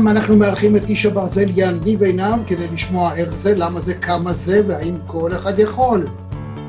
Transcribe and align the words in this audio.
הפעם 0.00 0.08
אנחנו 0.08 0.36
מארחים 0.36 0.76
את 0.76 0.88
איש 0.88 1.06
הברזל 1.06 1.44
יניב 1.56 2.02
עינב 2.02 2.46
כדי 2.46 2.66
לשמוע 2.72 3.14
איך 3.14 3.34
זה, 3.34 3.54
למה 3.56 3.80
זה, 3.80 3.94
כמה 3.94 4.32
זה, 4.32 4.60
והאם 4.68 4.94
כל 5.06 5.34
אחד 5.36 5.58
יכול. 5.58 6.06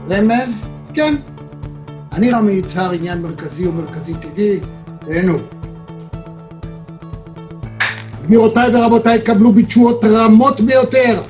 רמז? 0.09 0.68
כן. 0.93 1.16
אני 2.12 2.31
רמי 2.31 2.52
יצהר, 2.52 2.91
עניין 2.91 3.21
מרכזי 3.21 3.67
ומרכזי 3.67 4.13
טבעי, 4.13 4.59
תהנו. 4.99 5.38
גבירותיי 8.23 8.75
ורבותיי, 8.75 9.21
קבלו 9.21 9.52
בתשואות 9.52 10.05
רמות 10.05 10.61
ביותר. 10.61 11.21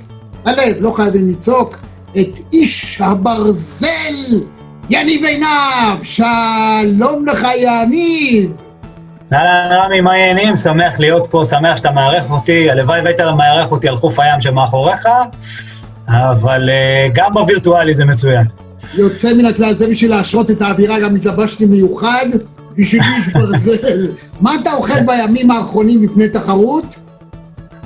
הלב, 0.45 0.75
לא 0.79 0.91
חייבים 0.91 1.29
לצעוק, 1.29 1.77
את 2.11 2.39
איש 2.53 3.01
הברזל, 3.01 4.39
יניב 4.89 5.25
עינב! 5.25 6.03
שלום 6.03 7.25
לך, 7.25 7.47
יניב! 7.57 8.51
אהלן 9.33 9.71
רמי, 9.71 10.01
מה 10.01 10.11
העניינים? 10.11 10.55
שמח 10.55 10.99
להיות 10.99 11.27
פה, 11.27 11.43
שמח 11.49 11.77
שאתה 11.77 11.91
מארח 11.91 12.29
אותי. 12.29 12.71
הלוואי 12.71 13.01
והיית 13.01 13.19
מארח 13.21 13.71
אותי 13.71 13.87
על 13.87 13.95
חוף 13.95 14.19
הים 14.19 14.41
שמאחוריך, 14.41 15.07
אבל 16.07 16.69
uh, 16.69 17.11
גם 17.13 17.33
בווירטואלי 17.33 17.93
זה 17.93 18.05
מצוין. 18.05 18.45
יוצא 18.93 19.33
מן 19.33 19.45
הכלל, 19.45 19.73
זה 19.73 19.87
בשביל 19.87 20.11
להשרות 20.11 20.51
את 20.51 20.61
האווירה, 20.61 20.99
גם 20.99 21.15
התלבשתי 21.15 21.65
מיוחד 21.65 22.25
בשביל 22.77 23.01
איש 23.01 23.27
ברזל. 23.27 24.07
מה 24.41 24.55
אתה 24.61 24.73
אוכל 24.73 24.99
בימים 25.05 25.51
האחרונים 25.51 26.03
לפני 26.03 26.29
תחרות? 26.29 26.99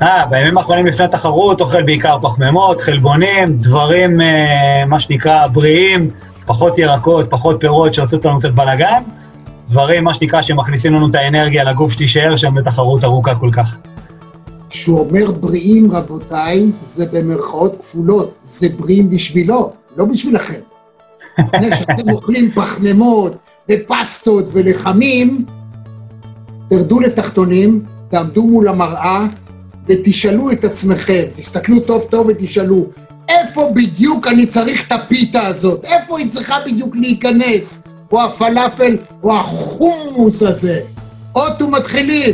אה, 0.01 0.25
בימים 0.25 0.57
האחרונים 0.57 0.85
לפני 0.85 1.07
תחרות 1.07 1.61
אוכל 1.61 1.83
בעיקר 1.83 2.17
פחמימות, 2.21 2.81
חלבונים, 2.81 3.57
דברים, 3.57 4.21
אה, 4.21 4.83
מה 4.87 4.99
שנקרא, 4.99 5.47
בריאים, 5.47 6.09
פחות 6.45 6.79
ירקות, 6.79 7.29
פחות 7.29 7.57
פירות 7.59 7.93
שעושות 7.93 8.25
לנו 8.25 8.37
קצת 8.37 8.51
בלאגן. 8.51 9.03
דברים, 9.67 10.03
מה 10.03 10.13
שנקרא, 10.13 10.41
שמכניסים 10.41 10.93
לנו 10.93 11.09
את 11.09 11.15
האנרגיה 11.15 11.63
לגוף 11.63 11.91
שתישאר 11.91 12.35
שם 12.35 12.55
בתחרות 12.55 13.03
ארוכה 13.03 13.35
כל 13.35 13.49
כך. 13.53 13.77
כשהוא 14.69 14.99
אומר 14.99 15.31
בריאים, 15.31 15.91
רבותיי, 15.91 16.65
זה 16.87 17.05
במרכאות 17.13 17.75
כפולות, 17.81 18.37
זה 18.41 18.67
בריאים 18.77 19.09
בשבילו, 19.09 19.71
לא 19.97 20.05
בשבילכם. 20.05 20.59
לפני 21.39 21.75
שאתם 21.75 22.11
אוכלים 22.11 22.51
פחמימות 22.51 23.35
ופסטות 23.71 24.45
ולחמים, 24.51 25.45
תרדו 26.69 26.99
לתחתונים, 26.99 27.85
תעמדו 28.09 28.43
מול 28.43 28.67
המראה 28.67 29.25
ותשאלו 29.87 30.51
את 30.51 30.63
עצמכם, 30.63 31.23
תסתכלו 31.35 31.79
טוב 31.79 32.03
טוב 32.09 32.27
ותשאלו, 32.27 32.85
איפה 33.29 33.71
בדיוק 33.75 34.27
אני 34.27 34.45
צריך 34.45 34.87
את 34.87 34.91
הפיתה 34.91 35.47
הזאת? 35.47 35.85
איפה 35.85 36.19
היא 36.19 36.29
צריכה 36.29 36.57
בדיוק 36.65 36.95
להיכנס? 36.95 37.84
או 38.15 38.23
הפלאפל, 38.23 38.97
או 39.23 39.35
החומוס 39.37 40.43
הזה. 40.43 40.79
אוטו 41.35 41.67
מתחילים. 41.67 42.33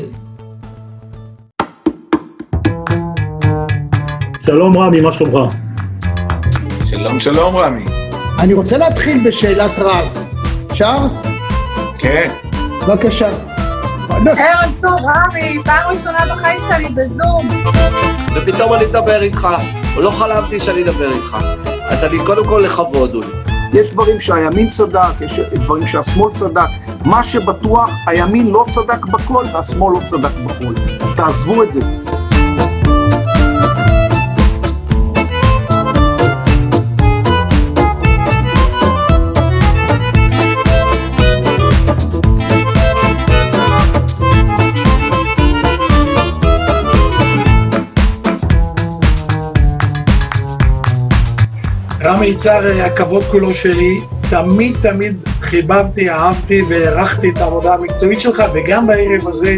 שלום 4.45 4.77
רמי, 4.77 5.01
מה 5.01 5.13
שלומך? 5.13 5.53
שלום, 6.85 7.19
שלום 7.19 7.55
רמי. 7.55 7.85
אני 8.39 8.53
רוצה 8.53 8.77
להתחיל 8.77 9.27
בשאלת 9.27 9.71
רב. 9.77 10.07
אפשר? 10.71 10.97
כן. 11.97 12.31
בבקשה. 12.87 13.29
ערב 14.09 14.71
טוב, 14.81 14.93
רמי, 14.93 15.63
פעם 15.65 15.95
ראשונה 15.95 16.35
בחיים 16.35 16.61
שלי 16.69 16.89
בזום. 16.89 17.49
ופתאום 18.35 18.73
אני 18.73 18.85
אדבר 18.85 19.21
איתך, 19.21 19.47
לא 19.97 20.11
חלמתי 20.11 20.59
שאני 20.59 20.83
אדבר 20.83 21.11
איתך. 21.11 21.37
אז 21.89 22.03
אני 22.03 22.17
קודם 22.25 22.45
כל 22.45 22.61
לכבוד, 22.65 23.15
אולי. 23.15 23.40
יש 23.73 23.91
דברים 23.91 24.19
שהימין 24.19 24.69
צדק, 24.69 25.21
יש 25.21 25.39
דברים 25.39 25.87
שהשמאל 25.87 26.31
צדק. 26.31 26.67
מה 27.05 27.23
שבטוח, 27.23 27.89
הימין 28.07 28.47
לא 28.47 28.65
צדק 28.69 29.05
בכל 29.05 29.45
והשמאל 29.53 29.93
לא 29.93 29.99
צדק 30.05 30.35
בכל. 30.45 30.73
אז 31.01 31.15
תעזבו 31.15 31.63
את 31.63 31.71
זה. 31.71 31.79
רמי 52.03 52.25
יצהר, 52.25 52.81
הכבוד 52.81 53.23
כולו 53.23 53.53
שלי. 53.53 53.97
תמיד 54.29 54.77
תמיד 54.81 55.15
חיבבתי, 55.41 56.09
אהבתי 56.09 56.61
והערכתי 56.69 57.29
את 57.29 57.37
העבודה 57.37 57.73
המקצועית 57.73 58.21
שלך, 58.21 58.43
וגם 58.53 58.87
בערב 58.87 59.27
הזה. 59.27 59.57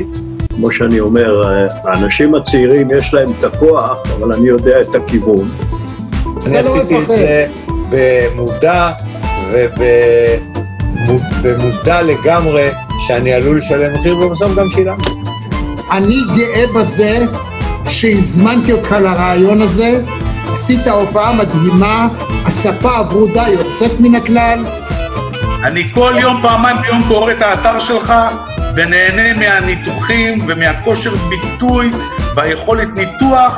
כמו 0.55 0.71
שאני 0.71 0.99
אומר, 0.99 1.41
האנשים 1.83 2.35
הצעירים 2.35 2.87
יש 2.97 3.13
להם 3.13 3.29
את 3.39 3.43
הכוח, 3.43 3.97
אבל 4.17 4.33
אני 4.33 4.47
יודע 4.47 4.81
את 4.81 4.95
הכיוון. 4.95 5.49
אני 6.45 6.57
עשיתי 6.57 6.99
את 6.99 7.07
זה 7.07 7.47
במודע 7.89 8.91
ובמודע 11.43 12.01
לגמרי 12.01 12.69
שאני 12.99 13.33
עלול 13.33 13.57
לשלם 13.57 13.93
מחיר, 13.93 14.17
ובסוף 14.17 14.55
גם 14.55 14.69
שילמתי. 14.69 15.09
אני 15.91 16.17
גאה 16.35 16.65
בזה 16.75 17.25
שהזמנתי 17.87 18.71
אותך 18.71 18.91
לרעיון 18.91 19.61
הזה, 19.61 20.01
עשית 20.53 20.87
הופעה 20.87 21.33
מדהימה, 21.33 22.07
הספה 22.45 22.97
הברודה 22.97 23.45
יוצאת 23.47 23.99
מן 23.99 24.15
הכלל. 24.15 24.65
אני 25.63 25.93
כל 25.93 26.13
יום, 26.21 26.41
פעמיים 26.41 26.77
ביום 26.81 27.01
קורא 27.07 27.31
את 27.31 27.41
האתר 27.41 27.79
שלך 27.79 28.13
ונהנה 28.75 29.39
מהניתוחים 29.39 30.37
ומהכושר 30.47 31.13
ביטוי 31.15 31.91
והיכולת 32.35 32.87
ניתוח. 32.97 33.53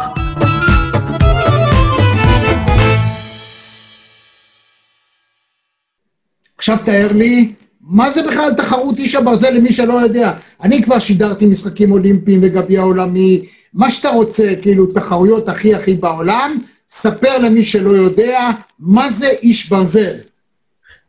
עכשיו 6.57 6.77
תאר 6.85 7.07
לי, 7.13 7.53
מה 7.81 8.11
זה 8.11 8.27
בכלל 8.27 8.53
תחרות 8.57 8.97
איש 8.97 9.15
הברזל 9.15 9.49
למי 9.49 9.73
שלא 9.73 9.93
יודע? 9.93 10.33
אני 10.63 10.83
כבר 10.83 10.99
שידרתי 10.99 11.45
משחקים 11.45 11.91
אולימפיים 11.91 12.39
וגביע 12.43 12.81
עולמי, 12.81 13.45
מה 13.73 13.91
שאתה 13.91 14.09
רוצה, 14.09 14.53
כאילו, 14.61 14.85
תחרויות 14.85 15.49
הכי 15.49 15.75
הכי 15.75 15.93
בעולם, 15.93 16.57
ספר 16.97 17.37
למי 17.37 17.65
שלא 17.65 17.89
יודע, 17.89 18.49
מה 18.79 19.11
זה 19.11 19.27
איש 19.27 19.69
ברזל? 19.69 20.13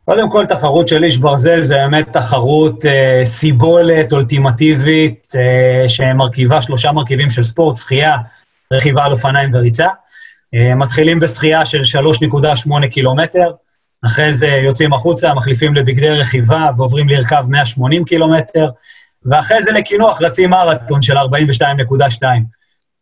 קודם 0.05 0.31
כל, 0.31 0.47
תחרות 0.47 0.89
של 0.89 1.05
איש 1.05 1.19
ברזל 1.19 1.65
זה 1.65 1.75
באמת 1.75 2.13
תחרות 2.13 2.87
אה, 2.87 3.21
סיבולת, 3.25 4.13
אולטימטיבית, 4.13 5.33
אה, 5.37 5.89
שמרכיבה 5.89 6.63
שלושה 6.63 6.93
מרכיבים 6.93 7.31
של 7.31 7.45
ספורט, 7.45 7.77
שחייה, 7.77 8.17
רכיבה 8.73 9.05
על 9.05 9.13
אופניים 9.13 9.51
וריצה. 9.55 9.87
אה, 10.55 10.75
מתחילים 10.75 11.21
בשחייה 11.21 11.67
של 11.67 11.83
3.8 11.85 12.89
קילומטר, 12.91 13.53
אחרי 14.07 14.35
זה 14.35 14.47
יוצאים 14.47 14.93
החוצה, 14.93 15.35
מחליפים 15.35 15.75
לבגדי 15.75 16.11
רכיבה 16.11 16.71
ועוברים 16.77 17.09
לרכב 17.09 17.45
180 17.49 18.05
קילומטר, 18.05 18.69
ואחרי 19.25 19.63
זה 19.63 19.73
לקינוח 19.73 20.23
רצים 20.23 20.51
מרתון 20.51 21.03
של 21.03 21.19
42.2. 21.19 22.25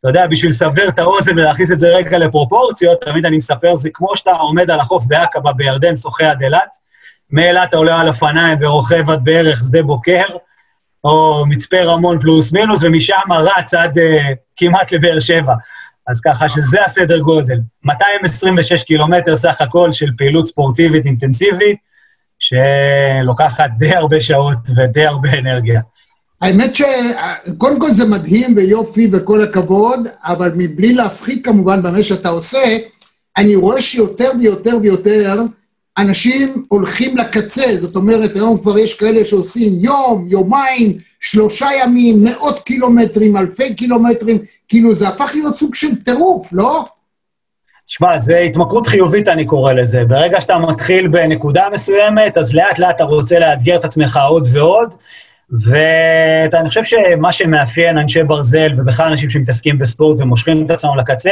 אתה 0.04 0.10
יודע, 0.10 0.26
בשביל 0.26 0.50
לסבר 0.50 0.88
את 0.88 0.98
האוזן 0.98 1.38
ולהכניס 1.38 1.72
את 1.72 1.78
זה 1.78 1.88
רגע 1.88 2.18
לפרופורציות, 2.18 3.04
תמיד 3.04 3.26
אני 3.26 3.36
מספר, 3.36 3.76
זה 3.76 3.88
כמו 3.94 4.16
שאתה 4.16 4.30
עומד 4.30 4.70
על 4.70 4.80
החוף 4.80 5.06
בעקבה 5.06 5.52
בירדן, 5.52 5.96
שוחה 5.96 6.30
עד 6.30 6.42
אילת, 6.42 6.76
מאילת 7.30 7.68
אתה 7.68 7.76
עולה 7.76 8.00
על 8.00 8.08
אופניים 8.08 8.58
ורוכב 8.60 9.10
עד 9.10 9.24
בערך 9.24 9.62
שדה 9.68 9.82
בוקר, 9.82 10.24
או 11.04 11.44
מצפה 11.46 11.82
רמון 11.82 12.20
פלוס 12.20 12.52
מינוס, 12.52 12.80
ומשם 12.82 13.32
רץ 13.32 13.74
עד 13.74 13.98
uh, 13.98 14.02
כמעט 14.56 14.92
לבאר 14.92 15.20
שבע. 15.20 15.54
אז 16.06 16.20
ככה 16.20 16.48
שזה 16.48 16.84
הסדר 16.84 17.18
גודל. 17.18 17.60
226 17.84 18.82
קילומטר 18.82 19.36
סך 19.36 19.60
הכל 19.60 19.92
של 19.92 20.10
פעילות 20.18 20.46
ספורטיבית 20.46 21.06
אינטנסיבית, 21.06 21.78
שלוקחת 22.38 23.70
די 23.78 23.94
הרבה 23.94 24.20
שעות 24.20 24.58
ודי 24.76 25.06
הרבה 25.06 25.38
אנרגיה. 25.38 25.80
האמת 26.44 26.74
שקודם 26.74 27.78
כל 27.78 27.90
זה 27.90 28.04
מדהים 28.04 28.56
ויופי 28.56 29.08
וכל 29.12 29.42
הכבוד, 29.42 30.08
אבל 30.22 30.52
מבלי 30.56 30.94
להפחית 30.94 31.44
כמובן 31.44 31.82
במה 31.82 32.02
שאתה 32.02 32.28
עושה, 32.28 32.76
אני 33.36 33.56
רואה 33.56 33.82
שיותר 33.82 34.30
ויותר 34.40 34.76
ויותר 34.82 35.42
אנשים 35.98 36.64
הולכים 36.68 37.16
לקצה, 37.16 37.76
זאת 37.76 37.96
אומרת, 37.96 38.36
היום 38.36 38.58
כבר 38.58 38.78
יש 38.78 38.94
כאלה 38.94 39.24
שעושים 39.24 39.72
יום, 39.80 40.26
יומיים, 40.28 40.96
שלושה 41.20 41.68
ימים, 41.80 42.24
מאות 42.24 42.58
קילומטרים, 42.58 43.36
אלפי 43.36 43.74
קילומטרים, 43.74 44.38
כאילו 44.68 44.94
זה 44.94 45.08
הפך 45.08 45.30
להיות 45.34 45.58
סוג 45.58 45.74
של 45.74 46.02
טירוף, 46.02 46.48
לא? 46.52 46.84
שמע, 47.86 48.18
זה 48.18 48.38
התמכרות 48.38 48.86
חיובית, 48.86 49.28
אני 49.28 49.46
קורא 49.46 49.72
לזה. 49.72 50.04
ברגע 50.04 50.40
שאתה 50.40 50.58
מתחיל 50.58 51.08
בנקודה 51.08 51.66
מסוימת, 51.72 52.36
אז 52.38 52.54
לאט-לאט 52.54 52.96
אתה 52.96 53.04
רוצה 53.04 53.38
לאתגר 53.38 53.76
את 53.76 53.84
עצמך 53.84 54.18
עוד 54.28 54.48
ועוד, 54.52 54.94
ואני 55.50 56.68
חושב 56.68 56.84
שמה 56.84 57.32
שמאפיין 57.32 57.98
אנשי 57.98 58.22
ברזל, 58.22 58.72
ובכלל 58.76 59.08
אנשים 59.08 59.28
שמתעסקים 59.28 59.78
בספורט 59.78 60.20
ומושכים 60.20 60.66
את 60.66 60.70
עצמם 60.70 60.98
לקצה, 60.98 61.30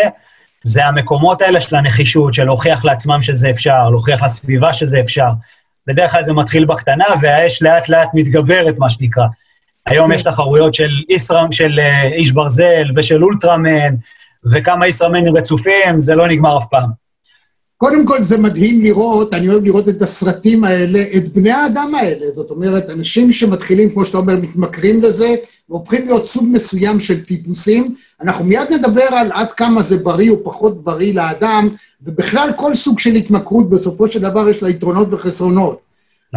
זה 0.62 0.86
המקומות 0.86 1.42
האלה 1.42 1.60
של 1.60 1.76
הנחישות, 1.76 2.34
של 2.34 2.44
להוכיח 2.44 2.84
לעצמם 2.84 3.22
שזה 3.22 3.50
אפשר, 3.50 3.90
להוכיח 3.90 4.22
לסביבה 4.22 4.72
שזה 4.72 5.00
אפשר. 5.00 5.28
בדרך 5.86 6.12
כלל 6.12 6.24
זה 6.24 6.32
מתחיל 6.32 6.64
בקטנה, 6.64 7.04
והאש 7.20 7.62
לאט-לאט 7.62 8.08
מתגברת, 8.14 8.78
מה 8.78 8.90
שנקרא. 8.90 9.26
היום 9.86 10.12
יש 10.12 10.22
תחרויות 10.22 10.74
של 10.74 10.90
ישראם, 11.08 11.52
של 11.52 11.80
אה, 11.80 12.02
איש 12.02 12.32
ברזל 12.32 12.90
ושל 12.96 13.24
אולטראמן, 13.24 13.94
וכמה 14.52 14.86
ישראמנים 14.86 15.36
רצופים, 15.36 16.00
זה 16.00 16.14
לא 16.14 16.28
נגמר 16.28 16.58
אף 16.58 16.66
פעם. 16.70 16.90
קודם 17.82 18.06
כל 18.06 18.23
זה 18.23 18.38
מדהים 18.38 18.82
לראות, 18.82 19.34
אני 19.34 19.49
אוהב 19.49 19.64
לראות 19.64 19.88
את 19.88 20.02
הסרטים 20.02 20.64
האלה, 20.64 21.05
את 21.17 21.29
בני 21.29 21.50
האדם 21.50 21.94
האלה. 21.94 22.26
זאת 22.34 22.50
אומרת, 22.50 22.90
אנשים 22.90 23.32
שמתחילים, 23.32 23.90
כמו 23.90 24.05
שאתה 24.05 24.19
אומר, 24.19 24.37
מתמכרים 24.37 25.02
לזה, 25.02 25.34
והופכים 25.69 26.06
להיות 26.06 26.29
סוג 26.29 26.44
מסוים 26.52 27.00
של 27.00 27.25
טיפוסים. 27.25 27.94
אנחנו 28.20 28.44
מיד 28.44 28.73
נדבר 28.73 29.02
על 29.02 29.32
עד 29.32 29.52
כמה 29.52 29.82
זה 29.82 29.96
בריא 29.96 30.31
או 30.31 30.44
פחות 30.44 30.84
בריא 30.84 31.14
לאדם, 31.14 31.69
ובכלל 32.02 32.50
כל 32.56 32.75
סוג 32.75 32.99
של 32.99 33.14
התמכרות, 33.14 33.70
בסופו 33.70 34.08
של 34.08 34.20
דבר 34.20 34.49
יש 34.49 34.62
לה 34.62 34.69
יתרונות 34.69 35.08
וחסרונות. 35.11 35.81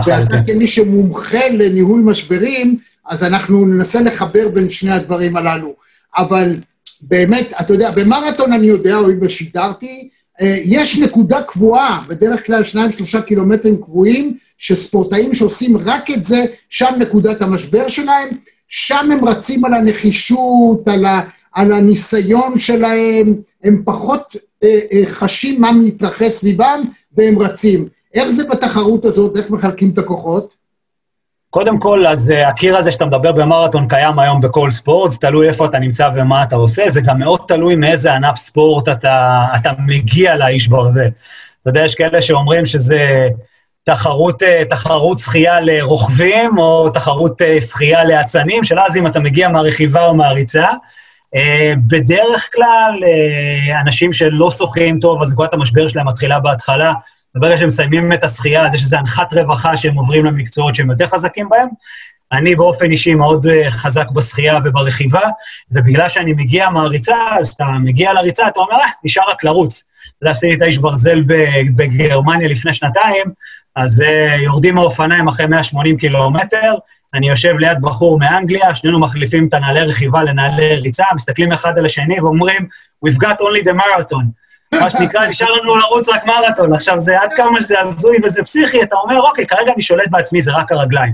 ואתה 0.06 0.38
כמי 0.48 0.68
שמומחה 0.68 1.48
לניהול 1.48 2.02
משברים, 2.02 2.78
אז 3.06 3.24
אנחנו 3.24 3.66
ננסה 3.66 4.02
לחבר 4.02 4.48
בין 4.54 4.70
שני 4.70 4.92
הדברים 4.92 5.38
הללו. 5.38 5.74
אבל 6.18 6.56
באמת, 7.02 7.54
אתה 7.60 7.74
יודע, 7.74 7.92
במרתון 7.92 8.54
אני 8.54 8.68
יודע, 8.68 8.96
הואיל 8.96 9.18
ושידרתי, 9.22 10.10
יש 10.42 11.00
נקודה 11.00 11.42
קבועה, 11.42 12.02
בדרך 12.08 12.46
כלל 12.46 12.64
שניים, 12.64 12.92
שלושה 12.92 13.22
קילומטרים 13.22 13.82
קבועים, 13.82 14.38
שספורטאים 14.58 15.34
שעושים 15.34 15.78
רק 15.78 16.12
את 16.12 16.24
זה, 16.24 16.46
שם 16.70 16.94
נקודת 17.00 17.42
המשבר 17.42 17.88
שלהם, 17.88 18.30
שם 18.68 19.12
הם 19.12 19.26
רצים 19.26 19.66
על 19.66 19.74
הנחישות, 19.74 20.88
על, 20.88 21.06
ה, 21.06 21.22
על 21.54 21.72
הניסיון 21.72 22.60
שלהם, 22.60 23.36
הם 23.64 23.82
פחות 23.86 24.36
אה, 24.64 24.80
אה, 24.92 25.04
חשים 25.06 25.62
מה 25.62 25.72
מתרחש 25.72 26.32
סביבם, 26.32 26.82
והם 27.18 27.40
רצים. 27.40 27.86
איך 28.14 28.30
זה 28.30 28.44
בתחרות 28.48 29.06
הזאת? 29.06 29.38
איך 29.38 29.50
מחלקים 29.50 29.90
את 29.90 29.98
הכוחות? 29.98 30.65
קודם 31.56 31.80
כל, 31.80 32.06
אז 32.08 32.34
uh, 32.36 32.48
הקיר 32.48 32.78
הזה 32.78 32.92
שאתה 32.92 33.06
מדבר 33.06 33.32
במרתון 33.32 33.88
קיים 33.88 34.20
היום 34.20 34.42
בכל 34.42 34.72
ספורט, 34.72 35.12
זה 35.12 35.18
תלוי 35.18 35.48
איפה 35.48 35.66
אתה 35.66 35.80
נמצא 35.80 36.10
ומה 36.16 36.44
אתה 36.44 36.56
עושה, 36.56 36.90
זה 36.90 37.02
גם 37.02 37.20
מאוד 37.20 37.40
תלוי 37.48 37.76
מאיזה 37.76 38.14
ענף 38.14 38.36
ספורט 38.36 38.90
אתה, 38.90 39.46
אתה 39.56 39.72
מגיע 39.80 40.38
לאיש 40.38 40.68
ברזל. 40.68 41.10
אתה 41.62 41.70
יודע, 41.70 41.86
יש 41.86 41.96
כאלה 41.96 42.22
שאומרים 42.22 42.66
שזה 42.66 43.28
תחרות, 43.84 44.42
uh, 44.42 44.46
תחרות 44.70 45.20
שחייה 45.20 45.60
לרוכבים, 45.62 46.58
או 46.58 46.90
תחרות 46.90 47.42
uh, 47.42 47.62
שחייה 47.62 48.04
לאצנים, 48.04 48.64
של 48.64 48.80
אז 48.80 48.98
אם 48.98 49.08
אתה 49.08 49.20
מגיע 49.20 49.50
מהרכיבה 49.50 50.06
או 50.06 50.16
מהריצה. 50.16 50.68
בדרך 51.88 52.50
כלל, 52.54 53.00
אנשים 53.82 54.14
שלא 54.14 54.52
שוחים 54.52 55.00
טוב, 55.00 55.22
אז 55.22 55.34
נקודת 55.34 55.54
המשבר 55.54 55.88
שלהם 55.88 56.08
מתחילה 56.08 56.40
בהתחלה, 56.40 56.94
וברגע 57.36 57.58
שהם 57.58 57.68
מסיימים 57.68 58.14
את 58.14 58.24
השחייה, 58.24 58.66
אז 58.66 58.74
יש 58.74 58.82
איזו 58.82 58.98
הנחת 58.98 59.34
רווחה 59.34 59.78
שהם 59.78 59.96
עוברים 59.96 60.26
למקצועות 60.26 60.76
שהם 60.76 60.90
יותר 60.90 61.06
חזקים 61.06 61.50
בהם. 61.50 61.68
אני 62.32 62.56
באופן 62.56 62.92
אישי 62.92 63.14
מאוד 63.14 63.48
אה, 63.48 63.70
חזק 63.70 64.10
בשחייה 64.14 64.60
וברכיבה, 64.64 65.30
ובגלל 65.72 66.10
שאני 66.10 66.34
מגיע 66.34 66.70
מהריצה, 66.70 67.16
אז 67.40 67.50
כשאתה 67.50 67.64
מגיע 67.64 68.14
לריצה, 68.14 68.48
אתה 68.48 68.60
אומר, 68.60 68.76
אה, 68.76 68.88
נשאר 69.04 69.24
רק 69.30 69.44
לרוץ. 69.44 69.84
אתה 70.08 70.24
יודע, 70.24 70.32
עשיתי 70.32 70.56
את 70.56 70.62
האיש 70.62 70.78
ברזל 70.78 71.24
בגרמניה 71.76 72.48
לפני 72.48 72.74
שנתיים, 72.74 73.26
אז 73.76 74.02
uh, 74.02 74.42
יורדים 74.42 74.76
מהאופניים 74.76 75.28
אחרי 75.28 75.46
180 75.46 75.98
קילומטר, 75.98 76.76
אני 77.14 77.30
יושב 77.30 77.58
ליד 77.60 77.82
בחור 77.82 78.20
מאנגליה, 78.20 78.76
שנינו 78.76 79.00
מחליפים 79.00 79.48
את 79.48 79.54
הנעלי 79.54 79.82
רכיבה 79.82 80.24
לנעלי 80.24 80.76
ריצה, 80.76 81.04
מסתכלים 81.16 81.52
אחד 81.52 81.78
על 81.78 81.86
השני 81.86 82.20
ואומרים, 82.20 82.68
We've 83.06 83.18
got 83.18 83.42
only 83.42 83.68
the 83.68 83.74
marathon. 83.74 84.26
מה 84.82 84.90
שנקרא, 84.90 85.28
נשאר 85.28 85.52
לנו 85.52 85.76
לרוץ 85.76 86.10
רק 86.10 86.26
מרתון. 86.26 86.74
עכשיו, 86.74 87.00
זה 87.00 87.22
עד 87.22 87.34
כמה 87.34 87.62
שזה 87.62 87.80
הזוי 87.80 88.18
וזה 88.24 88.44
פסיכי, 88.44 88.84
אתה 88.84 88.96
אומר, 88.96 89.22
אוקיי, 89.22 89.48
כרגע 89.48 89.72
אני 89.74 89.82
שולט 89.82 90.08
בעצמי, 90.10 90.42
זה 90.42 90.52
רק 90.52 90.72
הרגליים. 90.72 91.14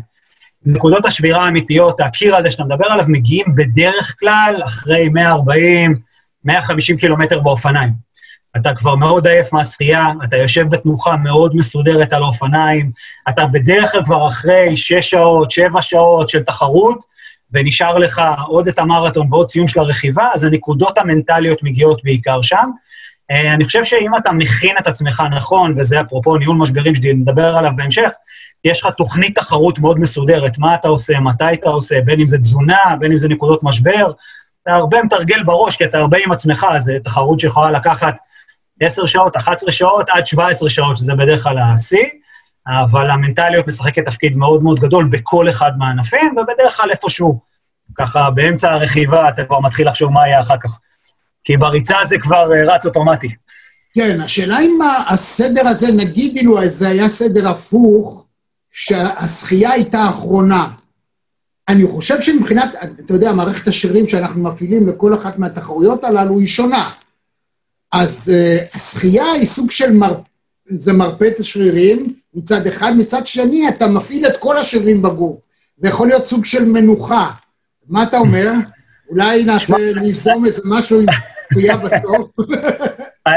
נקודות 0.65 1.05
השבירה 1.05 1.45
האמיתיות, 1.45 1.99
הקיר 1.99 2.35
הזה 2.35 2.51
שאתה 2.51 2.63
מדבר 2.63 2.85
עליו, 2.85 3.05
מגיעים 3.07 3.45
בדרך 3.55 4.15
כלל 4.19 4.61
אחרי 4.65 5.09
140, 5.09 5.95
150 6.45 6.97
קילומטר 6.97 7.39
באופניים. 7.39 8.11
אתה 8.57 8.75
כבר 8.75 8.95
מאוד 8.95 9.27
עייף 9.27 9.53
מהשחייה, 9.53 10.07
אתה 10.23 10.37
יושב 10.37 10.69
בתנוחה 10.69 11.15
מאוד 11.15 11.55
מסודרת 11.55 12.13
על 12.13 12.23
האופניים, 12.23 12.91
אתה 13.29 13.45
בדרך 13.45 13.91
כלל 13.91 14.05
כבר 14.05 14.27
אחרי 14.27 14.77
6 14.77 14.93
שעות, 14.93 15.51
7 15.51 15.81
שעות 15.81 16.29
של 16.29 16.43
תחרות, 16.43 17.03
ונשאר 17.51 17.97
לך 17.97 18.21
עוד 18.47 18.67
את 18.67 18.79
המרתון 18.79 19.27
ועוד 19.31 19.47
ציון 19.47 19.67
של 19.67 19.79
הרכיבה, 19.79 20.27
אז 20.33 20.43
הנקודות 20.43 20.97
המנטליות 20.97 21.63
מגיעות 21.63 22.03
בעיקר 22.03 22.41
שם. 22.41 22.69
אה, 23.31 23.53
אני 23.53 23.63
חושב 23.63 23.83
שאם 23.83 24.15
אתה 24.17 24.31
מכין 24.31 24.77
את 24.77 24.87
עצמך 24.87 25.23
נכון, 25.31 25.73
וזה 25.77 26.01
אפרופו 26.01 26.37
ניהול 26.37 26.57
משברים 26.57 26.95
שנדבר 26.95 27.57
עליו 27.57 27.71
בהמשך, 27.75 28.11
יש 28.63 28.81
לך 28.81 28.89
תוכנית 28.97 29.35
תחרות 29.35 29.79
מאוד 29.79 29.99
מסודרת, 29.99 30.57
מה 30.57 30.75
אתה 30.75 30.87
עושה, 30.87 31.19
מתי 31.19 31.53
אתה 31.53 31.69
עושה, 31.69 32.01
בין 32.01 32.19
אם 32.19 32.27
זה 32.27 32.37
תזונה, 32.37 32.95
בין 32.99 33.11
אם 33.11 33.17
זה 33.17 33.27
נקודות 33.27 33.63
משבר. 33.63 34.11
אתה 34.63 34.71
הרבה 34.71 35.03
מתרגל 35.03 35.43
בראש, 35.43 35.75
כי 35.75 35.85
אתה 35.85 35.97
הרבה 35.97 36.17
עם 36.25 36.31
עצמך, 36.31 36.65
זו 36.77 36.91
תחרות 37.03 37.39
שיכולה 37.39 37.71
לקחת 37.71 38.15
10 38.81 39.05
שעות, 39.05 39.35
11 39.35 39.71
שעות, 39.71 40.09
עד 40.09 40.25
17 40.25 40.69
שעות, 40.69 40.97
שזה 40.97 41.15
בדרך 41.15 41.43
כלל 41.43 41.57
השיא, 41.57 42.05
אבל 42.67 43.09
המנטליות 43.09 43.67
משחקת 43.67 44.05
תפקיד 44.05 44.37
מאוד 44.37 44.63
מאוד 44.63 44.79
גדול 44.79 45.05
בכל 45.05 45.49
אחד 45.49 45.71
מהענפים, 45.77 46.35
ובדרך 46.37 46.77
כלל 46.77 46.91
איפשהו, 46.91 47.39
ככה 47.95 48.29
באמצע 48.29 48.71
הרכיבה, 48.71 49.29
אתה 49.29 49.45
כבר 49.45 49.59
מתחיל 49.59 49.87
לחשוב 49.87 50.11
מה 50.11 50.27
יהיה 50.27 50.39
אחר 50.39 50.57
כך. 50.57 50.79
כי 51.43 51.57
בריצה 51.57 51.95
זה 52.09 52.15
כבר 52.21 52.51
אה, 52.53 52.75
רץ 52.75 52.85
אוטומטי. 52.85 53.27
כן, 53.93 54.21
השאלה 54.21 54.59
אם 54.59 54.79
הסדר 55.09 55.67
הזה, 55.67 55.87
נגיד 55.91 56.37
אילו 56.37 56.69
זה 56.69 56.87
היה 56.87 57.09
סדר 57.09 57.49
הפוך, 57.49 58.27
שהשחייה 58.71 59.71
הייתה 59.71 59.99
האחרונה. 59.99 60.69
אני 61.67 61.87
חושב 61.87 62.21
שמבחינת, 62.21 62.75
אתה 63.05 63.13
יודע, 63.13 63.33
מערכת 63.33 63.67
השרירים 63.67 64.07
שאנחנו 64.07 64.43
מפעילים 64.43 64.87
לכל 64.87 65.13
אחת 65.13 65.39
מהתחרויות 65.39 66.03
הללו 66.03 66.39
היא 66.39 66.47
שונה. 66.47 66.91
אז 67.91 68.31
uh, 68.31 68.75
השחייה 68.75 69.31
היא 69.31 69.45
סוג 69.45 69.71
של 69.71 69.91
מר... 69.91 70.15
זה 70.69 70.93
מרפא 70.93 71.25
את 71.27 71.39
השרירים 71.39 72.13
מצד 72.33 72.67
אחד, 72.67 72.91
מצד 72.97 73.27
שני 73.27 73.69
אתה 73.69 73.87
מפעיל 73.87 74.25
את 74.27 74.37
כל 74.37 74.57
השרירים 74.57 75.01
בגוף. 75.01 75.37
זה 75.75 75.87
יכול 75.87 76.07
להיות 76.07 76.25
סוג 76.25 76.45
של 76.45 76.65
מנוחה. 76.65 77.31
מה 77.87 78.03
אתה 78.03 78.17
אומר? 78.17 78.51
אולי 79.11 79.43
נעשה, 79.43 79.75
ניזום 80.01 80.45
איזה 80.45 80.61
משהו 80.65 80.99
עם 80.99 81.05
שחייה 81.53 81.77
בסוף. 81.77 82.27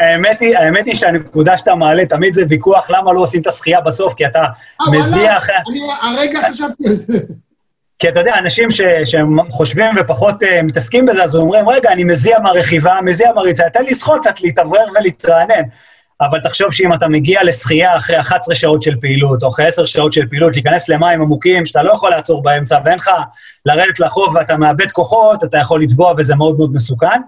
האמת 0.00 0.40
היא, 0.40 0.58
האמת 0.58 0.86
היא 0.86 0.94
שהנקודה 0.94 1.56
שאתה 1.56 1.74
מעלה, 1.74 2.06
תמיד 2.06 2.32
זה 2.32 2.42
ויכוח 2.48 2.90
למה 2.90 3.12
לא 3.12 3.20
עושים 3.20 3.40
את 3.40 3.46
השחייה 3.46 3.80
בסוף, 3.80 4.14
כי 4.14 4.26
אתה 4.26 4.42
אה, 4.42 4.92
מזיע 4.92 5.36
אחרי... 5.36 5.54
אני 5.56 5.80
הרגע 6.02 6.40
חשבתי 6.50 6.88
על 6.88 6.96
זה. 6.96 7.18
כי 7.98 8.08
אתה 8.08 8.20
יודע, 8.20 8.34
אנשים 8.38 8.70
ש, 8.70 8.80
שהם 9.04 9.50
חושבים 9.50 9.94
ופחות 10.00 10.42
uh, 10.42 10.46
מתעסקים 10.62 11.06
בזה, 11.06 11.24
אז 11.24 11.36
אומרים, 11.36 11.68
רגע, 11.68 11.92
אני 11.92 12.04
מזיע 12.04 12.38
מהרכיבה, 12.40 12.98
מזיע 13.04 13.32
מהריצה, 13.32 13.64
תן 13.72 13.84
לשחות 13.84 14.20
קצת, 14.20 14.40
להתאוורר 14.40 14.84
ולהתרענן. 14.94 15.62
אבל 16.22 16.40
תחשוב 16.40 16.72
שאם 16.72 16.94
אתה 16.94 17.08
מגיע 17.08 17.44
לשחייה 17.44 17.96
אחרי 17.96 18.20
11 18.20 18.54
שעות 18.54 18.82
של 18.82 18.96
פעילות, 19.00 19.42
או 19.42 19.48
אחרי 19.48 19.66
10 19.66 19.84
שעות 19.84 20.12
של 20.12 20.26
פעילות, 20.26 20.52
להיכנס 20.54 20.88
למים 20.88 21.22
עמוקים, 21.22 21.66
שאתה 21.66 21.82
לא 21.82 21.92
יכול 21.92 22.10
לעצור 22.10 22.42
באמצע, 22.42 22.78
ואין 22.84 22.98
לך 22.98 23.10
לרדת 23.66 24.00
לחוף 24.00 24.34
ואתה 24.34 24.56
מאבד 24.56 24.90
כוחות, 24.90 25.44
אתה 25.44 25.58
יכול 25.58 25.82
לטבוע 25.82 26.14
וזה 26.18 26.34
מאוד 26.34 26.58
מאוד 26.58 26.72
מסוכן. 26.74 27.20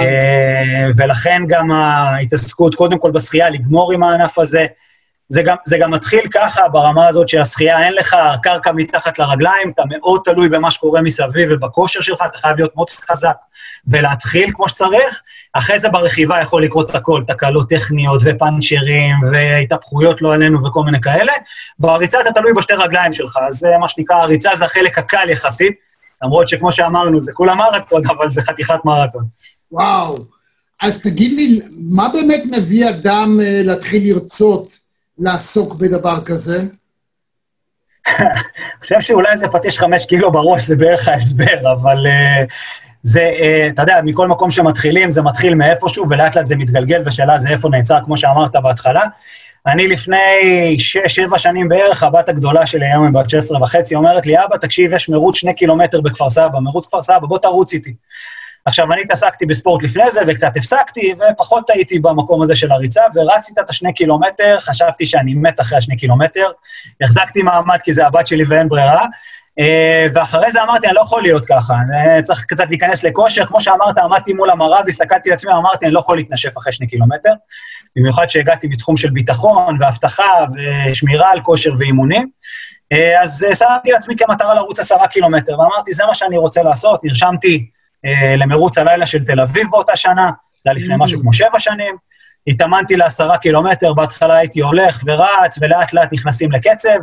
אה, 0.00 0.88
ולכן 0.96 1.42
גם 1.48 1.72
ההתעסקות, 1.72 2.74
קודם 2.74 2.98
כל 2.98 3.10
בשחייה, 3.10 3.50
לגמור 3.50 3.92
עם 3.92 4.02
הענף 4.02 4.38
הזה, 4.38 4.66
זה 5.28 5.42
גם, 5.42 5.56
זה 5.64 5.78
גם 5.78 5.90
מתחיל 5.90 6.20
ככה 6.34 6.68
ברמה 6.68 7.08
הזאת 7.08 7.28
שהשחייה, 7.28 7.86
אין 7.86 7.94
לך 7.94 8.16
קרקע 8.42 8.72
מתחת 8.72 9.18
לרגליים, 9.18 9.70
אתה 9.74 9.82
מאוד 9.88 10.20
תלוי 10.24 10.48
במה 10.48 10.70
שקורה 10.70 11.00
מסביב 11.02 11.48
ובכושר 11.52 12.00
שלך, 12.00 12.22
אתה 12.30 12.38
חייב 12.38 12.56
להיות 12.56 12.76
מאוד 12.76 12.90
חזק 12.90 13.34
ולהתחיל 13.88 14.50
כמו 14.52 14.68
שצריך. 14.68 15.22
אחרי 15.52 15.78
זה 15.78 15.88
ברכיבה 15.88 16.40
יכול 16.40 16.64
לקרות 16.64 16.94
הכל, 16.94 17.22
תקלות 17.26 17.68
טכניות 17.68 18.22
ופאנצ'רים 18.24 19.16
והתהפכויות 19.32 20.22
לא 20.22 20.34
עלינו 20.34 20.66
וכל 20.66 20.82
מיני 20.84 21.00
כאלה. 21.00 21.32
בריצה 21.78 22.20
אתה 22.20 22.30
תלוי 22.32 22.52
בשתי 22.52 22.72
רגליים 22.72 23.12
שלך, 23.12 23.38
זה 23.50 23.68
מה 23.80 23.88
שנקרא, 23.88 24.16
הריצה 24.16 24.50
זה 24.54 24.64
החלק 24.64 24.98
הקל 24.98 25.30
יחסית, 25.30 25.72
למרות 26.22 26.48
שכמו 26.48 26.72
שאמרנו, 26.72 27.20
זה 27.20 27.32
כולה 27.32 27.54
מרתון, 27.54 28.02
אבל 28.18 28.30
זה 28.30 28.42
חתיכת 28.42 28.84
מרתון. 28.84 29.24
וואו. 29.72 30.16
אז 30.82 31.00
תגיד 31.00 31.32
לי, 31.32 31.60
מה 31.76 32.08
באמת 32.08 32.42
מביא 32.56 32.88
אדם 32.88 33.40
אה, 33.42 33.60
להתחיל 33.64 34.02
לרצות 34.04 34.85
לעסוק 35.18 35.74
בדבר 35.74 36.24
כזה? 36.24 36.60
אני 38.18 38.28
חושב 38.80 39.00
שאולי 39.00 39.38
זה 39.38 39.48
פטיש 39.48 39.78
חמש 39.78 40.06
קילו 40.06 40.32
בראש, 40.32 40.62
זה 40.62 40.76
בערך 40.76 41.08
ההסבר, 41.08 41.72
אבל 41.72 42.06
uh, 42.06 42.52
זה, 43.02 43.30
uh, 43.40 43.72
אתה 43.72 43.82
יודע, 43.82 44.00
מכל 44.04 44.28
מקום 44.28 44.50
שמתחילים, 44.50 45.10
זה 45.10 45.22
מתחיל 45.22 45.54
מאיפשהו, 45.54 46.06
ולאט 46.10 46.36
לאט 46.36 46.46
זה 46.46 46.56
מתגלגל, 46.56 47.02
ושאלה 47.06 47.38
זה 47.38 47.48
איפה 47.48 47.68
נעצר, 47.68 47.98
כמו 48.04 48.16
שאמרת 48.16 48.56
בהתחלה. 48.56 49.02
אני 49.66 49.88
לפני 49.88 50.76
שש, 50.78 50.98
שבע 51.06 51.38
שנים 51.38 51.68
בערך, 51.68 52.02
הבת 52.02 52.28
הגדולה 52.28 52.66
שלי, 52.66 52.86
היום 52.86 53.04
היא 53.04 53.12
בת 53.12 53.30
16 53.30 53.62
וחצי, 53.62 53.94
אומרת 53.94 54.26
לי, 54.26 54.44
אבא, 54.44 54.56
תקשיב, 54.56 54.92
יש 54.92 55.08
מרוץ 55.08 55.36
שני 55.36 55.54
קילומטר 55.54 56.00
בכפר 56.00 56.28
סבא, 56.28 56.58
מרוץ 56.58 56.86
כפר 56.86 57.02
סבא, 57.02 57.26
בוא 57.26 57.38
תרוץ 57.38 57.72
איתי. 57.72 57.94
עכשיו, 58.66 58.92
אני 58.92 59.02
התעסקתי 59.02 59.46
בספורט 59.46 59.82
לפני 59.82 60.10
זה, 60.10 60.20
וקצת 60.26 60.56
הפסקתי, 60.56 61.14
ופחות 61.32 61.70
הייתי 61.70 61.98
במקום 61.98 62.42
הזה 62.42 62.54
של 62.54 62.72
הריצה, 62.72 63.00
ורצתי 63.14 63.60
את 63.60 63.70
השני 63.70 63.92
קילומטר, 63.92 64.56
חשבתי 64.60 65.06
שאני 65.06 65.34
מת 65.34 65.60
אחרי 65.60 65.78
השני 65.78 65.96
קילומטר, 65.96 66.50
החזקתי 67.00 67.42
מעמד 67.42 67.78
כי 67.84 67.92
זה 67.92 68.06
הבת 68.06 68.26
שלי 68.26 68.44
ואין 68.48 68.68
ברירה, 68.68 69.06
אה, 69.58 70.06
ואחרי 70.14 70.52
זה 70.52 70.62
אמרתי, 70.62 70.86
אני 70.86 70.94
לא 70.94 71.00
יכול 71.00 71.22
להיות 71.22 71.46
ככה, 71.46 71.74
אני 71.74 72.22
צריך 72.22 72.44
קצת 72.44 72.64
להיכנס 72.68 73.04
לכושר. 73.04 73.46
כמו 73.46 73.60
שאמרת, 73.60 73.98
עמדתי 73.98 74.32
מול 74.32 74.50
המראה 74.50 74.80
והסתכלתי 74.86 75.30
על 75.30 75.34
עצמי, 75.34 75.52
אמרתי, 75.52 75.86
אני 75.86 75.94
לא 75.94 75.98
יכול 75.98 76.16
להתנשף 76.16 76.58
אחרי 76.58 76.72
שני 76.72 76.86
קילומטר. 76.86 77.32
במיוחד 77.96 78.28
שהגעתי 78.28 78.66
מתחום 78.68 78.96
של 78.96 79.10
ביטחון 79.10 79.76
ואבטחה 79.80 80.44
ושמירה 80.90 81.30
על 81.30 81.40
כושר 81.40 81.72
ואימונים. 81.78 82.28
אה, 82.92 83.22
אז 83.22 83.46
אה, 83.48 83.54
שמתי 83.54 83.92
לעצמי 83.92 84.16
כמטרה 84.16 84.54
לרוץ 84.54 84.78
עשרה 84.78 85.06
קילומטר, 85.06 85.60
ואמרתי, 85.60 85.92
זה 85.92 86.04
מה 86.06 86.14
שאני 86.14 86.38
רוצה 86.38 86.62
לעשות. 86.62 87.04
נרשמתי 87.04 87.54
אה, 87.56 87.75
למרוץ 88.36 88.78
הלילה 88.78 89.06
של 89.06 89.24
תל 89.24 89.40
אביב 89.40 89.66
באותה 89.70 89.96
שנה, 89.96 90.30
זה 90.60 90.70
היה 90.70 90.76
לפני 90.76 90.94
משהו 90.98 91.20
כמו 91.20 91.32
שבע 91.32 91.58
שנים. 91.58 91.96
התאמנתי 92.46 92.96
לעשרה 92.96 93.38
קילומטר, 93.38 93.92
בהתחלה 93.92 94.36
הייתי 94.36 94.60
הולך 94.60 95.02
ורץ, 95.06 95.58
ולאט 95.60 95.92
לאט 95.92 96.12
נכנסים 96.12 96.52
לקצב. 96.52 96.98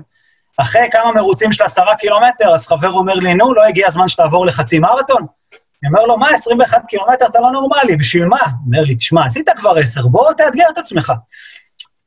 אחרי 0.57 0.87
כמה 0.91 1.11
מרוצים 1.11 1.51
של 1.51 1.63
עשרה 1.63 1.95
קילומטר, 1.95 2.53
אז 2.53 2.67
חבר 2.67 2.91
אומר 2.91 3.13
לי, 3.13 3.33
נו, 3.33 3.53
לא 3.53 3.65
הגיע 3.65 3.87
הזמן 3.87 4.07
שתעבור 4.07 4.45
לחצי 4.45 4.79
מרתון? 4.79 5.25
אני 5.83 5.91
אומר 5.91 6.05
לו, 6.05 6.17
מה, 6.17 6.29
21 6.29 6.81
קילומטר 6.87 7.25
אתה 7.25 7.39
לא 7.39 7.51
נורמלי, 7.51 7.95
בשביל 7.95 8.25
מה? 8.25 8.37
הוא 8.37 8.65
אומר 8.65 8.81
לי, 8.81 8.95
תשמע, 8.95 9.25
עשית 9.25 9.49
כבר 9.57 9.77
עשר, 9.77 10.07
בוא 10.07 10.33
תאתגר 10.33 10.65
את 10.73 10.77
עצמך. 10.77 11.13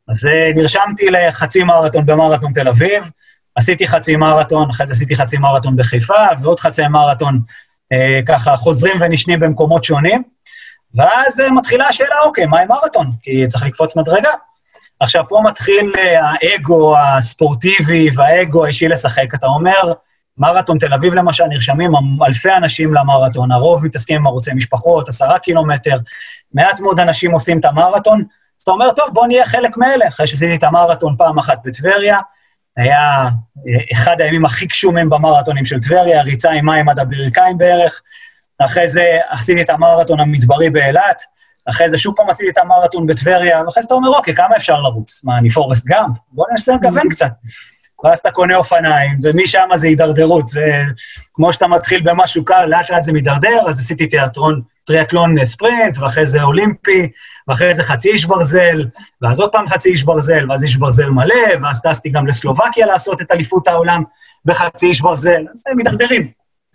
אז 0.09 0.27
אה, 0.27 0.53
נרשמתי 0.55 1.11
לחצי 1.11 1.63
מרתון 1.63 2.07
במרתון 2.07 2.53
תל 2.53 2.69
אביב, 2.69 3.11
עשיתי 3.55 3.89
חצי 3.89 4.17
מרתון, 4.17 4.71
אחרי 4.71 4.87
זה 4.87 4.93
עשיתי 4.93 5.17
חצי 5.17 5.39
מרתון 5.39 5.77
בחיפה, 5.77 6.15
ועוד 6.41 6.61
חצי 6.61 6.89
מרתון 6.89 7.35
אה, 7.35 7.41
ככה 8.27 8.57
חוזרים 8.57 8.97
ונשנים 9.01 9.41
במקומות 9.41 9.85
שונים, 9.85 10.23
ואז 10.97 11.41
אה, 11.41 11.51
מתחילה 11.51 11.89
השאלה, 11.89 12.21
אוקיי, 12.25 12.47
מה 12.47 12.61
עם 12.61 12.69
מרתון? 12.69 13.13
כי 13.23 13.47
צריך 13.47 13.65
לקפוץ 13.65 13.97
מדרגה. 13.97 14.31
עכשיו, 15.01 15.25
פה 15.29 15.41
מתחיל 15.45 15.93
אה, 15.99 16.31
האגו 16.31 16.99
הספורטיבי 16.99 18.11
והאגו 18.15 18.65
האישי 18.65 18.89
לשחק. 18.89 19.35
אתה 19.35 19.47
אומר, 19.47 19.93
מרתון 20.39 20.79
תל 20.79 20.95
אביב 20.95 21.15
למשל, 21.15 21.45
נרשמים 21.45 21.93
אלפי 22.27 22.53
אנשים 22.53 22.95
למרתון, 22.95 23.53
הרוב 23.53 23.85
מתעסקים 23.85 24.17
עם 24.17 24.27
ערוצי 24.27 24.53
משפחות, 24.55 25.09
עשרה 25.09 25.39
קילומטר, 25.39 25.99
מעט 26.55 26.81
מאוד 26.81 27.01
אנשים 27.01 27.33
עושים 27.33 27.61
את 27.61 27.65
המרתון, 27.65 28.25
אז 28.59 28.63
אתה 28.63 28.71
אומר, 28.71 28.91
טוב, 28.91 29.09
בוא 29.13 29.27
נהיה 29.27 29.47
חלק 29.47 29.77
מאלה. 29.77 30.09
אחרי 30.09 30.27
שעשיתי 30.27 30.55
את 30.55 30.63
המרתון 30.63 31.15
פעם 31.19 31.39
אחת 31.39 31.59
בטבריה, 31.65 32.19
היה 32.77 33.29
אה, 33.69 33.79
אחד 33.93 34.21
הימים 34.21 34.45
הכי 34.45 34.67
גשומים 34.67 35.11
במרתונים 35.11 35.65
של 35.65 35.81
טבריה, 35.81 36.23
ריצה 36.23 36.51
עם 36.51 36.67
מים 36.67 36.89
עד 36.89 36.99
הברכיים 36.99 37.59
בערך. 37.59 38.03
אחרי 38.59 38.89
זה 38.89 39.19
עשיתי 39.29 39.63
את 39.63 39.71
המרתון 39.71 40.21
המדברי 40.21 40.71
באילת, 40.71 41.23
אחרי 41.69 41.91
זה 41.91 41.99
שוב 41.99 42.15
פעם 42.17 42.31
עשיתי 42.31 42.51
את 42.51 42.59
המרתון 42.59 43.07
בטבריה, 43.07 43.63
ואחרי 43.65 43.83
זה 43.83 43.87
אתה 43.87 43.95
אומר, 43.95 44.09
אוקיי, 44.09 44.35
כמה 44.35 44.57
אפשר 44.57 44.81
לרוץ? 44.81 45.25
מה, 45.25 45.39
אני 45.39 45.51
פורסט 45.51 45.87
גאמפ? 45.87 46.17
בוא 46.33 46.47
ננסה 46.51 46.75
לגוון 46.75 47.09
קצת. 47.09 47.31
ואז 48.05 48.19
אתה 48.19 48.31
קונה 48.31 48.57
אופניים, 48.57 49.21
ומשם 49.23 49.69
זה 49.75 49.87
הידרדרות. 49.87 50.49
זה 50.49 50.83
כמו 51.35 51.53
שאתה 51.53 51.67
מתחיל 51.67 52.01
במשהו 52.05 52.45
קל, 52.45 52.65
לאט 52.65 52.91
לאט 52.91 53.05
זה 53.05 53.13
מידרדר, 53.13 53.69
אז 53.69 53.81
עשיתי 53.81 54.07
תיאטרון, 54.07 54.63
טריאטלון 54.87 55.45
ספרינט, 55.45 55.99
ואחרי 55.99 56.27
זה 56.27 56.43
אולימפי, 56.43 57.09
ואחרי 57.49 57.75
זה 57.75 57.83
חצי 57.83 58.11
איש 58.11 58.27
ברזל, 58.27 58.85
ואז 59.23 59.41
עוד 59.41 59.53
פעם 59.53 59.67
חצי 59.67 59.89
איש 59.89 60.03
ברזל, 60.03 60.51
ואז 60.51 60.63
איש 60.63 60.77
ברזל 60.77 61.11
מלא, 61.11 61.35
ואז 61.63 61.81
טסתי 61.81 62.09
גם 62.09 62.27
לסלובקיה 62.27 62.87
לעשות 62.87 63.21
את 63.23 63.31
אליפות 63.31 63.69
העולם 63.69 64.03
בחצי 64.45 64.87
איש 64.87 65.01
ברזל. 65.01 65.45
אז 65.53 65.63
הם 65.67 65.77
מידרדרים. 65.77 66.29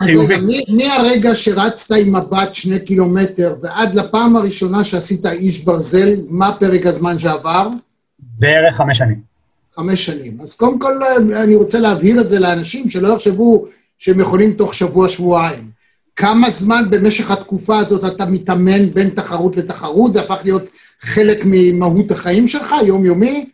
חיובי. 0.04 0.36
אז 0.36 0.42
מהרגע 0.70 1.36
שרצת 1.36 1.96
עם 1.96 2.16
מבט 2.16 2.54
שני 2.56 2.86
קילומטר 2.86 3.56
ועד 3.62 3.96
לפעם 3.96 4.36
הראשונה 4.36 4.84
שעשית 4.84 5.26
איש 5.26 5.60
ברזל, 5.60 6.16
מה 6.30 6.56
פרק 6.60 6.86
הזמן 6.86 7.20
שעבר? 7.20 7.68
בערך 8.20 8.76
חמש 8.76 8.98
שנים. 8.98 9.20
חמש 9.76 10.06
שנים. 10.06 10.42
אז 10.42 10.56
קודם 10.56 10.80
כל 10.80 11.04
אני 11.44 11.56
רוצה 11.56 11.80
להבהיר 11.80 12.22
את 12.22 12.30
זה 12.30 12.40
לאנשים, 12.40 12.90
שלא 12.90 13.14
יחשבו 13.14 13.66
שהם 14.00 14.20
יכולים 14.20 14.54
תוך 14.54 14.74
שבוע-שבועיים. 14.74 15.71
כמה 16.16 16.50
זמן 16.50 16.84
במשך 16.90 17.32
התקופה 17.32 17.78
הזאת 17.78 18.16
אתה 18.16 18.26
מתאמן 18.26 18.90
בין 18.90 19.10
תחרות 19.10 19.58
לתחרות? 19.58 20.14
זה 20.14 20.22
הפך 20.22 20.40
להיות 20.44 20.64
חלק 21.02 21.42
ממהות 21.46 22.12
החיים 22.12 22.48
שלך, 22.48 22.76
יומיומי? 22.86 23.46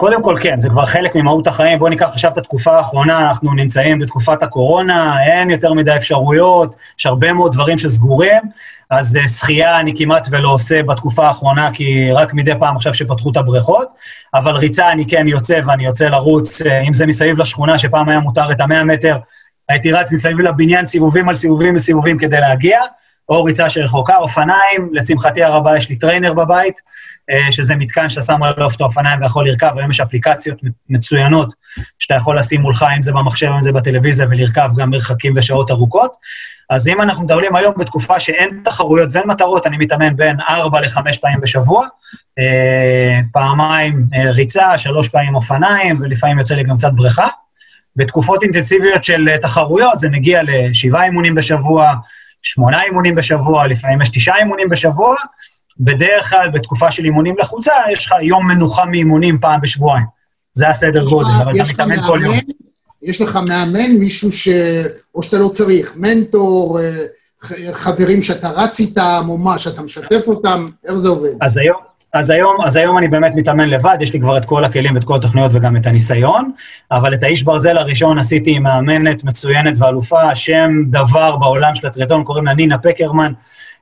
קודם 0.00 0.22
כל, 0.22 0.36
כן, 0.40 0.60
זה 0.60 0.68
כבר 0.68 0.84
חלק 0.84 1.14
ממהות 1.14 1.46
החיים. 1.46 1.78
בואו 1.78 1.90
ניקח 1.90 2.06
עכשיו 2.06 2.32
את 2.32 2.38
התקופה 2.38 2.76
האחרונה, 2.76 3.28
אנחנו 3.28 3.54
נמצאים 3.54 3.98
בתקופת 3.98 4.42
הקורונה, 4.42 5.22
אין 5.22 5.50
יותר 5.50 5.72
מדי 5.72 5.96
אפשרויות, 5.96 6.76
יש 6.98 7.06
הרבה 7.06 7.32
מאוד 7.32 7.52
דברים 7.52 7.78
שסגורים, 7.78 8.42
אז 8.90 9.16
אה, 9.16 9.28
שחייה 9.28 9.80
אני 9.80 9.92
כמעט 9.96 10.28
ולא 10.30 10.48
עושה 10.48 10.82
בתקופה 10.82 11.26
האחרונה, 11.26 11.70
כי 11.72 12.12
רק 12.12 12.34
מדי 12.34 12.52
פעם 12.60 12.76
עכשיו 12.76 12.94
שפתחו 12.94 13.30
את 13.30 13.36
הבריכות, 13.36 13.88
אבל 14.34 14.56
ריצה 14.56 14.92
אני 14.92 15.06
כן 15.06 15.28
יוצא, 15.28 15.60
ואני 15.66 15.86
יוצא 15.86 16.08
לרוץ, 16.08 16.62
אה, 16.62 16.64
אם 16.86 16.92
זה 16.92 17.06
מסביב 17.06 17.38
לשכונה, 17.38 17.78
שפעם 17.78 18.08
היה 18.08 18.20
מותר 18.20 18.52
את 18.52 18.60
המאה 18.60 18.84
מטר, 18.84 19.16
הייתי 19.68 19.92
רץ 19.92 20.12
מסביב 20.12 20.40
לבניין 20.40 20.86
סיבובים 20.86 21.28
על 21.28 21.34
סיבובים 21.34 21.74
וסיבובים 21.74 22.18
כדי 22.18 22.40
להגיע, 22.40 22.80
או 23.28 23.44
ריצה 23.44 23.70
שרחוקה, 23.70 24.16
אופניים, 24.16 24.90
לשמחתי 24.92 25.42
הרבה 25.42 25.76
יש 25.76 25.88
לי 25.88 25.96
trainer 25.96 26.34
בבית, 26.34 26.80
אה, 27.30 27.52
שזה 27.52 27.76
מתקן 27.76 28.08
שאתה 28.08 28.22
שם 28.22 28.42
עליו 28.42 28.70
את 28.76 28.80
האופניים 28.80 29.22
ויכול 29.22 29.48
לרכב, 29.48 29.70
היום 29.76 29.90
יש 29.90 30.00
אפליקציות 30.00 30.58
מצוינות 30.88 31.54
שאתה 31.98 32.14
יכול 32.14 32.38
לשים 32.38 32.60
מולך, 32.60 32.86
אם 32.96 33.02
זה 33.02 33.12
במחשב, 33.12 33.46
אם 33.46 33.62
זה 33.62 33.72
בטלוויזיה, 33.72 34.26
ולרכב 34.30 34.70
גם 34.76 34.90
מרחקים 34.90 35.32
ושעות 35.36 35.70
ארוכות. 35.70 36.12
אז 36.70 36.88
אם 36.88 37.00
אנחנו 37.00 37.24
מדברים 37.24 37.56
היום 37.56 37.74
בתקופה 37.78 38.20
שאין 38.20 38.60
תחרויות 38.64 39.08
ואין 39.12 39.28
מטרות, 39.28 39.66
אני 39.66 39.76
מתאמן 39.76 40.16
בין 40.16 40.36
ארבע 40.48 40.80
לחמש 40.80 41.18
פעמים 41.18 41.40
בשבוע, 41.40 41.86
אה, 42.38 43.20
פעמיים 43.32 44.06
אה, 44.14 44.30
ריצה, 44.30 44.78
שלוש 44.78 45.08
פעמים 45.08 45.34
אופניים, 45.34 45.96
ולפעמים 46.00 46.38
יוצא 46.38 46.54
לי 46.54 46.64
גם 46.64 46.76
קצת 46.76 46.92
בריכה. 46.92 47.26
בתקופות 47.98 48.42
אינטנסיביות 48.42 49.04
של 49.04 49.28
תחרויות 49.42 49.98
זה 49.98 50.08
מגיע 50.08 50.40
לשבעה 50.46 51.04
אימונים 51.04 51.34
בשבוע, 51.34 51.92
שמונה 52.42 52.82
אימונים 52.82 53.14
בשבוע, 53.14 53.66
לפעמים 53.66 54.02
יש 54.02 54.08
תשעה 54.08 54.38
אימונים 54.38 54.68
בשבוע. 54.68 55.16
בדרך 55.80 56.30
כלל, 56.30 56.50
בתקופה 56.50 56.90
של 56.90 57.04
אימונים 57.04 57.34
לחוצה, 57.38 57.72
יש 57.92 58.06
לך 58.06 58.12
יום 58.22 58.46
מנוחה 58.46 58.84
מאימונים 58.84 59.38
פעם 59.40 59.60
בשבועיים. 59.60 60.04
זה 60.52 60.68
הסדר 60.68 61.04
גודל, 61.04 61.28
אבל 61.42 61.52
אתה 61.60 61.64
מתאמן 61.72 62.06
כל 62.06 62.20
יום. 62.24 62.36
יש 63.02 63.20
לך 63.20 63.38
מאמן, 63.48 63.92
מישהו 63.98 64.32
ש... 64.32 64.48
או 65.14 65.22
שאתה 65.22 65.36
לא 65.38 65.48
צריך, 65.48 65.92
מנטור, 65.96 66.80
אה, 66.80 67.04
חברים 67.72 68.22
שאתה 68.22 68.50
רץ 68.50 68.80
איתם, 68.80 69.26
או 69.28 69.38
מה, 69.38 69.58
שאתה 69.58 69.82
משתף 69.82 70.22
אותם, 70.26 70.66
איך 70.84 70.94
זה 70.94 71.08
עובד? 71.08 71.30
אז 71.40 71.56
היום, 71.56 71.80
אז 72.18 72.30
היום, 72.30 72.56
אז 72.64 72.76
היום 72.76 72.98
אני 72.98 73.08
באמת 73.08 73.32
מתאמן 73.34 73.68
לבד, 73.68 73.96
יש 74.00 74.14
לי 74.14 74.20
כבר 74.20 74.36
את 74.36 74.44
כל 74.44 74.64
הכלים 74.64 74.94
ואת 74.94 75.04
כל 75.04 75.16
התוכניות 75.16 75.50
וגם 75.54 75.76
את 75.76 75.86
הניסיון, 75.86 76.50
אבל 76.90 77.14
את 77.14 77.22
האיש 77.22 77.42
ברזל 77.42 77.78
הראשון 77.78 78.18
עשיתי 78.18 78.56
עם 78.56 78.62
מאמנת 78.62 79.24
מצוינת 79.24 79.74
ואלופה, 79.78 80.34
שם 80.34 80.70
דבר 80.90 81.36
בעולם 81.36 81.74
של 81.74 81.86
הטריאטון, 81.86 82.24
קוראים 82.24 82.46
לה 82.46 82.54
נינה 82.54 82.78
פקרמן, 82.78 83.32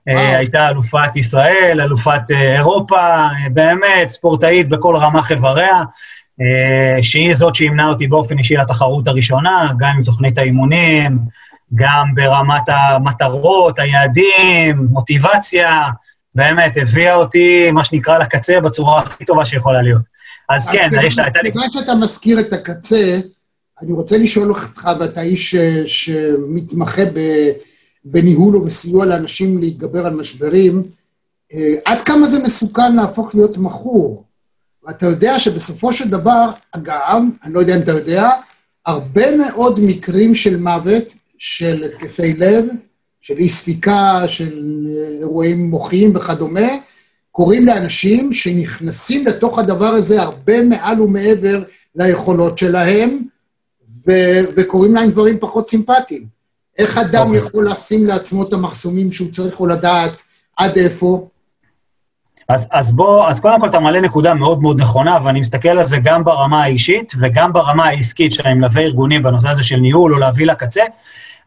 אה, 0.09 0.37
הייתה 0.37 0.69
אלופת 0.69 1.17
ישראל, 1.17 1.81
אלופת 1.81 2.31
אה, 2.31 2.55
אירופה, 2.55 2.99
אה, 2.99 3.31
באמת 3.53 4.09
ספורטאית 4.09 4.69
בכל 4.69 4.97
רמ"ח 4.97 5.33
איבריה, 5.33 5.83
שהיא 7.03 7.35
זאת 7.35 7.55
שאימנה 7.55 7.89
אותי 7.89 8.07
באופן 8.07 8.39
אישי 8.39 8.57
לתחרות 8.57 9.09
הראשונה, 9.09 9.73
גם 9.79 9.93
עם 9.97 10.05
תוכנית 10.05 10.39
האימונים, 10.39 11.19
גם 11.75 12.07
ברמת 12.15 12.69
המטרות, 12.69 13.79
היעדים, 13.79 14.87
מוטיבציה, 14.91 15.83
באמת, 16.37 16.77
הביאה 16.77 17.15
אותי, 17.15 17.71
מה 17.71 17.85
שנקרא, 17.85 18.19
לקצה 18.19 18.61
בצורה 18.61 19.01
הכי 19.01 19.25
טובה 19.25 19.45
שיכולה 19.45 19.83
להיות. 19.83 20.03
אז, 20.49 20.63
אז 20.63 20.69
כן, 20.69 20.91
יש 21.07 21.19
לה. 21.19 21.25
בגלל 21.45 21.71
שאתה 21.71 21.95
מזכיר 21.95 22.41
את 22.41 22.53
הקצה, 22.53 23.19
אני 23.83 23.93
רוצה 23.93 24.19
לשאול 24.19 24.49
אותך, 24.49 24.91
ואתה 25.01 25.21
איש 25.21 25.55
שמתמחה 25.87 27.03
ב... 27.15 27.21
בניהול 28.07 28.57
ובסיוע 28.57 29.07
לאנשים 29.07 29.59
להתגבר 29.59 30.07
על 30.07 30.15
משברים, 30.15 30.83
אה, 31.55 31.75
עד 31.85 32.03
כמה 32.03 32.29
זה 32.29 32.39
מסוכן 32.39 32.97
להפוך 32.97 33.35
להיות 33.35 33.59
מכור. 33.59 34.25
ואתה 34.85 35.07
יודע 35.07 35.39
שבסופו 35.39 35.93
של 35.93 36.09
דבר, 36.09 36.51
אגב, 36.73 37.23
אני 37.45 37.55
לא 37.55 37.61
יודע 37.61 37.77
אם 37.77 37.81
אתה 37.81 37.93
יודע, 37.93 38.31
הרבה 38.87 39.37
מאוד 39.37 39.81
מקרים 39.81 40.35
של 40.35 40.57
מוות, 40.57 41.13
של 41.39 41.85
התקפי 41.85 42.33
לב, 42.33 42.65
של 43.27 43.35
אי 43.39 43.49
ספיקה, 43.49 44.29
של 44.29 44.87
אה, 44.89 45.19
אירועים 45.19 45.71
מוחיים 45.71 46.17
וכדומה, 46.17 46.69
קורים 47.33 47.67
לאנשים 47.67 48.33
שנכנסים 48.33 49.27
לתוך 49.27 49.59
הדבר 49.59 49.87
הזה 49.87 50.23
הרבה 50.23 50.63
מעל 50.63 51.01
ומעבר 51.01 51.63
ליכולות 51.95 52.59
שלהם, 52.59 53.19
ו- 54.09 54.43
וקורים 54.57 54.95
להם 54.95 55.11
דברים 55.11 55.39
פחות 55.41 55.71
סימפטיים. 55.71 56.27
איך 56.79 56.99
אדם 56.99 57.23
okay. 57.23 57.27
אוקיי. 57.27 57.39
יכול 57.39 57.71
לשים 57.71 58.07
לעצמו 58.07 58.43
את 58.43 58.53
המחסומים 58.53 59.13
שהוא 59.13 59.33
צריך 59.33 59.61
או 59.61 59.67
לדעת 59.67 60.23
עד 60.57 60.77
איפה? 60.77 61.29
אז, 62.49 62.69
אז 62.71 62.93
בוא, 62.93 63.29
אז 63.29 63.41
קודם 63.41 63.61
כל 63.61 63.69
אתה 63.69 63.81
מעלה 63.81 64.01
נקודה 64.01 64.35
מאוד 64.35 64.63
מאוד 64.63 64.81
נכונה, 64.81 65.19
ואני 65.25 65.41
מסתכל 65.41 65.69
על 65.69 65.85
זה 65.85 65.97
גם 66.03 66.25
ברמה 66.25 66.63
האישית 66.63 67.13
וגם 67.21 67.53
ברמה 67.53 67.85
העסקית, 67.87 68.33
שאני 68.33 68.55
מלווה 68.55 68.83
ארגונים 68.83 69.23
בנושא 69.23 69.49
הזה 69.49 69.63
של 69.63 69.77
ניהול 69.77 70.15
או 70.15 70.19
להביא 70.19 70.47
לקצה. 70.47 70.83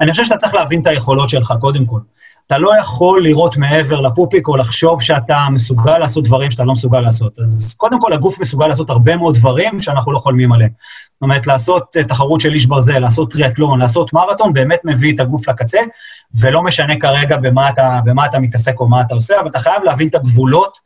אני 0.01 0.11
חושב 0.11 0.23
שאתה 0.23 0.37
צריך 0.37 0.53
להבין 0.53 0.81
את 0.81 0.87
היכולות 0.87 1.29
שלך, 1.29 1.53
קודם 1.59 1.85
כל. 1.85 1.99
אתה 2.47 2.57
לא 2.57 2.71
יכול 2.79 3.23
לראות 3.23 3.57
מעבר 3.57 4.01
לפופיק 4.01 4.47
או 4.47 4.57
לחשוב 4.57 5.01
שאתה 5.01 5.47
מסוגל 5.51 5.97
לעשות 5.97 6.23
דברים 6.23 6.51
שאתה 6.51 6.63
לא 6.63 6.73
מסוגל 6.73 6.99
לעשות. 6.99 7.39
אז 7.39 7.75
קודם 7.77 8.01
כל, 8.01 8.13
הגוף 8.13 8.39
מסוגל 8.39 8.67
לעשות 8.67 8.89
הרבה 8.89 9.17
מאוד 9.17 9.35
דברים 9.35 9.79
שאנחנו 9.79 10.11
לא 10.11 10.19
חולמים 10.19 10.51
עליהם. 10.51 10.69
זאת 11.13 11.21
אומרת, 11.21 11.47
לעשות 11.47 11.97
אה, 11.97 12.03
תחרות 12.03 12.39
של 12.39 12.53
איש 12.53 12.65
ברזל, 12.65 12.99
לעשות 12.99 13.31
טריאטלון, 13.31 13.79
לעשות 13.79 14.13
מרתון, 14.13 14.53
באמת 14.53 14.79
מביא 14.83 15.13
את 15.13 15.19
הגוף 15.19 15.49
לקצה, 15.49 15.79
ולא 16.39 16.63
משנה 16.63 16.99
כרגע 16.99 17.37
במה 17.37 17.69
אתה, 17.69 17.99
במה 18.05 18.25
אתה 18.25 18.39
מתעסק 18.39 18.79
או 18.79 18.87
מה 18.87 19.01
אתה 19.01 19.13
עושה, 19.13 19.39
אבל 19.39 19.49
אתה 19.49 19.59
חייב 19.59 19.83
להבין 19.83 20.07
את 20.07 20.15
הגבולות 20.15 20.77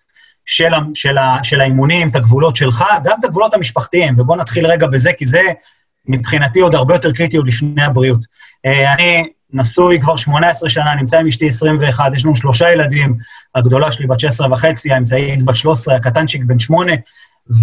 של, 0.45 0.71
של, 0.93 1.15
של 1.43 1.61
האימונים, 1.61 2.07
את 2.07 2.15
הגבולות 2.15 2.55
שלך, 2.55 2.85
גם 3.03 3.15
את 3.19 3.25
הגבולות 3.25 3.53
המשפחתיים, 3.53 4.15
ובואו 4.17 4.37
נתחיל 4.37 4.67
רגע 4.67 4.87
בזה, 4.87 5.11
כי 5.17 5.25
זה 5.25 5.41
מבחינתי 6.07 6.59
עוד 6.59 6.75
הרבה 6.75 6.95
יותר 6.95 7.11
קריטי 7.11 7.37
עוד 7.37 7.47
לפני 7.47 7.83
הבריאות. 7.83 8.19
אה, 8.65 8.93
אני 8.93 9.23
נשוי 9.53 9.99
כבר 10.01 10.15
18 10.15 10.69
שנה, 10.69 10.95
נמצא 10.95 11.19
עם 11.19 11.27
אשתי 11.27 11.47
21, 11.47 12.13
יש 12.13 12.25
לנו 12.25 12.35
שלושה 12.35 12.71
ילדים, 12.71 13.17
הגדולה 13.55 13.91
שלי 13.91 14.07
בת 14.07 14.19
16 14.19 14.53
וחצי, 14.53 14.91
האמצעית 14.91 15.45
בת 15.45 15.55
13, 15.55 15.95
הקטנצ'יק 15.95 16.41
בן 16.45 16.59
8, 16.59 16.91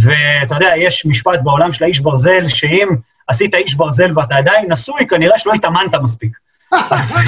ואתה 0.04 0.54
יודע, 0.54 0.73
יש 0.76 1.06
משפט 1.06 1.40
בעולם 1.42 1.73
של 1.73 1.85
האיש 1.85 2.00
ברזל, 2.00 2.49
שאם 2.49 2.88
עשית 3.28 3.54
איש 3.54 3.75
ברזל 3.75 4.18
ואתה 4.18 4.37
עדיין 4.37 4.73
נשוי, 4.73 5.06
כנראה 5.06 5.38
שלא 5.38 5.52
התאמנת 5.52 5.94
מספיק. 5.94 6.38
אז, 6.90 7.18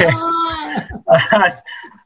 אז, 1.33 1.63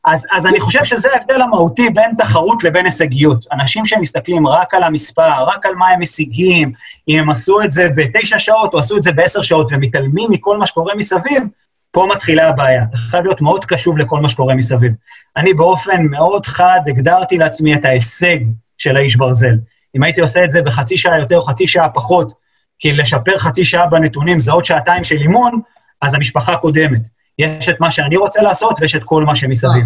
אז, 0.06 0.26
אז 0.32 0.46
אני 0.46 0.60
חושב 0.60 0.84
שזה 0.84 1.08
ההבדל 1.14 1.40
המהותי 1.40 1.90
בין 1.90 2.10
תחרות 2.18 2.64
לבין 2.64 2.84
הישגיות. 2.84 3.46
אנשים 3.52 3.84
שמסתכלים 3.84 4.46
רק 4.46 4.74
על 4.74 4.82
המספר, 4.82 5.44
רק 5.46 5.66
על 5.66 5.74
מה 5.74 5.88
הם 5.88 6.00
משיגים, 6.00 6.72
אם 7.08 7.18
הם 7.18 7.30
עשו 7.30 7.62
את 7.62 7.70
זה 7.70 7.88
בתשע 7.96 8.38
שעות 8.38 8.74
או 8.74 8.78
עשו 8.78 8.96
את 8.96 9.02
זה 9.02 9.12
בעשר 9.12 9.42
שעות 9.42 9.68
ומתעלמים 9.70 10.30
מכל 10.30 10.58
מה 10.58 10.66
שקורה 10.66 10.94
מסביב, 10.94 11.42
פה 11.90 12.06
מתחילה 12.14 12.48
הבעיה. 12.48 12.84
אתה 12.90 12.96
חייב 12.96 13.24
להיות 13.24 13.40
מאוד 13.40 13.64
קשוב 13.64 13.98
לכל 13.98 14.20
מה 14.20 14.28
שקורה 14.28 14.54
מסביב. 14.54 14.92
אני 15.36 15.54
באופן 15.54 16.02
מאוד 16.10 16.46
חד 16.46 16.80
הגדרתי 16.86 17.38
לעצמי 17.38 17.74
את 17.74 17.84
ההישג 17.84 18.38
של 18.78 18.96
האיש 18.96 19.16
ברזל. 19.16 19.58
אם 19.96 20.02
הייתי 20.02 20.20
עושה 20.20 20.44
את 20.44 20.50
זה 20.50 20.62
בחצי 20.62 20.96
שעה 20.96 21.18
יותר 21.18 21.36
או 21.36 21.42
חצי 21.42 21.66
שעה 21.66 21.88
פחות, 21.88 22.32
כי 22.78 22.92
לשפר 22.92 23.38
חצי 23.38 23.64
שעה 23.64 23.86
בנתונים 23.86 24.38
זה 24.38 24.52
עוד 24.52 24.64
שעתיים 24.64 25.04
של 25.04 25.16
אימון, 25.16 25.60
אז 26.02 26.14
המשפחה 26.14 26.56
קודמת. 26.56 27.00
יש 27.38 27.68
את 27.68 27.80
מה 27.80 27.90
שאני 27.90 28.16
רוצה 28.16 28.42
לעשות 28.42 28.78
ויש 28.80 28.96
את 28.96 29.04
כל 29.04 29.24
מה 29.24 29.34
שמסביב. 29.34 29.84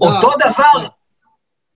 אותו 0.00 0.30
דבר, 0.38 0.86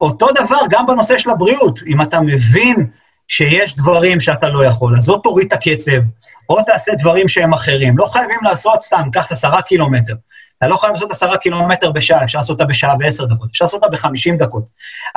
אותו 0.01 0.27
דבר 0.35 0.59
גם 0.71 0.87
בנושא 0.87 1.19
של 1.19 1.31
הבריאות. 1.31 1.81
אם 1.87 2.03
אתה 2.03 2.21
מבין 2.21 2.87
שיש 3.29 3.77
דברים 3.77 4.21
שאתה 4.21 4.49
לא 4.49 4.65
יכול, 4.65 4.97
אז 4.97 5.09
או 5.09 5.19
תוריד 5.19 5.47
את 5.47 5.53
הקצב, 5.53 6.03
או 6.49 6.63
תעשה 6.63 6.93
דברים 6.99 7.29
שהם 7.29 7.53
אחרים. 7.53 7.99
לא 7.99 8.05
חייבים 8.05 8.39
לעשות 8.43 8.83
סתם, 8.83 9.09
קח 9.13 9.33
עשרה 9.33 9.63
קילומטר. 9.63 10.15
אתה 10.59 10.69
לא 10.69 10.77
חייב 10.77 10.93
לעשות 10.93 11.11
עשרה 11.11 11.37
קילומטר 11.37 11.93
בשעה, 11.93 12.25
אפשר 12.25 12.39
לעשות 12.39 12.61
אותה 12.61 12.65
בשעה 12.71 12.95
ועשר 13.01 13.25
דקות, 13.25 13.51
אפשר 13.51 13.65
לעשות 13.65 13.83
אותה 13.83 13.93
בחמישים 13.93 14.37
דקות. 14.37 14.65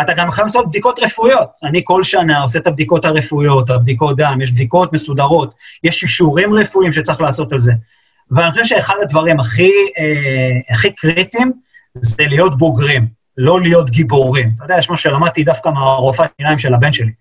אתה 0.02 0.14
גם 0.14 0.32
חייב 0.32 0.48
לעשות 0.48 0.68
בדיקות 0.68 1.00
רפואיות. 1.00 1.50
אני 1.64 1.82
כל 1.84 2.04
שנה 2.04 2.42
עושה 2.42 2.60
את 2.60 2.68
הבדיקות 2.68 3.06
הרפואיות, 3.06 3.70
הבדיקות 3.70 4.18
דם, 4.18 4.40
יש 4.42 4.52
בדיקות 4.52 4.94
מסודרות, 4.94 5.54
יש 5.84 6.04
אישורים 6.04 6.54
רפואיים 6.54 6.92
שצריך 6.92 7.22
לעשות 7.22 7.52
על 7.52 7.60
זה. 7.60 7.72
ואני 8.32 8.52
חושב 8.52 8.66
שאחד 8.66 8.96
הדברים 9.02 9.40
הכי, 9.40 9.72
אה, 10.00 10.60
הכי 10.70 10.92
קריטיים 10.92 11.52
זה 11.96 12.24
להיות 12.28 12.58
בוגרים, 12.58 13.08
לא 13.38 13.62
להיות 13.62 13.90
גיבורים. 13.90 14.52
אתה 14.56 14.64
יודע, 14.64 14.78
יש 14.78 14.90
משהו 14.90 15.12
שלמדתי 15.12 15.44
דווקא 15.44 15.70
מהרופאת 15.70 16.30
עיניים 16.38 16.58
של 16.58 16.74
הבן 16.74 16.92
שלי. 16.92 17.12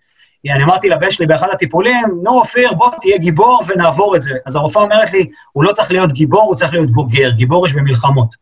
אני 0.55 0.65
אמרתי 0.65 0.89
לבן 0.89 1.11
שלי 1.11 1.27
באחד 1.27 1.47
הטיפולים, 1.53 2.07
נו, 2.23 2.31
אופיר, 2.31 2.73
בוא 2.73 2.91
תהיה 3.01 3.19
גיבור 3.19 3.63
ונעבור 3.67 4.17
את 4.17 4.23
זה. 4.23 4.33
אז 4.47 4.57
הרופאה 4.57 4.83
אומרת 4.83 5.13
לי, 5.13 5.27
הוא 5.53 5.65
לא 5.65 5.73
צריך 5.73 5.91
להיות 5.91 6.13
גיבור, 6.13 6.43
הוא 6.43 6.55
צריך 6.55 6.73
להיות 6.73 6.91
בוגר. 6.91 7.31
גיבור 7.31 7.67
יש 7.67 7.75
במלחמות. 7.75 8.35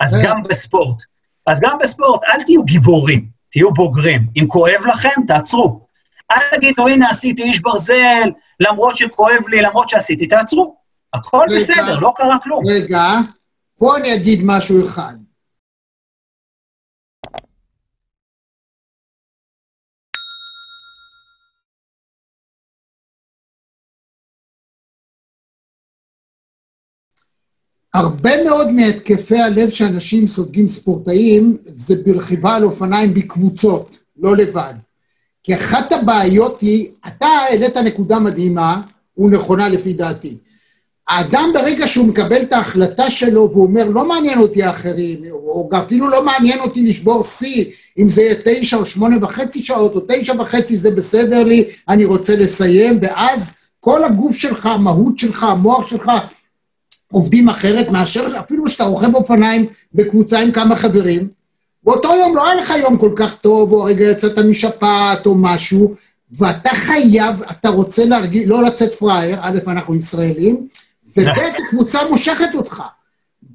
אז 0.00 0.16
כן. 0.16 0.22
גם 0.24 0.42
בספורט. 0.42 1.02
אז 1.46 1.60
גם 1.60 1.78
בספורט, 1.80 2.20
אל 2.24 2.42
תהיו 2.42 2.64
גיבורים, 2.64 3.26
תהיו 3.50 3.72
בוגרים. 3.72 4.26
אם 4.36 4.46
כואב 4.48 4.86
לכם, 4.88 5.22
תעצרו. 5.26 5.86
אל 6.30 6.40
תגידו, 6.52 6.88
הנה, 6.88 7.10
עשיתי 7.10 7.42
איש 7.42 7.60
ברזל, 7.60 8.30
למרות 8.60 8.96
שכואב 8.96 9.48
לי, 9.48 9.62
למרות 9.62 9.88
שעשיתי, 9.88 10.26
תעצרו. 10.26 10.77
הכל 11.14 11.46
רגע. 11.50 11.60
בסדר, 11.60 11.98
לא 12.00 12.12
קרה 12.16 12.36
כלום. 12.42 12.64
רגע, 12.66 13.02
פה 13.78 13.96
אני 13.96 14.14
אגיד 14.14 14.40
משהו 14.44 14.86
אחד. 14.86 15.14
הרבה 27.94 28.44
מאוד 28.44 28.70
מהתקפי 28.70 29.38
הלב 29.38 29.70
שאנשים 29.70 30.26
סופגים 30.26 30.68
ספורטאים 30.68 31.56
זה 31.62 31.94
ברכיבה 32.06 32.56
על 32.56 32.64
אופניים 32.64 33.14
בקבוצות, 33.14 33.98
לא 34.16 34.36
לבד. 34.36 34.74
כי 35.42 35.54
אחת 35.54 35.92
הבעיות 35.92 36.60
היא, 36.60 36.92
אתה 37.06 37.26
העלית 37.26 37.76
נקודה 37.76 38.18
מדהימה, 38.18 38.82
ונכונה 39.18 39.68
לפי 39.68 39.92
דעתי. 39.92 40.38
האדם 41.08 41.50
ברגע 41.54 41.88
שהוא 41.88 42.06
מקבל 42.06 42.42
את 42.42 42.52
ההחלטה 42.52 43.10
שלו 43.10 43.50
והוא 43.52 43.64
אומר, 43.64 43.88
לא 43.88 44.08
מעניין 44.08 44.38
אותי 44.38 44.62
האחרים, 44.62 45.18
או 45.32 45.70
אפילו 45.78 46.08
לא 46.08 46.24
מעניין 46.24 46.60
אותי 46.60 46.82
לשבור 46.82 47.24
שיא, 47.24 47.64
אם 47.98 48.08
זה 48.08 48.22
יהיה 48.22 48.34
תשע 48.44 48.76
או 48.76 48.86
שמונה 48.86 49.16
וחצי 49.20 49.62
שעות, 49.62 49.94
או 49.94 50.00
תשע 50.08 50.34
וחצי 50.38 50.76
זה 50.76 50.90
בסדר 50.90 51.44
לי, 51.44 51.64
אני 51.88 52.04
רוצה 52.04 52.36
לסיים, 52.36 52.98
ואז 53.02 53.54
כל 53.80 54.04
הגוף 54.04 54.36
שלך, 54.36 54.66
המהות 54.66 55.18
שלך, 55.18 55.42
המוח 55.42 55.86
שלך, 55.86 56.10
עובדים 57.12 57.48
אחרת 57.48 57.88
מאשר 57.88 58.38
אפילו 58.38 58.68
שאתה 58.68 58.84
רוכב 58.84 59.14
אופניים 59.14 59.66
בקבוצה 59.94 60.40
עם 60.40 60.52
כמה 60.52 60.76
חברים. 60.76 61.28
באותו 61.84 62.14
יום 62.14 62.36
לא 62.36 62.46
היה 62.46 62.54
לך 62.54 62.72
יום 62.80 62.98
כל 62.98 63.12
כך 63.16 63.38
טוב, 63.38 63.72
או 63.72 63.82
הרגע 63.82 64.04
יצאת 64.04 64.38
משפעת 64.38 65.26
או 65.26 65.34
משהו, 65.34 65.94
ואתה 66.32 66.70
חייב, 66.74 67.42
אתה 67.50 67.68
רוצה 67.68 68.04
להרגיש, 68.04 68.46
לא 68.46 68.62
לצאת 68.62 68.94
פראייר, 68.94 69.38
א', 69.40 69.58
אנחנו 69.66 69.94
ישראלים, 69.94 70.66
וב', 71.22 71.64
הקבוצה 71.68 71.98
מושכת 72.10 72.48
אותך. 72.54 72.82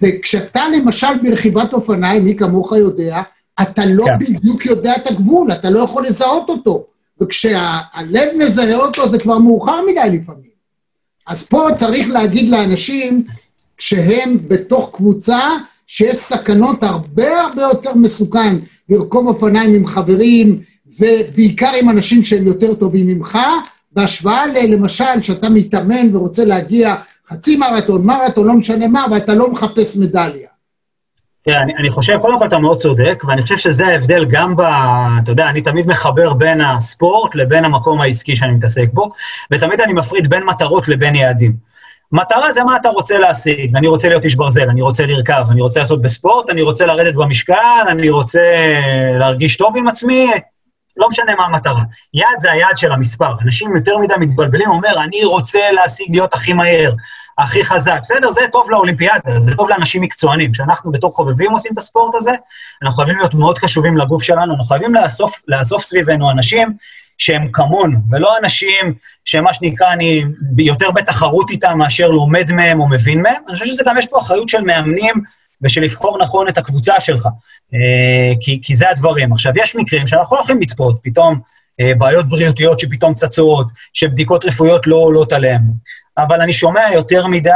וכשאתה 0.01 0.63
למשל 0.77 1.17
ברכיבת 1.23 1.73
אופניים, 1.73 2.23
מי 2.23 2.35
כמוך 2.35 2.71
יודע, 2.71 3.21
אתה 3.61 3.85
לא 3.85 4.05
כן. 4.05 4.17
בדיוק 4.19 4.65
יודע 4.65 4.95
את 4.95 5.07
הגבול, 5.07 5.51
אתה 5.51 5.69
לא 5.69 5.79
יכול 5.79 6.05
לזהות 6.05 6.49
אותו. 6.49 6.85
וכשהלב 7.21 8.29
מזהה 8.37 8.75
אותו 8.75 9.09
זה 9.09 9.19
כבר 9.19 9.37
מאוחר 9.37 9.81
מדי 9.81 10.17
לפעמים. 10.17 10.53
אז 11.27 11.43
פה 11.43 11.67
צריך 11.77 12.09
להגיד 12.09 12.49
לאנשים, 12.49 13.23
כשהם 13.77 14.37
בתוך 14.47 14.89
קבוצה, 14.93 15.39
שיש 15.87 16.17
סכנות 16.17 16.83
הרבה 16.83 17.41
הרבה 17.41 17.61
יותר 17.61 17.95
מסוכן 17.95 18.55
לרכוב 18.89 19.27
אופניים 19.27 19.73
עם 19.73 19.85
חברים, 19.85 20.59
ובעיקר 20.99 21.71
עם 21.81 21.89
אנשים 21.89 22.23
שהם 22.23 22.47
יותר 22.47 22.73
טובים 22.73 23.07
ממך, 23.07 23.37
בהשוואה 23.91 24.47
ל- 24.47 24.73
למשל, 24.73 25.21
שאתה 25.21 25.49
מתאמן 25.49 26.15
ורוצה 26.15 26.45
להגיע 26.45 26.95
חצי 27.27 27.55
מרתון, 27.55 28.05
מרתון, 28.05 28.47
לא 28.47 28.53
משנה 28.53 28.87
מה, 28.87 29.05
ואתה 29.11 29.35
לא 29.35 29.51
מחפש 29.51 29.97
מדליה. 29.97 30.49
תראה, 31.41 31.61
אני, 31.61 31.75
אני 31.75 31.89
חושב, 31.89 32.17
קודם 32.21 32.39
כל 32.39 32.47
אתה 32.47 32.57
מאוד 32.57 32.77
צודק, 32.77 33.23
ואני 33.27 33.41
חושב 33.41 33.57
שזה 33.57 33.87
ההבדל 33.87 34.25
גם 34.25 34.55
ב... 34.55 34.61
אתה 35.23 35.31
יודע, 35.31 35.49
אני 35.49 35.61
תמיד 35.61 35.87
מחבר 35.87 36.33
בין 36.33 36.61
הספורט 36.61 37.35
לבין 37.35 37.65
המקום 37.65 38.01
העסקי 38.01 38.35
שאני 38.35 38.51
מתעסק 38.51 38.89
בו, 38.93 39.09
ותמיד 39.51 39.81
אני 39.81 39.93
מפריד 39.93 40.29
בין 40.29 40.43
מטרות 40.43 40.87
לבין 40.87 41.15
יעדים. 41.15 41.55
מטרה 42.11 42.51
זה 42.51 42.63
מה 42.63 42.75
אתה 42.75 42.89
רוצה 42.89 43.19
להשיג, 43.19 43.75
אני 43.75 43.87
רוצה 43.87 44.09
להיות 44.09 44.23
איש 44.23 44.35
ברזל, 44.35 44.69
אני 44.69 44.81
רוצה 44.81 45.05
לרכב, 45.05 45.45
אני 45.49 45.61
רוצה 45.61 45.79
לעשות 45.79 46.01
בספורט, 46.01 46.49
אני 46.49 46.61
רוצה 46.61 46.85
לרדת 46.85 47.15
במשקל, 47.15 47.85
אני 47.87 48.09
רוצה 48.09 48.41
להרגיש 49.19 49.57
טוב 49.57 49.77
עם 49.77 49.87
עצמי, 49.87 50.31
לא 50.97 51.07
משנה 51.07 51.35
מה 51.35 51.45
המטרה. 51.45 51.83
יעד 52.13 52.39
זה 52.39 52.51
היעד 52.51 52.77
של 52.77 52.91
המספר. 52.91 53.33
אנשים 53.41 53.75
יותר 53.75 53.97
מדי 53.97 54.13
מתבלבלים, 54.19 54.69
אומר, 54.69 55.03
אני 55.03 55.23
רוצה 55.23 55.71
להשיג 55.71 56.11
להיות 56.11 56.33
הכי 56.33 56.53
מהר, 56.53 56.91
הכי 57.37 57.63
חזק. 57.63 57.99
בסדר, 58.01 58.31
זה 58.31 58.41
טוב 58.51 58.71
לאולימפיאדה, 58.71 59.39
זה 59.39 59.55
טוב 59.55 59.69
לאנשים 59.69 60.01
מקצוענים. 60.01 60.51
כשאנחנו 60.51 60.91
בתור 60.91 61.11
חובבים 61.11 61.51
עושים 61.51 61.73
את 61.73 61.77
הספורט 61.77 62.15
הזה, 62.15 62.31
אנחנו 62.83 62.97
חייבים 62.97 63.17
להיות 63.17 63.33
מאוד 63.33 63.59
קשובים 63.59 63.97
לגוף 63.97 64.23
שלנו, 64.23 64.53
אנחנו 64.53 64.63
חייבים 64.63 64.95
לאסוף, 64.95 65.41
לאסוף 65.47 65.83
סביבנו 65.83 66.31
אנשים 66.31 66.73
שהם 67.17 67.49
כמונו, 67.53 67.97
ולא 68.11 68.37
אנשים 68.37 68.93
שמה 69.25 69.53
שנקרא, 69.53 69.93
אני 69.93 70.25
יותר 70.57 70.91
בתחרות 70.91 71.49
איתם 71.49 71.77
מאשר 71.77 72.07
לומד 72.07 72.51
מהם 72.51 72.79
או 72.79 72.87
מבין 72.87 73.21
מהם. 73.21 73.43
אני 73.47 73.53
חושב 73.53 73.65
שזה 73.65 73.83
גם, 73.85 73.97
יש 73.97 74.07
פה 74.07 74.19
אחריות 74.19 74.47
של 74.47 74.61
מאמנים 74.61 75.13
ושל 75.63 75.81
לבחור 75.81 76.17
נכון 76.17 76.47
את 76.47 76.57
הקבוצה 76.57 76.93
שלך, 76.99 77.27
אה, 77.73 78.33
כי, 78.41 78.59
כי 78.63 78.75
זה 78.75 78.89
הדברים. 78.89 79.31
עכשיו, 79.31 79.53
יש 79.55 79.75
מקרים 79.75 80.07
שאנחנו 80.07 80.35
לא 80.35 80.41
יכולים 80.41 80.61
לצפות, 80.61 80.99
פתאום 81.03 81.39
אה, 81.81 81.91
בעיות 81.97 82.29
בריאותיות 82.29 82.79
שפתאום 82.79 83.13
צצות, 83.13 83.67
שבדיקות 83.93 84.45
רפואיות 84.45 84.87
לא 84.87 84.95
עולות 84.95 85.33
עליהן. 85.33 85.61
אבל 86.17 86.41
אני 86.41 86.53
שומע 86.53 86.81
יותר 86.93 87.27
מדי, 87.27 87.49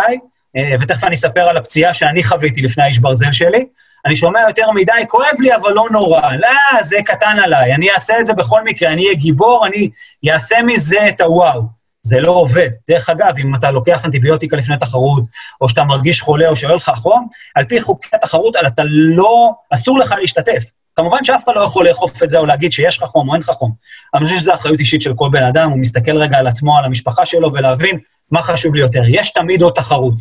אה, 0.57 0.75
ותכף 0.79 1.03
אני 1.03 1.15
אספר 1.15 1.41
על 1.41 1.57
הפציעה 1.57 1.93
שאני 1.93 2.23
חוויתי 2.23 2.61
לפני 2.61 2.83
האיש 2.83 2.99
ברזל 2.99 3.31
שלי, 3.31 3.65
אני 4.05 4.15
שומע 4.15 4.41
יותר 4.47 4.71
מדי, 4.71 4.91
כואב 5.07 5.35
לי, 5.39 5.55
אבל 5.55 5.73
לא 5.73 5.85
נורא. 5.91 6.21
לא, 6.35 6.83
זה 6.83 6.97
קטן 7.05 7.37
עליי, 7.43 7.73
אני 7.73 7.91
אעשה 7.91 8.19
את 8.19 8.25
זה 8.25 8.33
בכל 8.33 8.63
מקרה, 8.63 8.91
אני 8.91 9.03
אהיה 9.03 9.15
גיבור, 9.15 9.67
אני 9.67 9.89
אעשה 10.31 10.61
מזה 10.61 11.07
את 11.09 11.21
הוואו. 11.21 11.76
זה 12.07 12.19
לא 12.19 12.31
עובד. 12.31 12.69
דרך 12.89 13.09
אגב, 13.09 13.33
אם 13.37 13.55
אתה 13.55 13.71
לוקח 13.71 14.05
אנטיביוטיקה 14.05 14.57
לפני 14.57 14.77
תחרות, 14.77 15.23
או 15.61 15.69
שאתה 15.69 15.83
מרגיש 15.83 16.21
חולה 16.21 16.49
או 16.49 16.55
שעולה 16.55 16.75
לך 16.75 16.91
חום, 16.95 17.27
על 17.55 17.65
פי 17.65 17.81
חוקי 17.81 18.09
התחרות, 18.13 18.55
אתה 18.67 18.81
לא, 18.85 19.51
אסור 19.73 19.99
לך 19.99 20.15
להשתתף. 20.19 20.63
כמובן 20.95 21.23
שאף 21.23 21.43
אחד 21.43 21.51
לא 21.55 21.61
יכול 21.61 21.87
לאכוף 21.87 22.23
את 22.23 22.29
זה 22.29 22.37
או 22.37 22.45
להגיד 22.45 22.71
שיש 22.71 22.97
לך 22.97 23.03
חום 23.03 23.29
או 23.29 23.33
אין 23.33 23.41
לך 23.41 23.49
חום. 23.49 23.71
אני 24.15 24.25
חושב 24.25 24.37
שזו 24.37 24.53
אחריות 24.53 24.79
אישית 24.79 25.01
של 25.01 25.13
כל 25.15 25.29
בן 25.31 25.43
אדם, 25.43 25.69
הוא 25.69 25.79
מסתכל 25.79 26.17
רגע 26.17 26.37
על 26.37 26.47
עצמו, 26.47 26.77
על 26.77 26.85
המשפחה 26.85 27.25
שלו, 27.25 27.53
ולהבין 27.53 27.99
מה 28.31 28.41
חשוב 28.41 28.75
לי 28.75 28.81
יותר. 28.81 29.01
יש 29.07 29.31
תמיד 29.31 29.61
עוד 29.61 29.73
תחרות. 29.73 30.15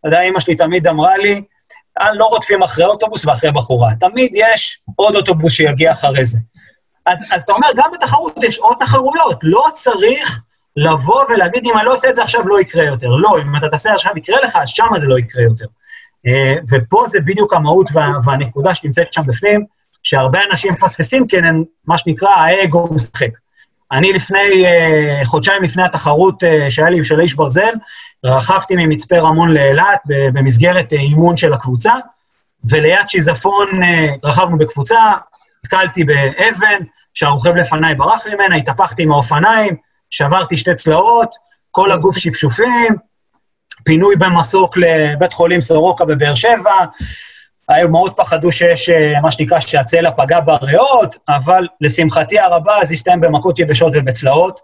אתה 0.00 0.08
יודע, 0.08 0.20
אמא 0.20 0.40
שלי 0.40 0.56
תמיד 0.56 0.86
אמרה 0.86 1.16
לי, 1.16 1.42
"אה, 2.00 2.14
לא 2.14 2.24
רודפים 2.24 2.62
אחרי 2.62 2.84
אוטובוס 2.84 3.26
ואחרי 3.26 3.52
בחורה. 3.52 3.90
תמיד 4.00 4.30
יש 4.34 4.78
עוד 4.96 5.16
אוטובוס 5.16 5.52
שיגיע 5.52 5.92
אחרי 5.92 6.24
זה. 6.24 6.38
אז, 7.06 7.18
אז 7.32 7.42
אתה 7.42 7.52
אומר, 7.52 7.68
גם 7.76 7.90
בתחרות 7.94 8.34
יש 8.44 8.58
עוד 8.58 8.76
תחרויות. 8.80 9.38
לא 9.42 9.64
צריך 9.72 10.40
לבוא 10.78 11.24
ולהגיד, 11.28 11.64
אם 11.64 11.76
אני 11.76 11.84
לא 11.84 11.92
עושה 11.92 12.10
את 12.10 12.16
זה 12.16 12.22
עכשיו, 12.22 12.48
לא 12.48 12.60
יקרה 12.60 12.84
יותר. 12.84 13.08
לא, 13.08 13.38
אם 13.42 13.56
אתה 13.56 13.68
תעשה 13.68 13.92
עכשיו 13.92 14.12
יקרה 14.16 14.40
לך, 14.44 14.56
אז 14.56 14.68
שמה 14.68 14.98
זה 14.98 15.06
לא 15.06 15.18
יקרה 15.18 15.42
יותר. 15.42 15.64
אה, 16.26 16.54
ופה 16.70 17.04
זה 17.06 17.20
בדיוק 17.20 17.54
המהות 17.54 17.90
וה, 17.92 18.12
והנקודה 18.24 18.74
שנמצאת 18.74 19.12
שם 19.12 19.22
בפנים, 19.26 19.64
שהרבה 20.02 20.38
אנשים 20.50 20.72
מפספסים, 20.72 21.26
כי 21.26 21.38
הם, 21.38 21.64
מה 21.86 21.98
שנקרא, 21.98 22.28
האגו 22.28 22.88
משחק. 22.94 23.30
אני 23.92 24.12
לפני, 24.12 24.66
אה, 24.66 25.20
חודשיים 25.24 25.62
לפני 25.62 25.82
התחרות 25.82 26.44
אה, 26.44 26.70
שהיה 26.70 26.90
לי 26.90 27.04
של 27.04 27.20
איש 27.20 27.34
ברזל, 27.34 27.72
רכבתי 28.24 28.74
ממצפה 28.76 29.18
רמון 29.18 29.54
לאילת 29.54 30.00
במסגרת 30.06 30.92
אימון 30.92 31.36
של 31.36 31.52
הקבוצה, 31.52 31.92
וליד 32.64 33.08
שיזפון 33.08 33.80
רכבנו 34.24 34.58
בקבוצה, 34.58 34.98
נתקלתי 35.64 36.04
באבן, 36.04 36.78
שהרוכב 37.14 37.56
לפניי 37.56 37.94
ברח 37.94 38.26
ממנה, 38.26 38.56
התהפכתי 38.56 39.02
עם 39.02 39.12
האופניים, 39.12 39.76
שברתי 40.10 40.56
שתי 40.56 40.74
צלעות, 40.74 41.34
כל 41.70 41.92
הגוף 41.92 42.18
שפשופים, 42.18 42.96
פינוי 43.84 44.16
במסוק 44.16 44.76
לבית 44.76 45.32
חולים 45.32 45.60
סורוקה 45.60 46.04
בבאר 46.04 46.34
שבע, 46.34 46.84
היו 47.68 47.88
מאוד 47.88 48.12
פחדו 48.16 48.52
שיש 48.52 48.90
אה, 48.90 49.20
מה 49.20 49.30
שנקרא 49.30 49.60
שהצלע 49.60 50.10
פגע 50.10 50.40
בריאות, 50.40 51.16
אבל 51.28 51.66
לשמחתי 51.80 52.38
הרבה 52.38 52.72
זה 52.82 52.94
הסתיים 52.94 53.20
במכות 53.20 53.58
יבשות 53.58 53.92
ובצלעות. 53.96 54.60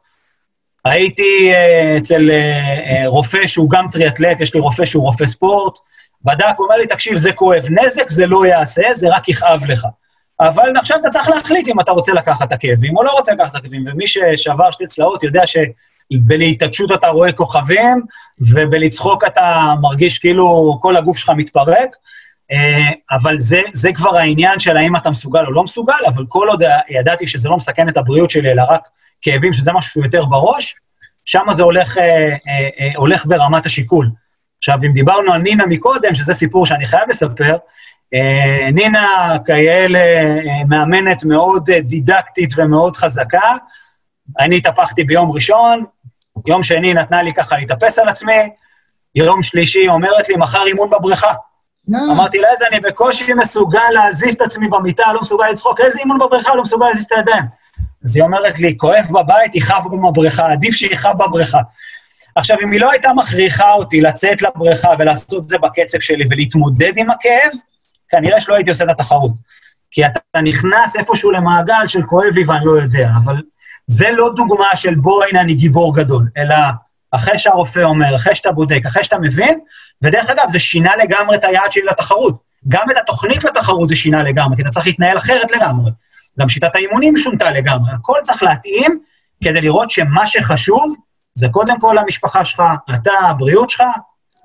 הייתי 0.85 1.53
אה, 1.53 1.97
אצל 1.99 2.31
אה, 2.31 3.03
רופא 3.07 3.47
שהוא 3.47 3.71
גם 3.71 3.87
טריאטלט, 3.91 4.41
יש 4.41 4.55
לי 4.55 4.61
רופא 4.61 4.85
שהוא 4.85 5.03
רופא 5.05 5.27
ספורט, 5.27 5.79
בדק, 6.25 6.59
אומר 6.59 6.77
לי, 6.77 6.87
תקשיב, 6.87 7.17
זה 7.17 7.33
כואב, 7.33 7.65
נזק 7.71 8.09
זה 8.09 8.27
לא 8.27 8.47
יעשה, 8.47 8.83
זה 8.93 9.09
רק 9.09 9.29
יכאב 9.29 9.65
לך. 9.69 9.87
אבל 10.41 10.73
עכשיו 10.77 10.99
אתה 11.01 11.11
צריך 11.11 11.29
להחליט 11.29 11.69
אם 11.69 11.81
אתה 11.81 11.93
רוצה 11.93 12.13
לקחת 12.13 12.47
את 12.49 12.53
הכאבים 12.53 12.97
או 12.97 13.03
לא 13.03 13.11
רוצה 13.13 13.33
לקחת 13.33 13.51
את 13.51 13.55
הכאבים, 13.57 13.85
ומי 13.87 14.07
ששבר 14.07 14.71
שתי 14.71 14.87
צלעות 14.87 15.23
יודע 15.23 15.43
שבלהתעטשות 15.47 16.93
אתה 16.93 17.09
רואה 17.09 17.33
כוכבים, 17.33 18.03
ובלצחוק 18.41 19.25
אתה 19.25 19.75
מרגיש 19.81 20.19
כאילו 20.19 20.79
כל 20.81 20.97
הגוף 20.97 21.19
שלך 21.19 21.31
מתפרק. 21.37 21.97
אה, 22.53 22.91
אבל 23.11 23.39
זה, 23.39 23.61
זה 23.73 23.93
כבר 23.93 24.17
העניין 24.17 24.59
של 24.59 24.77
האם 24.77 24.97
אתה 24.97 25.11
מסוגל 25.11 25.45
או 25.47 25.53
לא 25.53 25.63
מסוגל, 25.63 26.05
אבל 26.15 26.25
כל 26.29 26.49
עוד 26.49 26.63
ידעתי 26.91 27.27
שזה 27.27 27.49
לא 27.49 27.57
מסכן 27.57 27.89
את 27.89 27.97
הבריאות 27.97 28.31
שלי, 28.31 28.51
אלא 28.51 28.63
רק 28.69 28.89
כאבים, 29.23 29.53
שזה 29.53 29.73
משהו 29.73 30.03
יותר 30.03 30.25
בראש, 30.25 30.75
שם 31.25 31.45
זה 31.51 31.63
הולך, 31.63 31.99
אה, 31.99 32.37
אה, 32.81 32.91
הולך 32.97 33.27
ברמת 33.27 33.67
השיקול. 33.67 34.11
עכשיו, 34.59 34.79
אם 34.87 34.93
דיברנו 34.93 35.33
על 35.33 35.43
נינה 35.43 35.67
מקודם, 35.67 36.15
שזה 36.15 36.35
סיפור 36.35 36.67
שאני 36.67 36.87
חייב 36.87 37.09
לספר, 37.09 37.57
נינה 38.73 39.37
כאלה 39.45 39.99
אה, 39.99 40.65
מאמנת 40.69 41.25
מאוד 41.25 41.71
אה, 41.71 41.81
דידקטית 41.81 42.51
ומאוד 42.57 42.97
חזקה. 42.97 43.53
אני 44.41 44.57
התהפכתי 44.57 45.05
ביום 45.05 45.33
ראשון, 45.33 45.85
יום 46.47 46.63
שני 46.63 46.95
נתנה 46.95 47.23
לי 47.23 47.35
ככה 47.35 47.57
להתאפס 47.57 47.99
על 47.99 48.09
עצמי, 48.09 48.51
יום 49.15 49.43
שלישי 49.43 49.89
אומרת 49.89 50.29
לי, 50.29 50.37
מחר 50.37 50.63
אימון 50.67 50.91
בבריכה. 50.91 51.33
אמרתי 52.11 52.39
לה, 52.39 52.49
איזה, 52.51 52.65
אני 52.71 52.81
בקושי 52.81 53.35
מסוגל 53.35 53.91
להזיז 53.93 54.35
את 54.35 54.41
עצמי 54.41 54.69
במיטה, 54.69 55.13
לא 55.13 55.21
מסוגל 55.21 55.49
לצחוק, 55.51 55.81
איזה 55.81 55.99
אימון 55.99 56.19
בבריכה, 56.19 56.55
לא 56.55 56.63
מסוגל 56.63 56.87
להזיז 56.87 57.05
את 57.05 57.13
הידיים. 57.13 57.45
אז 58.05 58.17
היא 58.17 58.25
אומרת 58.25 58.59
לי, 58.59 58.77
כואב 58.77 59.07
בבית, 59.11 59.55
יכאב 59.55 59.85
גם 59.93 60.03
בבריכה, 60.03 60.53
עדיף 60.53 60.75
שיכאב 60.75 61.19
בבריכה. 61.19 61.59
עכשיו, 62.35 62.57
אם 62.63 62.73
היא 62.73 62.81
לא 62.81 62.91
הייתה 62.91 63.13
מכריחה 63.15 63.73
אותי 63.73 64.01
לצאת 64.01 64.43
לבריכה 64.43 64.91
ולעשות 64.99 65.45
את 65.45 65.49
זה 65.49 65.59
בקצב 65.59 66.01
שלי 66.01 66.25
ולהתמודד 66.31 66.93
עם 66.97 67.11
הכאב, 67.11 67.51
כנראה 68.09 68.41
שלא 68.41 68.55
הייתי 68.55 68.71
עושה 68.71 68.85
את 68.85 68.91
התחרות. 68.91 69.33
כי 69.91 70.07
אתה 70.07 70.41
נכנס 70.43 70.97
איפשהו 70.97 71.31
למעגל 71.31 71.87
של 71.87 72.03
כואב 72.03 72.35
לי 72.35 72.45
ואני 72.47 72.65
לא 72.65 72.73
יודע, 72.73 73.11
אבל 73.25 73.43
זה 73.87 74.11
לא 74.11 74.31
דוגמה 74.37 74.77
של 74.77 74.95
בוא, 74.95 75.25
הנה 75.25 75.41
אני 75.41 75.55
גיבור 75.55 75.97
גדול, 75.97 76.29
אלא 76.37 76.57
אחרי 77.11 77.39
שהרופא 77.39 77.81
אומר, 77.81 78.17
אחרי 78.17 78.35
שאתה 78.35 78.53
בודק, 78.53 78.81
אחרי 78.87 79.05
שאתה 79.05 79.19
מבין, 79.19 79.59
ודרך 80.03 80.31
אגב, 80.31 80.49
זה 80.49 80.59
שינה 80.59 80.97
לגמרי 80.97 81.37
את 81.37 81.45
היעד 81.45 81.73
שלי 81.73 81.85
לתחרות. 81.85 82.37
גם 82.69 82.91
את 82.91 82.97
התוכנית 82.97 83.45
לתחרות 83.45 83.89
זה 83.89 83.97
שינה 83.97 84.23
לגמרי, 84.23 84.57
כי 84.57 84.63
אתה 84.63 84.71
צריך 84.71 84.87
להתנהל 84.87 85.17
אחרת 85.17 85.51
לגמרי. 85.51 85.91
גם 86.39 86.49
שיטת 86.49 86.75
האימונים 86.75 87.17
שונתה 87.17 87.51
לגמרי. 87.51 87.93
הכל 87.93 88.19
צריך 88.23 88.43
להתאים 88.43 89.01
כדי 89.45 89.61
לראות 89.61 89.91
שמה 89.91 90.27
שחשוב 90.27 90.95
זה 91.35 91.47
קודם 91.51 91.81
כל 91.81 91.99
המשפחה 91.99 92.45
שלך, 92.45 92.63
אתה, 92.95 93.13
הבריאות 93.13 93.71
שלך 93.71 93.83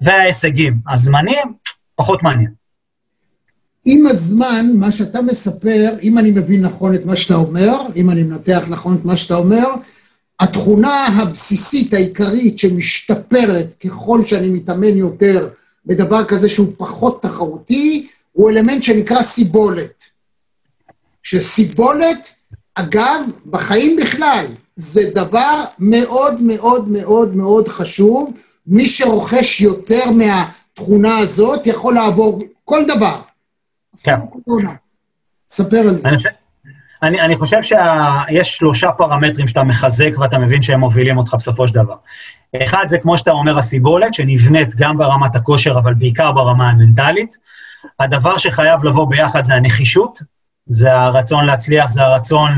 וההישגים. 0.01 0.79
הזמנים, 0.89 1.53
פחות 1.95 2.23
מעניין. 2.23 2.58
עם 3.91 4.07
הזמן, 4.07 4.71
מה 4.75 4.91
שאתה 4.91 5.21
מספר, 5.21 5.95
אם 6.03 6.17
אני 6.17 6.31
מבין 6.31 6.61
נכון 6.61 6.95
את 6.95 7.05
מה 7.05 7.15
שאתה 7.15 7.35
אומר, 7.35 7.81
אם 7.95 8.09
אני 8.09 8.23
מנתח 8.23 8.63
נכון 8.67 8.95
את 8.95 9.05
מה 9.05 9.17
שאתה 9.17 9.35
אומר, 9.35 9.65
התכונה 10.39 11.05
הבסיסית 11.07 11.93
העיקרית 11.93 12.59
שמשתפרת 12.59 13.73
ככל 13.73 14.25
שאני 14.25 14.49
מתאמן 14.49 14.97
יותר 14.97 15.49
בדבר 15.85 16.25
כזה 16.25 16.49
שהוא 16.49 16.67
פחות 16.77 17.21
תחרותי, 17.21 18.07
הוא 18.31 18.49
אלמנט 18.49 18.83
שנקרא 18.83 19.21
סיבולת. 19.21 20.03
שסיבולת, 21.23 22.29
אגב, 22.75 23.21
בחיים 23.45 23.95
בכלל, 23.95 24.45
זה 24.75 25.11
דבר 25.15 25.63
מאוד 25.79 26.41
מאוד 26.41 26.89
מאוד 26.89 27.35
מאוד 27.35 27.67
חשוב. 27.67 28.33
מי 28.67 28.89
שרוכש 28.89 29.61
יותר 29.61 30.11
מהתכונה 30.11 31.17
הזאת 31.17 31.67
יכול 31.67 31.93
לעבור 31.93 32.39
כל 32.65 32.85
דבר. 32.87 33.28
כן. 34.03 34.19
ספר 35.49 35.77
על 35.77 35.95
זה. 35.95 36.29
אני 37.03 37.21
אני 37.21 37.35
חושב 37.35 37.63
שיש 37.63 38.57
שלושה 38.57 38.91
פרמטרים 38.91 39.47
שאתה 39.47 39.63
מחזק 39.63 40.11
ואתה 40.17 40.37
מבין 40.37 40.61
שהם 40.61 40.79
מובילים 40.79 41.17
אותך 41.17 41.33
בסופו 41.33 41.67
של 41.67 41.73
דבר. 41.73 41.95
אחד 42.63 42.83
זה, 42.87 42.97
כמו 42.97 43.17
שאתה 43.17 43.31
אומר, 43.31 43.57
הסיבולת, 43.57 44.13
שנבנית 44.13 44.75
גם 44.75 44.97
ברמת 44.97 45.35
הכושר, 45.35 45.77
אבל 45.77 45.93
בעיקר 45.93 46.31
ברמה 46.31 46.69
המנטלית. 46.69 47.35
הדבר 47.99 48.37
שחייב 48.37 48.83
לבוא 48.83 49.09
ביחד 49.09 49.43
זה 49.43 49.53
הנחישות, 49.53 50.19
זה 50.65 50.95
הרצון 50.95 51.45
להצליח, 51.45 51.89
זה 51.89 52.01
הרצון 52.01 52.51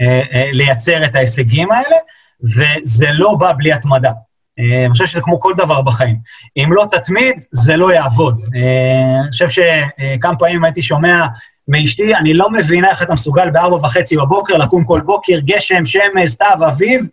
אה, 0.00 0.22
אה, 0.32 0.50
לייצר 0.52 1.04
את 1.04 1.16
ההישגים 1.16 1.72
האלה, 1.72 1.96
וזה 2.42 3.06
לא 3.12 3.34
בא 3.34 3.52
בלי 3.56 3.72
התמדה. 3.72 4.12
אה, 4.58 4.84
אני 4.84 4.92
חושב 4.92 5.06
שזה 5.06 5.20
כמו 5.20 5.40
כל 5.40 5.52
דבר 5.56 5.82
בחיים. 5.82 6.16
אם 6.56 6.72
לא 6.72 6.86
תתמיד, 6.90 7.44
זה 7.50 7.76
לא 7.76 7.92
יעבוד. 7.92 8.40
אה, 8.54 9.20
אני 9.22 9.30
חושב 9.30 9.48
שכמה 9.48 10.36
פעמים 10.36 10.64
הייתי 10.64 10.82
שומע 10.82 11.26
מאשתי, 11.68 12.14
אני 12.14 12.34
לא 12.34 12.50
מבינה 12.50 12.90
איך 12.90 13.02
אתה 13.02 13.12
מסוגל 13.12 13.50
בארבע 13.50 13.76
וחצי 13.76 14.16
בבוקר 14.16 14.56
לקום 14.56 14.84
כל 14.84 15.00
בוקר, 15.00 15.38
גשם, 15.44 15.84
שמש, 15.84 16.30
סתיו, 16.30 16.58
אביב, 16.68 17.06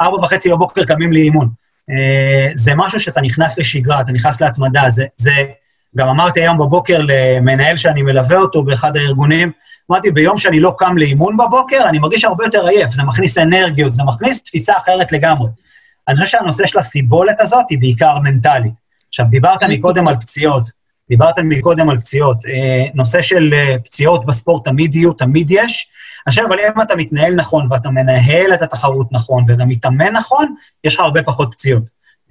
ארבע 0.00 0.24
וחצי 0.24 0.50
בבוקר 0.50 0.84
קמים 0.84 1.12
לאימון. 1.12 1.48
אה, 1.90 2.50
זה 2.54 2.72
משהו 2.76 3.00
שאתה 3.00 3.20
נכנס 3.20 3.58
לשגרה, 3.58 4.00
אתה 4.00 4.12
נכנס 4.12 4.40
להתמדה, 4.40 4.90
זה, 4.90 5.04
זה... 5.16 5.32
גם 5.96 6.08
אמרתי 6.08 6.40
היום 6.40 6.58
בבוקר 6.58 7.00
למנהל 7.02 7.76
שאני 7.76 8.02
מלווה 8.02 8.36
אותו 8.36 8.62
באחד 8.62 8.96
הארגונים, 8.96 9.50
אמרתי, 9.90 10.10
ביום 10.10 10.38
שאני 10.38 10.60
לא 10.60 10.74
קם 10.78 10.98
לאימון 10.98 11.36
בבוקר, 11.36 11.88
אני 11.88 11.98
מרגיש 11.98 12.24
הרבה 12.24 12.44
יותר 12.44 12.66
עייף, 12.66 12.90
זה 12.90 13.02
מכניס 13.02 13.38
אנרגיות, 13.38 13.94
זה 13.94 14.02
מכניס 14.04 14.42
תפיסה 14.42 14.72
אחרת 14.78 15.12
לגמרי. 15.12 15.48
אני 16.08 16.16
חושב 16.16 16.26
שהנושא 16.26 16.66
של 16.66 16.78
הסיבולת 16.78 17.40
הזאת 17.40 17.64
היא 17.70 17.78
בעיקר 17.78 18.18
מנטלית. 18.18 18.72
עכשיו, 19.08 19.26
דיברת 19.30 19.62
מקודם 19.62 20.08
על 20.08 20.16
פציעות, 20.16 20.70
דיברת 21.08 21.38
מקודם 21.38 21.90
על 21.90 22.00
פציעות. 22.00 22.44
אה, 22.44 22.84
נושא 22.94 23.22
של 23.22 23.50
אה, 23.54 23.78
פציעות 23.84 24.26
בספורט 24.26 24.64
תמיד 24.64 24.94
יהיו, 24.94 25.12
תמיד 25.12 25.50
יש. 25.50 25.88
חושב, 26.28 26.42
אבל 26.48 26.58
אם 26.58 26.82
אתה 26.82 26.96
מתנהל 26.96 27.34
נכון 27.34 27.66
ואתה 27.70 27.90
מנהל 27.90 28.54
את 28.54 28.62
התחרות 28.62 29.12
נכון 29.12 29.44
ואתה 29.48 29.64
מתאמן 29.64 30.12
נכון, 30.12 30.54
יש 30.84 30.94
לך 30.94 31.00
הרבה 31.00 31.22
פחות 31.22 31.52
פציעות. 31.52 31.82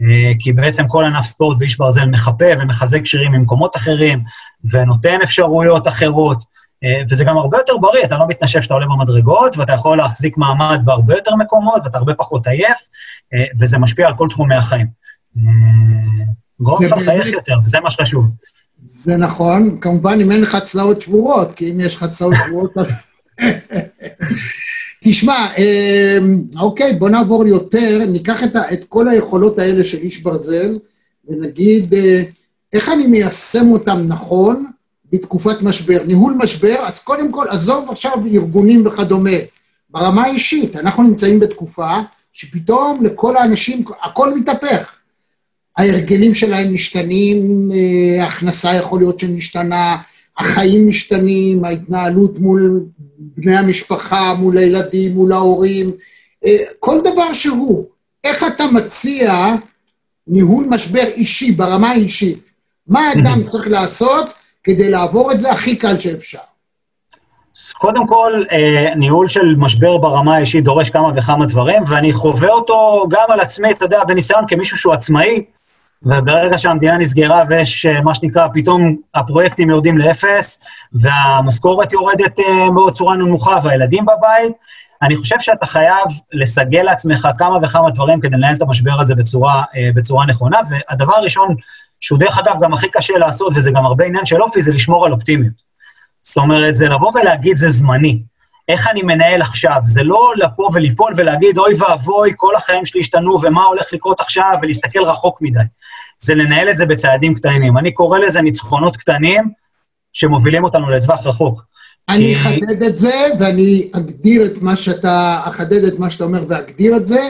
אה, 0.01 0.31
כי 0.39 0.53
בעצם 0.53 0.87
כל 0.87 1.03
ענף 1.03 1.25
ספורט 1.25 1.57
באיש 1.57 1.77
ברזל 1.77 2.05
מחפה 2.05 2.45
ומחזק 2.59 3.05
שירים 3.05 3.31
ממקומות 3.31 3.75
אחרים, 3.75 4.23
ונותן 4.71 5.17
אפשרויות 5.23 5.87
אחרות, 5.87 6.43
וזה 7.09 7.23
גם 7.23 7.37
הרבה 7.37 7.57
יותר 7.57 7.77
בריא, 7.77 8.03
אתה 8.03 8.17
לא 8.17 8.27
מתנשף 8.27 8.61
שאתה 8.61 8.73
עולה 8.73 8.85
במדרגות, 8.85 9.57
ואתה 9.57 9.73
יכול 9.73 9.97
להחזיק 9.97 10.37
מעמד 10.37 10.81
בהרבה 10.85 11.15
יותר 11.15 11.35
מקומות, 11.35 11.81
ואתה 11.83 11.97
הרבה 11.97 12.13
פחות 12.13 12.47
עייף, 12.47 12.77
אה, 13.33 13.45
וזה 13.59 13.77
משפיע 13.77 14.07
על 14.07 14.13
כל 14.17 14.27
תחומי 14.29 14.55
החיים. 14.55 14.87
גורם 16.59 16.85
לך 16.85 16.91
לחייך 16.91 17.27
יותר, 17.27 17.55
וזה 17.65 17.79
מה 17.79 17.89
שחשוב. 17.89 18.29
זה 18.77 19.17
נכון, 19.17 19.77
כמובן 19.81 20.19
אם 20.21 20.31
אין 20.31 20.41
לך 20.41 20.57
צלעות 20.63 21.01
שבורות, 21.01 21.53
כי 21.55 21.71
אם 21.71 21.79
יש 21.79 21.95
לך 21.95 22.05
צלעות 22.05 22.35
שבורות... 22.45 22.73
תשמע, 25.03 25.47
אה, 25.57 26.17
אוקיי, 26.59 26.93
בוא 26.93 27.09
נעבור 27.09 27.47
יותר, 27.47 28.05
ניקח 28.07 28.43
את, 28.43 28.55
את 28.73 28.83
כל 28.89 29.07
היכולות 29.07 29.59
האלה 29.59 29.83
של 29.83 29.97
איש 29.97 30.21
ברזל, 30.21 30.77
ונגיד 31.27 31.93
אה, 31.93 32.23
איך 32.73 32.89
אני 32.89 33.07
מיישם 33.07 33.71
אותם 33.71 34.05
נכון 34.07 34.65
בתקופת 35.13 35.61
משבר. 35.61 36.03
ניהול 36.07 36.33
משבר, 36.33 36.75
אז 36.87 36.99
קודם 36.99 37.31
כל, 37.31 37.45
עזוב 37.49 37.89
עכשיו 37.89 38.13
ארגונים 38.33 38.87
וכדומה. 38.87 39.37
ברמה 39.89 40.23
האישית, 40.23 40.75
אנחנו 40.75 41.03
נמצאים 41.03 41.39
בתקופה 41.39 41.97
שפתאום 42.33 43.05
לכל 43.05 43.37
האנשים, 43.37 43.83
הכל 44.01 44.39
מתהפך. 44.39 44.95
ההרגלים 45.77 46.35
שלהם 46.35 46.73
משתנים, 46.73 47.69
אה, 47.73 48.23
הכנסה 48.25 48.73
יכול 48.73 48.99
להיות 48.99 49.19
שמשתנה, 49.19 49.97
החיים 50.37 50.87
משתנים, 50.87 51.65
ההתנהלות 51.65 52.39
מול 52.39 52.85
בני 53.17 53.57
המשפחה, 53.57 54.33
מול 54.33 54.57
הילדים, 54.57 55.11
מול 55.13 55.31
ההורים, 55.31 55.91
אה, 56.45 56.57
כל 56.79 56.99
דבר 57.01 57.33
שהוא. 57.33 57.85
איך 58.23 58.43
אתה 58.43 58.67
מציע 58.67 59.55
ניהול 60.27 60.65
משבר 60.69 61.05
אישי, 61.05 61.51
ברמה 61.51 61.91
האישית? 61.91 62.51
מה 62.87 62.99
האדם 63.09 63.41
צריך 63.49 63.67
לעשות 63.67 64.29
כדי 64.63 64.89
לעבור 64.89 65.31
את 65.31 65.39
זה 65.39 65.51
הכי 65.51 65.75
קל 65.75 65.99
שאפשר? 65.99 66.39
קודם 67.73 68.07
כל, 68.07 68.43
אה, 68.51 68.95
ניהול 68.95 69.27
של 69.27 69.55
משבר 69.57 69.97
ברמה 69.97 70.35
האישית 70.35 70.63
דורש 70.63 70.89
כמה 70.89 71.09
וכמה 71.15 71.45
דברים, 71.45 71.83
ואני 71.87 72.13
חווה 72.13 72.49
אותו 72.49 73.05
גם 73.09 73.25
על 73.29 73.39
עצמי, 73.39 73.71
אתה 73.71 73.85
יודע, 73.85 74.03
בניסיון 74.03 74.43
כמישהו 74.47 74.77
שהוא 74.77 74.93
עצמאי, 74.93 75.43
וברגע 76.03 76.57
שהמדינה 76.57 76.97
נסגרה 76.97 77.43
ויש 77.49 77.85
אה, 77.85 78.01
מה 78.01 78.13
שנקרא, 78.13 78.47
פתאום 78.53 78.95
הפרויקטים 79.15 79.69
יורדים 79.69 79.97
לאפס, 79.97 80.59
והמשכורת 80.93 81.93
יורדת 81.93 82.39
אה, 82.39 82.69
מאוד 82.69 82.93
צורה 82.93 83.15
נמוכה, 83.15 83.59
והילדים 83.63 84.05
בבית, 84.05 84.53
אני 85.01 85.15
חושב 85.15 85.35
שאתה 85.39 85.65
חייב 85.65 86.05
לסגל 86.33 86.81
לעצמך 86.81 87.27
כמה 87.37 87.57
וכמה 87.63 87.89
דברים 87.89 88.19
כדי 88.19 88.37
לנהל 88.37 88.55
את 88.55 88.61
המשבר 88.61 89.01
הזה 89.01 89.15
בצורה, 89.15 89.63
בצורה 89.95 90.25
נכונה, 90.25 90.59
והדבר 90.69 91.15
הראשון, 91.15 91.55
שהוא 92.03 92.19
דרך 92.19 92.39
אגב 92.39 92.55
גם 92.61 92.73
הכי 92.73 92.87
קשה 92.91 93.17
לעשות, 93.17 93.53
וזה 93.55 93.71
גם 93.71 93.85
הרבה 93.85 94.05
עניין 94.05 94.25
של 94.25 94.41
אופי, 94.41 94.61
זה 94.61 94.73
לשמור 94.73 95.05
על 95.05 95.11
אופטימיות. 95.11 95.53
זאת 96.21 96.37
אומרת, 96.37 96.75
זה 96.75 96.87
לבוא 96.87 97.11
ולהגיד 97.15 97.57
זה 97.57 97.69
זמני. 97.69 98.21
איך 98.67 98.87
אני 98.87 99.01
מנהל 99.01 99.41
עכשיו? 99.41 99.77
זה 99.85 100.03
לא 100.03 100.33
לבוא 100.37 100.69
וליפול 100.73 101.13
ולהגיד, 101.17 101.57
אוי 101.57 101.73
ואבוי, 101.77 102.31
כל 102.35 102.55
החיים 102.55 102.85
שלי 102.85 102.99
השתנו, 102.99 103.37
ומה 103.41 103.63
הולך 103.63 103.85
לקרות 103.93 104.19
עכשיו, 104.19 104.57
ולהסתכל 104.61 105.03
רחוק 105.03 105.41
מדי. 105.41 105.59
זה 106.19 106.35
לנהל 106.35 106.69
את 106.69 106.77
זה 106.77 106.85
בצעדים 106.85 107.33
קטנים. 107.33 107.77
אני 107.77 107.91
קורא 107.91 108.19
לזה 108.19 108.41
ניצחונות 108.41 108.97
קטנים 108.97 109.49
שמובילים 110.13 110.63
אותנו 110.63 110.89
לטווח 110.89 111.27
רחוק. 111.27 111.61
אני 112.09 112.35
אחדד 112.35 112.83
את 112.83 112.97
זה, 112.97 113.25
ואני 113.39 113.89
אגדיר 113.93 114.45
את 114.45 114.61
מה 114.61 114.75
שאתה, 114.75 115.41
אחדד 115.43 115.83
את 115.83 115.99
מה 115.99 116.09
שאתה 116.09 116.23
אומר 116.23 116.43
ואגדיר 116.47 116.95
את 116.95 117.07
זה. 117.07 117.29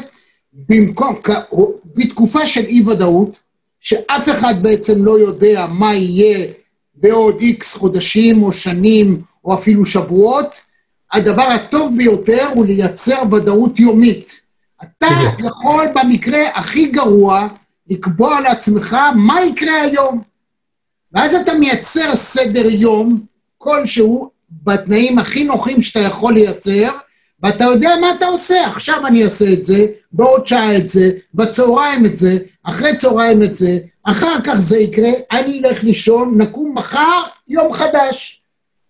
במקום, 0.70 1.16
בתקופה 1.96 2.48
של 2.48 2.66
אי-ודאות, 2.66 3.43
שאף 3.84 4.30
אחד 4.30 4.64
בעצם 4.64 5.06
לא 5.06 5.20
יודע 5.20 5.68
מה 5.70 5.96
יהיה 5.96 6.48
בעוד 6.96 7.40
איקס 7.40 7.74
חודשים 7.74 8.44
או 8.44 8.54
שנים 8.54 9.22
או 9.46 9.54
אפילו 9.54 9.86
שבועות, 9.86 10.48
הדבר 11.14 11.44
הטוב 11.44 11.98
ביותר 11.98 12.48
הוא 12.54 12.66
לייצר 12.66 13.22
ודאות 13.32 13.80
יומית. 13.80 14.32
אתה 14.84 15.08
יכול 15.40 15.86
במקרה 15.96 16.48
הכי 16.56 16.86
גרוע 16.86 17.48
לקבוע 17.90 18.42
לעצמך 18.42 18.98
מה 19.16 19.46
יקרה 19.46 19.82
היום. 19.82 20.22
ואז 21.12 21.36
אתה 21.36 21.54
מייצר 21.54 22.16
סדר 22.16 22.70
יום 22.70 23.22
כלשהו 23.58 24.30
בתנאים 24.64 25.20
הכי 25.20 25.44
נוחים 25.44 25.82
שאתה 25.82 26.00
יכול 26.00 26.34
לייצר, 26.34 26.90
ואתה 27.44 27.64
יודע 27.64 27.90
מה 28.02 28.12
אתה 28.12 28.26
עושה. 28.26 28.68
עכשיו 28.68 29.08
אני 29.08 29.24
אעשה 29.24 29.54
את 29.54 29.66
זה, 29.66 29.86
בעוד 30.12 30.48
שעה 30.48 30.78
את 30.78 30.90
זה, 30.90 31.12
בצהריים 31.34 32.06
את 32.06 32.18
זה, 32.18 32.38
אחרי 32.64 32.96
צהריים 32.98 33.44
את 33.44 33.56
זה, 33.56 33.78
אחר 34.04 34.36
כך 34.44 34.56
זה 34.56 34.78
יקרה, 34.78 35.10
אני 35.32 35.60
אלך 35.60 35.84
לישון, 35.84 36.42
נקום 36.42 36.78
מחר, 36.78 37.22
יום 37.48 37.74
חדש. 37.74 38.42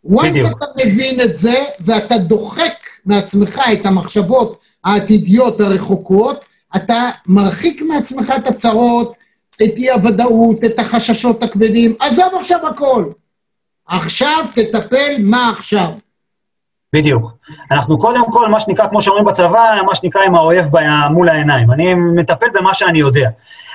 once 0.08 0.58
אתה 0.58 0.66
מבין 0.86 1.22
את 1.22 1.38
זה, 1.38 1.64
ואתה 1.80 2.18
דוחק 2.18 2.74
מעצמך 3.06 3.62
את 3.74 3.86
המחשבות 3.86 4.60
העתידיות 4.84 5.62
הרחוקות, 5.62 6.46
אתה 6.76 7.10
מרחיק 7.28 7.82
מעצמך 7.82 8.34
את 8.38 8.48
הצרות, 8.48 9.16
את 9.56 9.78
אי-הוודאות, 9.78 10.64
את 10.66 10.80
החששות 10.80 11.44
הכבדים, 11.44 11.96
עזוב 12.00 12.36
עכשיו 12.40 12.68
הכל. 12.68 13.06
עכשיו 13.88 14.46
תטפל 14.56 15.16
מה 15.20 15.50
עכשיו. 15.50 15.90
בדיוק. 16.94 17.32
אנחנו 17.72 17.98
קודם 17.98 18.32
כל, 18.32 18.50
מה 18.50 18.60
שנקרא, 18.60 18.88
כמו 18.88 19.02
שאומרים 19.02 19.26
בצבא, 19.26 19.76
מה 19.86 19.96
שנקרא 19.96 20.22
עם 20.22 20.36
האויב 20.36 20.66
מול 21.10 21.30
העיניים. 21.30 21.72
אני 21.72 21.94
מטפל 21.94 22.48
במה 22.54 22.74
שאני 22.74 23.00
יודע. 23.00 23.30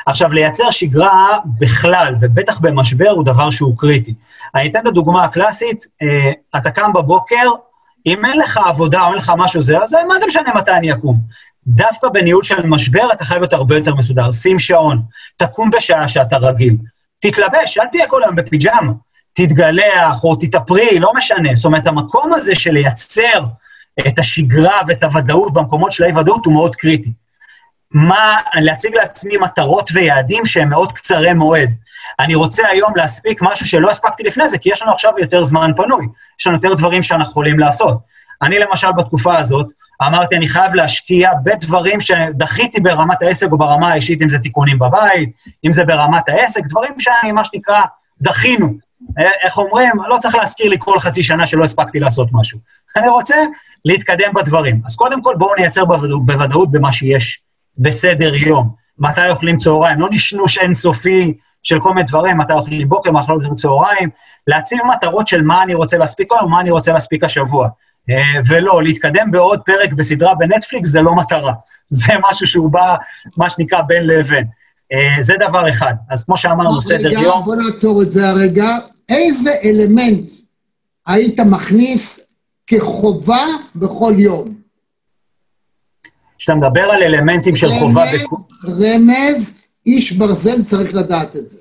עכשיו, 0.07 0.33
לייצר 0.33 0.71
שגרה 0.71 1.39
בכלל, 1.59 2.15
ובטח 2.21 2.59
במשבר, 2.59 3.11
הוא 3.11 3.25
דבר 3.25 3.51
שהוא 3.51 3.79
קריטי. 3.79 4.15
אני 4.55 4.71
אתן 4.71 4.79
את 4.79 4.87
הדוגמה 4.87 5.25
הקלאסית, 5.25 5.85
אה, 6.03 6.33
אתה 6.57 6.71
קם 6.71 6.93
בבוקר, 6.93 7.51
אם 8.07 8.25
אין 8.25 8.39
לך 8.39 8.61
עבודה 8.67 9.01
או 9.03 9.07
אין 9.07 9.15
לך 9.15 9.33
משהו 9.37 9.63
זה, 9.63 9.79
אז 9.83 9.97
מה 10.09 10.19
זה 10.21 10.27
משנה 10.27 10.55
מתי 10.55 10.71
אני 10.71 10.93
אקום? 10.93 11.17
דווקא 11.67 12.09
בניהול 12.09 12.43
של 12.43 12.67
משבר 12.67 13.13
אתה 13.13 13.25
חייב 13.25 13.41
להיות 13.41 13.53
הרבה 13.53 13.77
יותר 13.77 13.95
מסודר. 13.95 14.31
שים 14.31 14.59
שעון, 14.59 15.03
תקום 15.37 15.71
בשעה 15.71 16.09
שאתה 16.09 16.37
רגיל. 16.37 16.77
תתלבש, 17.19 17.79
אל 17.79 17.87
תהיה 17.93 18.07
כל 18.07 18.23
היום 18.23 18.37
בפיג'מה. 18.37 18.93
תתגלח 19.33 20.25
או 20.25 20.37
תתאפרי, 20.37 20.99
לא 20.99 21.13
משנה. 21.15 21.55
זאת 21.55 21.65
אומרת, 21.65 21.87
המקום 21.87 22.33
הזה 22.33 22.55
של 22.55 22.71
לייצר 22.71 23.45
את 24.07 24.19
השגרה 24.19 24.81
ואת 24.87 25.05
הוודאות 25.05 25.53
במקומות 25.53 25.93
של 25.93 26.05
האי-ודאות 26.05 26.47
הוא 26.47 26.55
מאוד 26.55 26.77
קריטי. 26.77 27.13
מה, 27.91 28.37
להציג 28.55 28.95
לעצמי 28.95 29.37
מטרות 29.37 29.91
ויעדים 29.93 30.45
שהם 30.45 30.69
מאוד 30.69 30.93
קצרי 30.93 31.35
מועד. 31.35 31.71
אני 32.21 32.35
רוצה 32.35 32.69
היום 32.69 32.93
להספיק 32.97 33.43
משהו 33.43 33.67
שלא 33.67 33.91
הספקתי 33.91 34.23
לפני 34.23 34.49
זה, 34.49 34.59
כי 34.59 34.71
יש 34.71 34.83
לנו 34.83 34.93
עכשיו 34.93 35.13
יותר 35.19 35.45
זמן 35.45 35.71
פנוי, 35.77 36.07
יש 36.41 36.47
לנו 36.47 36.57
יותר 36.57 36.75
דברים 36.75 37.03
שאנחנו 37.03 37.31
יכולים 37.31 37.59
לעשות. 37.59 37.99
אני 38.43 38.59
למשל 38.59 38.93
בתקופה 38.93 39.39
הזאת, 39.39 39.67
אמרתי, 40.07 40.37
אני 40.37 40.49
חייב 40.49 40.75
להשקיע 40.75 41.31
בדברים 41.45 42.01
שדחיתי 42.01 42.81
ברמת 42.81 43.23
העסק 43.23 43.47
או 43.53 43.59
ברמה 43.59 43.93
האישית, 43.93 44.23
אם 44.23 44.29
זה 44.29 44.39
תיקונים 44.39 44.79
בבית, 44.79 45.31
אם 45.65 45.73
זה 45.73 45.85
ברמת 45.85 46.29
העסק, 46.29 46.61
דברים 46.69 47.01
שאני, 47.01 47.33
מה 47.33 47.45
שנקרא, 47.45 47.81
דחינו. 48.21 48.88
איך 49.43 49.59
אומרים? 49.59 49.93
לא 50.09 50.17
צריך 50.19 50.35
להזכיר 50.35 50.69
לי 50.69 50.77
כל 50.79 50.99
חצי 50.99 51.23
שנה 51.23 51.47
שלא 51.47 51.65
הספקתי 51.65 52.01
לעשות 52.01 52.29
משהו. 52.33 52.59
אני 52.97 53.09
רוצה 53.09 53.37
להתקדם 53.85 54.33
בדברים. 54.35 54.83
אז 54.87 54.97
קודם 54.97 55.23
כל, 55.23 55.35
בואו 55.39 55.55
נייצר 55.55 55.85
בוודאות 56.25 56.71
במה 56.71 56.93
שיש 56.93 57.41
וסדר 57.85 58.35
יום. 58.35 58.75
מתי 58.99 59.29
אוכלים 59.29 59.57
צהריים, 59.57 60.01
לא 60.01 60.09
נשנוש 60.11 60.59
אינסופי 60.59 61.35
של 61.63 61.81
כל 61.81 61.95
מיני 61.95 62.07
דברים, 62.07 62.39
מתי 62.39 62.53
אוכלים 62.53 62.89
בוקר, 62.89 63.13
מתי 63.13 63.33
אוכלים 63.33 63.55
צהריים, 63.55 64.11
להציב 64.47 64.79
מטרות 64.93 65.27
של 65.27 65.43
מה 65.43 65.63
אני 65.63 65.75
רוצה 65.75 65.99
להספיק 65.99 66.33
היום, 66.33 66.51
מה 66.51 66.61
אני 66.61 66.71
רוצה 66.71 66.93
להספיק 66.93 67.25
השבוע. 67.25 67.69
אה, 68.11 68.41
ולא, 68.49 68.83
להתקדם 68.83 69.31
בעוד 69.31 69.61
פרק 69.65 69.93
בסדרה 69.93 70.35
בנטפליקס 70.35 70.89
זה 70.89 71.03
לא 71.03 71.15
מטרה. 71.15 71.53
זה 71.89 72.13
משהו 72.31 72.47
שהוא 72.47 72.71
בא, 72.71 72.97
מה 73.37 73.51
שנקרא, 73.51 73.83
בין 73.83 74.07
לבין. 74.07 74.45
אה, 74.93 75.23
זה 75.23 75.35
דבר 75.49 75.69
אחד. 75.69 75.95
אז 76.11 76.25
כמו 76.25 76.37
שאמרנו, 76.37 76.83
סדר 76.83 77.09
רגע, 77.09 77.21
יום... 77.21 77.45
בוא 77.45 77.57
נעצור 77.57 78.03
את 78.03 78.11
זה 78.11 78.29
הרגע. 78.29 78.79
איזה 79.09 79.55
אלמנט 79.65 80.31
היית 81.07 81.41
מכניס 81.41 82.21
כחובה 82.67 83.47
בכל 83.77 84.15
יום? 84.19 84.49
כשאתה 86.39 86.55
מדבר 86.55 86.83
על 86.83 87.03
אלמנטים 87.03 87.55
של 87.55 87.67
רמז, 87.67 87.79
חובה... 87.79 88.05
רמז, 88.65 89.63
איש 89.87 90.13
ברזל 90.13 90.63
צריך 90.63 90.95
לדעת 90.95 91.37
את 91.37 91.51
זה. 91.51 91.59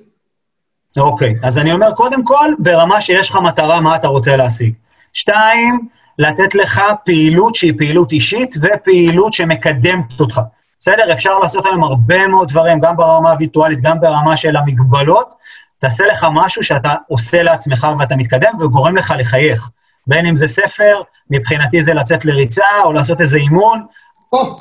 אוקיי, 0.97 1.35
אז 1.43 1.57
אני 1.57 1.71
אומר, 1.71 1.91
קודם 1.91 2.23
כל, 2.23 2.53
ברמה 2.59 3.01
שיש 3.01 3.29
לך 3.29 3.35
מטרה, 3.35 3.81
מה 3.81 3.95
אתה 3.95 4.07
רוצה 4.07 4.35
להשיג. 4.35 4.73
שתיים, 5.13 5.87
לתת 6.19 6.55
לך 6.55 6.81
פעילות 7.05 7.55
שהיא 7.55 7.73
פעילות 7.77 8.11
אישית 8.11 8.55
ופעילות 8.61 9.33
שמקדמת 9.33 10.19
אותך. 10.19 10.41
בסדר? 10.87 11.13
אפשר 11.13 11.39
לעשות 11.39 11.65
היום 11.65 11.83
הרבה 11.83 12.27
מאוד 12.27 12.47
דברים, 12.47 12.79
גם 12.79 12.97
ברמה 12.97 13.31
הווירטואלית, 13.31 13.81
גם 13.81 13.99
ברמה 13.99 14.37
של 14.37 14.55
המגבלות. 14.55 15.33
תעשה 15.77 16.05
לך 16.05 16.27
משהו 16.33 16.63
שאתה 16.63 16.93
עושה 17.07 17.43
לעצמך 17.43 17.87
ואתה 17.99 18.15
מתקדם 18.15 18.53
וגורם 18.59 18.95
לך 18.95 19.13
לחייך. 19.19 19.69
בין 20.07 20.25
אם 20.25 20.35
זה 20.35 20.47
ספר, 20.47 21.01
מבחינתי 21.29 21.83
זה 21.83 21.93
לצאת 21.93 22.25
לריצה 22.25 22.65
או 22.83 22.93
לעשות 22.93 23.21
איזה 23.21 23.37
אימון. 23.37 23.85
או, 24.33 24.57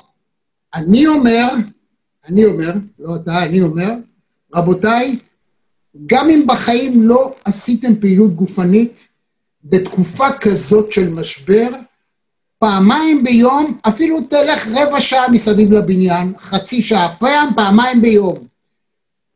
אני 0.75 1.07
אומר, 1.07 1.49
אני 2.29 2.45
אומר, 2.45 2.73
לא 2.99 3.17
אתה, 3.17 3.43
אני 3.43 3.61
אומר, 3.61 3.91
רבותיי, 4.55 5.19
גם 6.07 6.29
אם 6.29 6.45
בחיים 6.47 7.03
לא 7.03 7.35
עשיתם 7.45 7.95
פעילות 8.01 8.35
גופנית, 8.35 9.07
בתקופה 9.65 10.27
כזאת 10.41 10.93
של 10.93 11.09
משבר, 11.09 11.69
פעמיים 12.59 13.25
ביום, 13.25 13.79
אפילו 13.83 14.21
תלך 14.21 14.69
רבע 14.75 15.01
שעה 15.01 15.29
מסביב 15.29 15.73
לבניין, 15.73 16.33
חצי 16.41 16.83
שעה, 16.83 17.15
פעם, 17.19 17.49
פעמיים 17.57 18.03
ביום. 18.03 18.35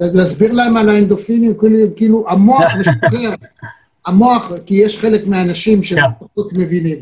להסביר 0.00 0.52
להם 0.52 0.76
על 0.76 0.88
האנדופינים, 0.88 1.54
כאילו, 1.58 1.96
כאילו 1.96 2.24
המוח 2.28 2.72
משחרר, 2.80 3.30
המוח, 4.06 4.52
כי 4.66 4.74
יש 4.74 4.98
חלק 4.98 5.26
מהאנשים 5.26 5.82
שפחות 5.82 6.52
מבינים. 6.52 6.96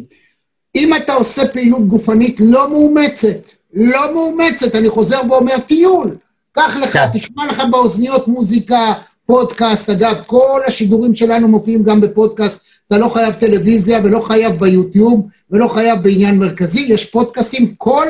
אם 0.74 0.94
אתה 0.96 1.12
עושה 1.12 1.48
פעילות 1.48 1.88
גופנית 1.88 2.36
לא 2.40 2.70
מאומצת, 2.70 3.38
לא 3.74 4.14
מאומצת, 4.14 4.74
אני 4.74 4.90
חוזר 4.90 5.20
ואומר 5.30 5.58
טיול, 5.66 6.16
קח 6.52 6.76
לך, 6.82 6.92
כן. 6.92 7.06
תשמע 7.12 7.46
לך 7.46 7.62
באוזניות 7.70 8.28
מוזיקה, 8.28 8.94
פודקאסט, 9.26 9.90
אגב, 9.90 10.14
כל 10.26 10.60
השידורים 10.66 11.14
שלנו 11.14 11.48
מופיעים 11.48 11.82
גם 11.82 12.00
בפודקאסט, 12.00 12.67
אתה 12.88 12.98
לא 12.98 13.08
חייב 13.08 13.34
טלוויזיה 13.34 14.00
ולא 14.04 14.20
חייב 14.20 14.58
ביוטיוב 14.58 15.26
ולא 15.50 15.68
חייב 15.68 16.02
בעניין 16.02 16.38
מרכזי, 16.38 16.80
יש 16.80 17.10
פודקאסטים 17.10 17.74
כל, 17.74 18.06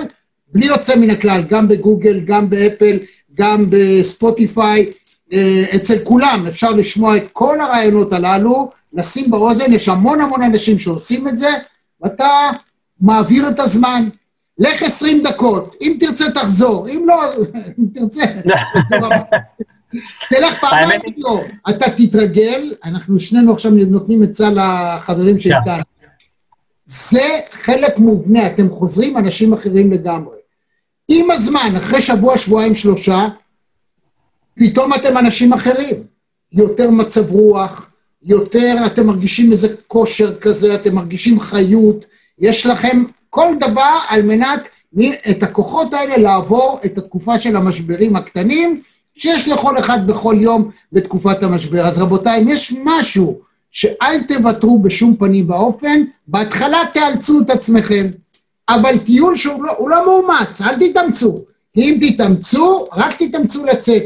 בלי 0.52 0.66
יוצא 0.66 0.96
מן 0.96 1.10
הכלל, 1.10 1.42
גם 1.48 1.68
בגוגל, 1.68 2.20
גם 2.20 2.50
באפל, 2.50 2.98
גם 3.34 3.66
בספוטיפיי, 3.70 4.92
אה, 5.32 5.64
אצל 5.76 5.98
כולם 6.04 6.44
אפשר 6.48 6.70
לשמוע 6.70 7.16
את 7.16 7.22
כל 7.32 7.60
הרעיונות 7.60 8.12
הללו, 8.12 8.70
לשים 8.92 9.30
באוזן, 9.30 9.72
יש 9.72 9.88
המון 9.88 10.20
המון 10.20 10.42
אנשים 10.42 10.78
שעושים 10.78 11.28
את 11.28 11.38
זה, 11.38 11.50
ואתה 12.02 12.50
מעביר 13.00 13.48
את 13.48 13.60
הזמן. 13.60 14.08
לך 14.58 14.82
20 14.82 15.22
דקות, 15.22 15.76
אם 15.80 15.96
תרצה 16.00 16.30
תחזור, 16.30 16.88
אם 16.88 17.04
לא, 17.06 17.22
אם 17.78 17.84
תרצה, 17.94 18.24
תלך 20.28 20.60
פעמיים 20.60 21.00
היא- 21.04 21.14
ביום, 21.16 21.40
אתה 21.70 21.86
תתרגל, 21.90 22.74
אנחנו 22.84 23.20
שנינו 23.20 23.52
עכשיו 23.52 23.72
נותנים 23.72 24.22
עצה 24.22 24.50
לחברים 24.50 25.38
שאיתנו. 25.38 25.82
זה 26.84 27.28
חלק 27.50 27.98
מובנה, 27.98 28.46
אתם 28.46 28.70
חוזרים 28.70 29.16
אנשים 29.16 29.52
אחרים 29.52 29.92
לגמרי. 29.92 30.36
עם 31.08 31.30
הזמן, 31.30 31.74
אחרי 31.78 32.00
שבוע, 32.02 32.38
שבועיים, 32.38 32.74
שלושה, 32.74 33.28
פתאום 34.54 34.94
אתם 34.94 35.18
אנשים 35.18 35.52
אחרים. 35.52 35.96
יותר 36.52 36.90
מצב 36.90 37.30
רוח, 37.30 37.90
יותר 38.22 38.74
אתם 38.86 39.06
מרגישים 39.06 39.52
איזה 39.52 39.68
כושר 39.86 40.38
כזה, 40.38 40.74
אתם 40.74 40.94
מרגישים 40.94 41.40
חיות, 41.40 42.04
יש 42.38 42.66
לכם 42.66 43.04
כל 43.30 43.54
דבר 43.60 43.98
על 44.08 44.22
מנת 44.22 44.68
את 45.30 45.42
הכוחות 45.42 45.94
האלה 45.94 46.16
לעבור 46.16 46.80
את 46.84 46.98
התקופה 46.98 47.38
של 47.38 47.56
המשברים 47.56 48.16
הקטנים, 48.16 48.82
שיש 49.18 49.48
לכל 49.48 49.78
אחד 49.78 50.06
בכל 50.06 50.36
יום 50.40 50.70
בתקופת 50.92 51.42
המשבר. 51.42 51.86
אז 51.86 51.98
רבותיי, 51.98 52.42
אם 52.42 52.48
יש 52.48 52.74
משהו 52.84 53.38
שאל 53.70 54.22
תוותרו 54.28 54.78
בשום 54.78 55.16
פנים 55.16 55.50
ואופן, 55.50 56.02
בהתחלה 56.28 56.78
תאלצו 56.94 57.40
את 57.40 57.50
עצמכם, 57.50 58.06
אבל 58.68 58.98
טיול 58.98 59.36
שהוא 59.36 59.64
לא, 59.64 59.90
לא 59.90 60.06
מאומץ, 60.06 60.60
אל 60.60 60.88
תתאמצו. 60.88 61.44
כי 61.74 61.80
אם 61.80 61.98
תתאמצו, 62.00 62.86
רק 62.92 63.14
תתאמצו 63.22 63.66
לצאת, 63.66 64.02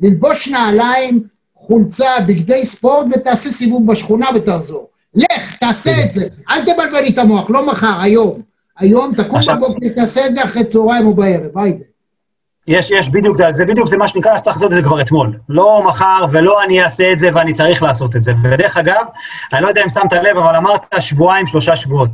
ללבוש 0.00 0.48
נעליים, 0.48 1.22
חולצה, 1.54 2.20
בגדי 2.26 2.64
ספורט, 2.64 3.06
ותעשה 3.10 3.50
סיבוב 3.50 3.92
בשכונה 3.92 4.26
ותחזור. 4.34 4.88
לך, 5.14 5.56
תעשה 5.56 6.04
את 6.04 6.12
זה. 6.12 6.28
אל 6.50 6.62
תבלבל 6.62 7.00
לי 7.00 7.08
את 7.08 7.18
המוח, 7.18 7.50
לא 7.50 7.66
מחר, 7.66 8.00
היום. 8.00 8.40
היום 8.78 9.14
תקום 9.14 9.40
בבוקר, 9.48 9.88
תעשה 9.94 10.26
את 10.26 10.34
זה 10.34 10.44
אחרי 10.44 10.64
צהריים 10.64 11.06
או 11.06 11.14
בערב, 11.14 11.58
היידה. 11.58 11.84
יש, 12.68 12.90
יש 12.90 13.10
בדיוק, 13.10 13.36
זה 13.50 13.64
בדיוק, 13.64 13.88
זה 13.88 13.96
מה 13.96 14.08
שנקרא 14.08 14.36
שצריך 14.36 14.56
לעשות 14.56 14.70
את 14.70 14.76
זה 14.76 14.82
כבר 14.82 15.00
אתמול. 15.00 15.38
לא 15.48 15.82
מחר, 15.86 16.24
ולא 16.32 16.64
אני 16.64 16.82
אעשה 16.82 17.12
את 17.12 17.18
זה 17.18 17.28
ואני 17.34 17.52
צריך 17.52 17.82
לעשות 17.82 18.16
את 18.16 18.22
זה. 18.22 18.32
ודרך 18.44 18.76
אגב, 18.76 19.06
אני 19.52 19.62
לא 19.62 19.68
יודע 19.68 19.82
אם 19.84 19.88
שמת 19.88 20.12
לב, 20.12 20.36
אבל 20.36 20.56
אמרת 20.56 20.80
שבועיים, 21.00 21.46
שלושה 21.46 21.76
שבועות. 21.76 22.10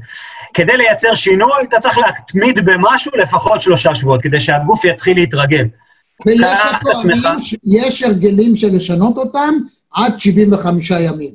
כדי 0.54 0.76
לייצר 0.76 1.14
שינוי, 1.14 1.52
אתה 1.68 1.80
צריך 1.80 1.98
להתמיד 1.98 2.64
במשהו 2.64 3.12
לפחות 3.16 3.60
שלושה 3.60 3.94
שבועות, 3.94 4.22
כדי 4.22 4.40
שהגוף 4.40 4.84
יתחיל 4.84 5.16
להתרגל. 5.16 5.64
ויש. 6.26 6.40
הטוענים, 6.70 7.16
יש 7.64 8.02
הרגלים 8.02 8.56
של 8.56 8.76
לשנות 8.76 9.16
אותם 9.16 9.54
עד 9.92 10.18
75 10.18 10.90
ימים. 10.90 11.34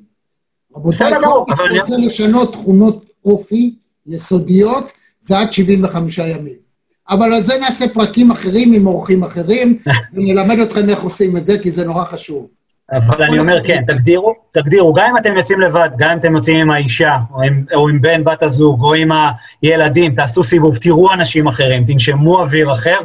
רבותיי, 0.75 1.13
כל 1.13 1.45
מי 1.47 1.77
שרוצה 1.77 1.97
לשנות 1.97 2.51
תכונות 2.51 3.05
אופי 3.25 3.75
יסודיות, 4.07 4.91
זה 5.21 5.39
עד 5.39 5.53
75 5.53 6.17
ימים. 6.17 6.68
אבל 7.09 7.33
על 7.33 7.43
זה 7.43 7.53
נעשה 7.59 7.85
פרקים 7.93 8.31
אחרים 8.31 8.73
עם 8.73 8.87
אורחים 8.87 9.23
אחרים, 9.23 9.77
ונלמד 10.13 10.59
אתכם 10.59 10.89
איך 10.89 11.01
עושים 11.01 11.37
את 11.37 11.45
זה, 11.45 11.59
כי 11.59 11.71
זה 11.71 11.85
נורא 11.85 12.03
חשוב. 12.03 12.47
אבל 12.91 13.23
אני 13.23 13.39
אומר, 13.39 13.63
כן, 13.63 13.83
תגדירו, 13.87 14.33
תגדירו, 14.51 14.93
גם 14.93 15.05
אם 15.09 15.17
אתם 15.17 15.37
יוצאים 15.37 15.59
לבד, 15.59 15.89
גם 15.97 16.11
אם 16.11 16.17
אתם 16.17 16.35
יוצאים 16.35 16.57
עם 16.57 16.71
האישה, 16.71 17.17
או 17.33 17.41
עם, 17.41 17.63
או 17.73 17.89
עם 17.89 18.01
בן, 18.01 18.23
בת 18.23 18.43
הזוג, 18.43 18.83
או 18.83 18.93
עם 18.93 19.09
הילדים, 19.61 20.15
תעשו 20.15 20.43
סיבוב, 20.43 20.77
תראו 20.77 21.13
אנשים 21.13 21.47
אחרים, 21.47 21.85
תנשמו 21.85 22.39
אוויר 22.39 22.73
אחר, 22.73 22.97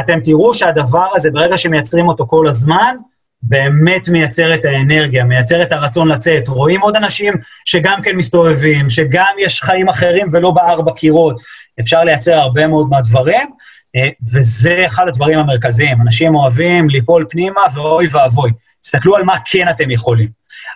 אתם 0.00 0.20
תראו 0.20 0.54
שהדבר 0.54 1.06
הזה, 1.14 1.30
ברגע 1.30 1.56
שמייצרים 1.56 2.08
אותו 2.08 2.26
כל 2.26 2.48
הזמן, 2.48 2.96
באמת 3.42 4.08
מייצר 4.08 4.54
את 4.54 4.64
האנרגיה, 4.64 5.24
מייצר 5.24 5.62
את 5.62 5.72
הרצון 5.72 6.08
לצאת. 6.08 6.48
רואים 6.48 6.80
עוד 6.80 6.96
אנשים 6.96 7.34
שגם 7.64 8.02
כן 8.02 8.16
מסתובבים, 8.16 8.90
שגם 8.90 9.34
יש 9.38 9.62
חיים 9.62 9.88
אחרים 9.88 10.28
ולא 10.32 10.50
בארבע 10.50 10.92
קירות. 10.92 11.36
אפשר 11.80 12.04
לייצר 12.04 12.34
הרבה 12.34 12.66
מאוד 12.66 12.88
מהדברים, 12.90 13.48
אה, 13.96 14.08
וזה 14.34 14.82
אחד 14.86 15.08
הדברים 15.08 15.38
המרכזיים. 15.38 16.00
אנשים 16.00 16.34
אוהבים 16.34 16.90
ליפול 16.90 17.26
פנימה, 17.30 17.60
ואוי 17.74 18.08
ואבוי. 18.10 18.50
תסתכלו 18.80 19.16
על 19.16 19.22
מה 19.22 19.34
כן 19.44 19.68
אתם 19.70 19.90
יכולים. 19.90 20.28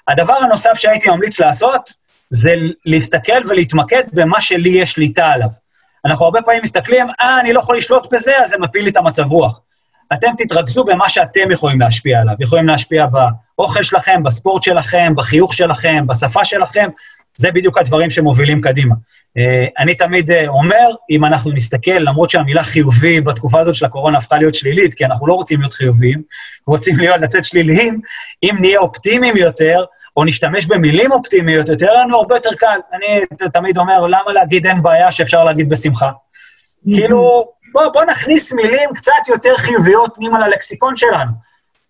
הדבר 0.08 0.34
הנוסף 0.34 0.74
שהייתי 0.74 1.10
ממליץ 1.10 1.40
לעשות, 1.40 1.90
זה 2.30 2.54
להסתכל 2.84 3.40
ולהתמקד 3.48 4.02
במה 4.12 4.40
שלי 4.40 4.70
יש 4.70 4.92
שליטה 4.92 5.26
עליו. 5.26 5.48
אנחנו 6.04 6.24
הרבה 6.24 6.42
פעמים 6.42 6.60
מסתכלים, 6.62 7.06
אה, 7.20 7.40
אני 7.40 7.52
לא 7.52 7.60
יכול 7.60 7.76
לשלוט 7.76 8.12
בזה, 8.12 8.32
אז 8.44 8.50
זה 8.50 8.56
מפיל 8.58 8.84
לי 8.84 8.90
את 8.90 8.96
המצב 8.96 9.32
רוח. 9.32 9.60
אתם 10.12 10.28
תתרכזו 10.38 10.84
במה 10.84 11.08
שאתם 11.08 11.50
יכולים 11.50 11.80
להשפיע 11.80 12.20
עליו. 12.20 12.34
יכולים 12.40 12.66
להשפיע 12.66 13.06
באוכל 13.56 13.82
שלכם, 13.82 14.22
בספורט 14.22 14.62
שלכם, 14.62 15.12
בחיוך 15.16 15.54
שלכם, 15.54 16.06
בשפה 16.06 16.44
שלכם, 16.44 16.88
זה 17.36 17.50
בדיוק 17.52 17.78
הדברים 17.78 18.10
שמובילים 18.10 18.60
קדימה. 18.60 18.94
אה, 19.38 19.66
אני 19.78 19.94
תמיד 19.94 20.30
אה, 20.30 20.48
אומר, 20.48 20.88
אם 21.10 21.24
אנחנו 21.24 21.52
נסתכל, 21.52 21.98
למרות 21.98 22.30
שהמילה 22.30 22.64
חיובי 22.64 23.20
בתקופה 23.20 23.60
הזאת 23.60 23.74
של 23.74 23.86
הקורונה 23.86 24.18
הפכה 24.18 24.38
להיות 24.38 24.54
שלילית, 24.54 24.94
כי 24.94 25.04
אנחנו 25.04 25.26
לא 25.26 25.34
רוצים 25.34 25.60
להיות 25.60 25.72
חיוביים, 25.72 26.22
רוצים 26.66 26.98
להיות, 26.98 27.20
לצאת 27.20 27.44
שליליים, 27.44 28.00
אם 28.42 28.56
נהיה 28.60 28.78
אופטימיים 28.78 29.36
יותר, 29.36 29.84
או 30.16 30.24
נשתמש 30.24 30.66
במילים 30.66 31.12
אופטימיות 31.12 31.68
יותר, 31.68 31.92
לנו 31.92 32.16
הרבה 32.16 32.36
יותר 32.36 32.50
קל. 32.58 32.78
אני 32.92 33.20
תמיד 33.52 33.78
אומר, 33.78 34.06
למה 34.06 34.32
להגיד 34.32 34.66
אין 34.66 34.82
בעיה 34.82 35.12
שאפשר 35.12 35.44
להגיד 35.44 35.68
בשמחה? 35.68 36.10
כאילו, 36.94 37.48
בוא, 37.72 37.88
בוא 37.92 38.04
נכניס 38.04 38.52
מילים 38.52 38.90
קצת 38.94 39.28
יותר 39.28 39.56
חיוביות 39.56 40.14
פנימה 40.14 40.46
ללקסיקון 40.46 40.96
שלנו. 40.96 41.30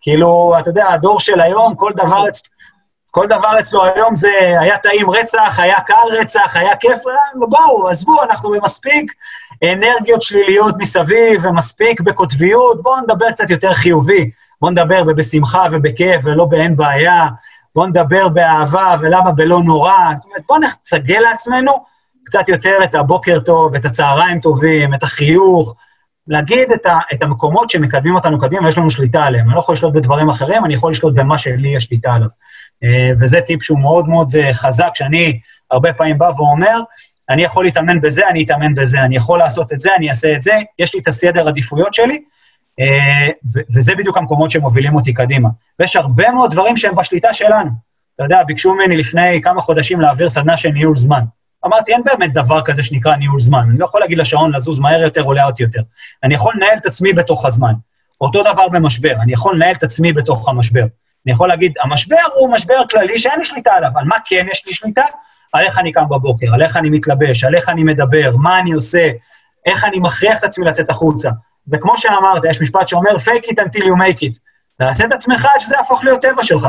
כאילו, 0.01 0.55
אתה 0.59 0.69
יודע, 0.69 0.87
הדור 0.87 1.19
של 1.19 1.41
היום, 1.41 1.75
כל 1.75 1.91
דבר, 1.95 2.29
אצ... 2.29 2.41
כל 3.11 3.27
דבר 3.27 3.59
אצלו 3.59 3.85
היום 3.85 4.15
זה 4.15 4.31
היה 4.59 4.77
טעים 4.77 5.09
רצח, 5.09 5.59
היה 5.59 5.81
קל 5.81 6.07
רצח, 6.11 6.55
היה 6.55 6.75
כיף, 6.75 7.07
אה, 7.07 7.47
בואו, 7.49 7.89
עזבו, 7.89 8.23
אנחנו 8.23 8.49
במספיק 8.49 9.13
אנרגיות 9.63 10.21
שליליות 10.21 10.75
מסביב, 10.77 11.45
ומספיק 11.45 12.01
בקוטביות, 12.01 12.83
בואו 12.83 13.01
נדבר 13.01 13.31
קצת 13.31 13.49
יותר 13.49 13.73
חיובי. 13.73 14.31
בואו 14.61 14.71
נדבר 14.71 15.03
בשמחה 15.03 15.63
ובכיף 15.71 16.21
ולא 16.23 16.45
באין 16.45 16.75
בעיה, 16.75 17.27
בואו 17.75 17.87
נדבר 17.87 18.27
באהבה 18.27 18.95
ולמה 18.99 19.31
בלא 19.31 19.61
נורא. 19.61 20.13
זאת 20.15 20.25
אומרת, 20.25 20.41
בואו 20.47 20.59
נצגל 20.59 21.19
לעצמנו 21.19 21.85
קצת 22.27 22.49
יותר 22.49 22.77
את 22.83 22.95
הבוקר 22.95 23.39
טוב, 23.39 23.75
את 23.75 23.85
הצהריים 23.85 24.39
טובים, 24.39 24.93
את 24.93 25.03
החיוך, 25.03 25.75
להגיד 26.27 26.71
את, 26.71 26.85
ה, 26.85 26.99
את 27.13 27.21
המקומות 27.21 27.69
שמקדמים 27.69 28.15
אותנו 28.15 28.39
קדימה 28.39 28.65
ויש 28.65 28.77
לנו 28.77 28.89
שליטה 28.89 29.23
עליהם. 29.23 29.45
אני 29.45 29.55
לא 29.55 29.59
יכול 29.59 29.73
לשלוט 29.73 29.93
בדברים 29.93 30.29
אחרים, 30.29 30.65
אני 30.65 30.73
יכול 30.73 30.91
לשלוט 30.91 31.13
במה 31.13 31.37
שלי 31.37 31.69
יש 31.69 31.83
שליטה 31.83 32.13
עליו. 32.13 32.27
אה, 32.83 33.09
וזה 33.19 33.41
טיפ 33.41 33.63
שהוא 33.63 33.79
מאוד 33.79 34.07
מאוד 34.07 34.35
אה, 34.35 34.53
חזק, 34.53 34.89
שאני 34.93 35.39
הרבה 35.71 35.93
פעמים 35.93 36.17
בא 36.17 36.31
ואומר, 36.37 36.79
אני 37.29 37.43
יכול 37.43 37.65
להתאמן 37.65 38.01
בזה, 38.01 38.29
אני 38.29 38.43
אתאמן 38.43 38.73
בזה, 38.73 39.01
אני 39.01 39.15
יכול 39.15 39.39
לעשות 39.39 39.73
את 39.73 39.79
זה, 39.79 39.95
אני 39.95 40.09
אעשה 40.09 40.33
את 40.35 40.41
זה, 40.41 40.53
יש 40.79 40.95
לי 40.95 41.01
את 41.01 41.07
הסדר 41.07 41.47
עדיפויות 41.47 41.93
שלי, 41.93 42.21
אה, 42.79 43.29
וזה 43.75 43.95
בדיוק 43.95 44.17
המקומות 44.17 44.51
שמובילים 44.51 44.95
אותי 44.95 45.13
קדימה. 45.13 45.49
ויש 45.79 45.95
הרבה 45.95 46.31
מאוד 46.31 46.51
דברים 46.51 46.75
שהם 46.75 46.95
בשליטה 46.95 47.33
שלנו. 47.33 47.69
אתה 48.15 48.23
יודע, 48.23 48.43
ביקשו 48.43 48.73
ממני 48.73 48.97
לפני 48.97 49.41
כמה 49.43 49.61
חודשים 49.61 50.01
להעביר 50.01 50.29
סדנה 50.29 50.57
של 50.57 50.69
ניהול 50.69 50.95
זמן. 50.95 51.21
אמרתי, 51.67 51.93
אין 51.93 52.01
באמת 52.05 52.33
דבר 52.33 52.61
כזה 52.65 52.83
שנקרא 52.83 53.15
ניהול 53.15 53.39
זמן. 53.39 53.67
אני 53.69 53.77
לא 53.77 53.85
יכול 53.85 54.01
להגיד 54.01 54.17
לשעון 54.17 54.55
לזוז 54.55 54.79
מהר 54.79 55.01
יותר 55.01 55.23
או 55.23 55.33
לאט 55.33 55.59
יותר. 55.59 55.81
אני 56.23 56.33
יכול 56.33 56.53
לנהל 56.55 56.77
את 56.77 56.85
עצמי 56.85 57.13
בתוך 57.13 57.45
הזמן. 57.45 57.73
אותו 58.21 58.43
דבר 58.43 58.67
במשבר, 58.67 59.13
אני 59.21 59.33
יכול 59.33 59.55
לנהל 59.55 59.73
את 59.73 59.83
עצמי 59.83 60.13
בתוך 60.13 60.49
המשבר. 60.49 60.85
אני 61.25 61.31
יכול 61.33 61.47
להגיד, 61.47 61.73
המשבר 61.83 62.15
הוא 62.35 62.49
משבר 62.51 62.87
כללי 62.91 63.19
שאין 63.19 63.39
לי 63.39 63.45
שליטה 63.45 63.73
עליו, 63.73 63.91
על 63.95 64.05
מה 64.05 64.15
כן 64.25 64.45
יש 64.51 64.65
לי 64.67 64.73
שליטה? 64.73 65.03
על 65.53 65.63
איך 65.63 65.79
אני 65.79 65.91
קם 65.91 66.09
בבוקר, 66.09 66.53
על 66.53 66.61
איך 66.61 66.77
אני 66.77 66.89
מתלבש, 66.89 67.43
על 67.43 67.55
איך 67.55 67.69
אני 67.69 67.83
מדבר, 67.83 68.35
מה 68.37 68.59
אני 68.59 68.71
עושה, 68.71 69.09
איך 69.65 69.85
אני 69.85 69.99
מכריח 69.99 70.39
את 70.39 70.43
עצמי 70.43 70.65
לצאת 70.65 70.89
החוצה. 70.89 71.29
וכמו 71.67 71.97
שאמרת, 71.97 72.41
יש 72.49 72.61
משפט 72.61 72.87
שאומר, 72.87 73.15
fake 73.15 73.45
it 73.45 73.55
until 73.55 73.83
you 73.83 73.95
make 73.95 74.19
it. 74.21 74.39
תעשה 74.77 75.05
את 75.05 75.11
עצמך 75.11 75.45
עד 75.53 75.59
שזה 75.59 75.75
יהפוך 75.75 76.03
להיות 76.03 76.21
טבע 76.21 76.43
שלך. 76.43 76.67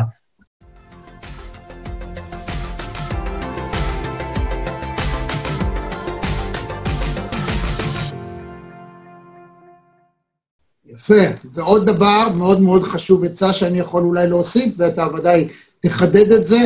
יפה. 11.10 11.48
ועוד 11.52 11.86
דבר 11.86 12.28
מאוד 12.36 12.60
מאוד 12.60 12.82
חשוב, 12.82 13.24
עצה 13.24 13.52
שאני 13.52 13.78
יכול 13.78 14.02
אולי 14.02 14.26
להוסיף, 14.26 14.74
ואתה 14.76 15.06
ודאי 15.14 15.48
תחדד 15.80 16.32
את 16.32 16.46
זה, 16.46 16.58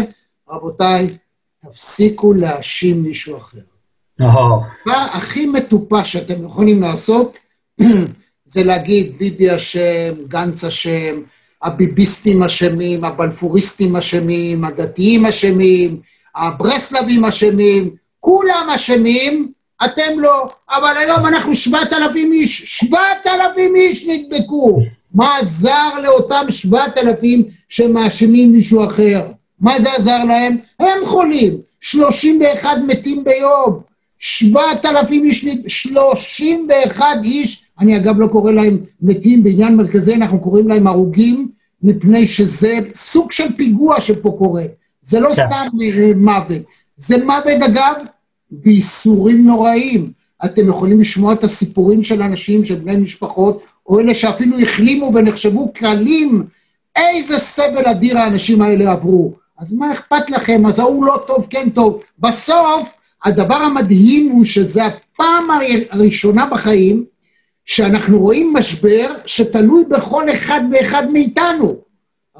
רבותיי, 0.50 1.06
תפסיקו 1.62 2.32
להאשים 2.32 3.02
מישהו 3.02 3.36
אחר. 3.36 3.58
או, 4.20 4.26
הדבר 4.26 5.06
הכי 5.12 5.46
מטופש 5.46 6.12
שאתם 6.12 6.44
יכולים 6.44 6.82
לעשות, 6.82 7.38
זה 8.52 8.64
להגיד 8.64 9.18
ביבי 9.18 9.56
אשם, 9.56 10.14
גנץ 10.28 10.64
אשם, 10.64 11.22
הביביסטים 11.62 12.42
אשמים, 12.42 13.04
הבלפוריסטים 13.04 13.96
אשמים, 13.96 14.64
הדתיים 14.64 15.26
אשמים, 15.26 16.00
הברסלבים 16.34 17.24
אשמים, 17.24 17.90
כולם 18.20 18.66
אשמים, 18.74 19.52
אתם 19.84 20.18
לא. 20.18 20.48
אבל 20.70 20.94
היום 20.96 21.26
אנחנו 21.26 21.54
שבעת 21.54 21.92
אלפים 21.92 22.32
איש, 22.32 22.62
שבעת 22.80 23.26
אלפים 23.26 23.76
איש 23.76 24.06
נדבקו. 24.06 24.80
מה 25.14 25.38
עזר 25.38 25.88
לאותם 26.02 26.46
שבעת 26.50 26.98
אלפים 26.98 27.44
שמאשימים 27.68 28.52
מישהו 28.52 28.84
אחר? 28.84 29.26
מה 29.60 29.80
זה 29.80 29.92
עזר 29.92 30.24
להם? 30.24 30.56
הם 30.78 31.04
חולים, 31.04 31.52
31 31.80 32.68
מתים 32.86 33.24
ביום. 33.24 33.80
שבעת 34.18 34.86
אלפים 34.86 35.24
איש, 35.24 35.44
נד- 35.44 35.68
31 35.68 37.06
איש, 37.24 37.62
אני 37.80 37.96
אגב 37.96 38.18
לא 38.18 38.26
קורא 38.26 38.52
להם 38.52 38.78
מתים, 39.02 39.44
בעניין 39.44 39.76
מרכזי 39.76 40.14
אנחנו 40.14 40.40
קוראים 40.40 40.68
להם 40.68 40.86
הרוגים, 40.86 41.48
מפני 41.82 42.26
שזה 42.26 42.78
סוג 42.94 43.32
של 43.32 43.56
פיגוע 43.56 44.00
שפה 44.00 44.34
קורה. 44.38 44.64
זה 45.02 45.20
לא 45.20 45.28
כן. 45.28 45.46
סתם 45.46 45.66
אה, 45.82 46.12
מוות. 46.16 46.62
זה 46.96 47.24
מוות, 47.24 47.62
אגב, 47.66 47.94
בייסורים 48.52 49.46
נוראיים. 49.46 50.10
אתם 50.44 50.68
יכולים 50.68 51.00
לשמוע 51.00 51.32
את 51.32 51.44
הסיפורים 51.44 52.02
של 52.04 52.22
אנשים, 52.22 52.64
של 52.64 52.74
בני 52.74 52.96
משפחות, 52.96 53.62
או 53.86 54.00
אלה 54.00 54.14
שאפילו 54.14 54.58
החלימו 54.58 55.10
ונחשבו 55.14 55.72
קלים. 55.74 56.44
איזה 56.96 57.38
סבל 57.38 57.84
אדיר 57.90 58.18
האנשים 58.18 58.62
האלה 58.62 58.92
עברו. 58.92 59.32
אז 59.58 59.72
מה 59.72 59.92
אכפת 59.92 60.30
לכם? 60.30 60.66
אז 60.66 60.78
ההוא 60.78 61.04
לא 61.04 61.24
טוב, 61.26 61.46
כן 61.50 61.70
טוב. 61.70 62.02
בסוף, 62.18 62.88
הדבר 63.24 63.54
המדהים 63.54 64.30
הוא 64.30 64.44
שזו 64.44 64.82
הפעם 64.82 65.50
הר- 65.50 65.84
הראשונה 65.90 66.46
בחיים 66.46 67.04
שאנחנו 67.64 68.18
רואים 68.18 68.52
משבר 68.52 69.14
שתלוי 69.26 69.84
בכל 69.84 70.30
אחד 70.30 70.60
ואחד 70.72 71.10
מאיתנו. 71.12 71.76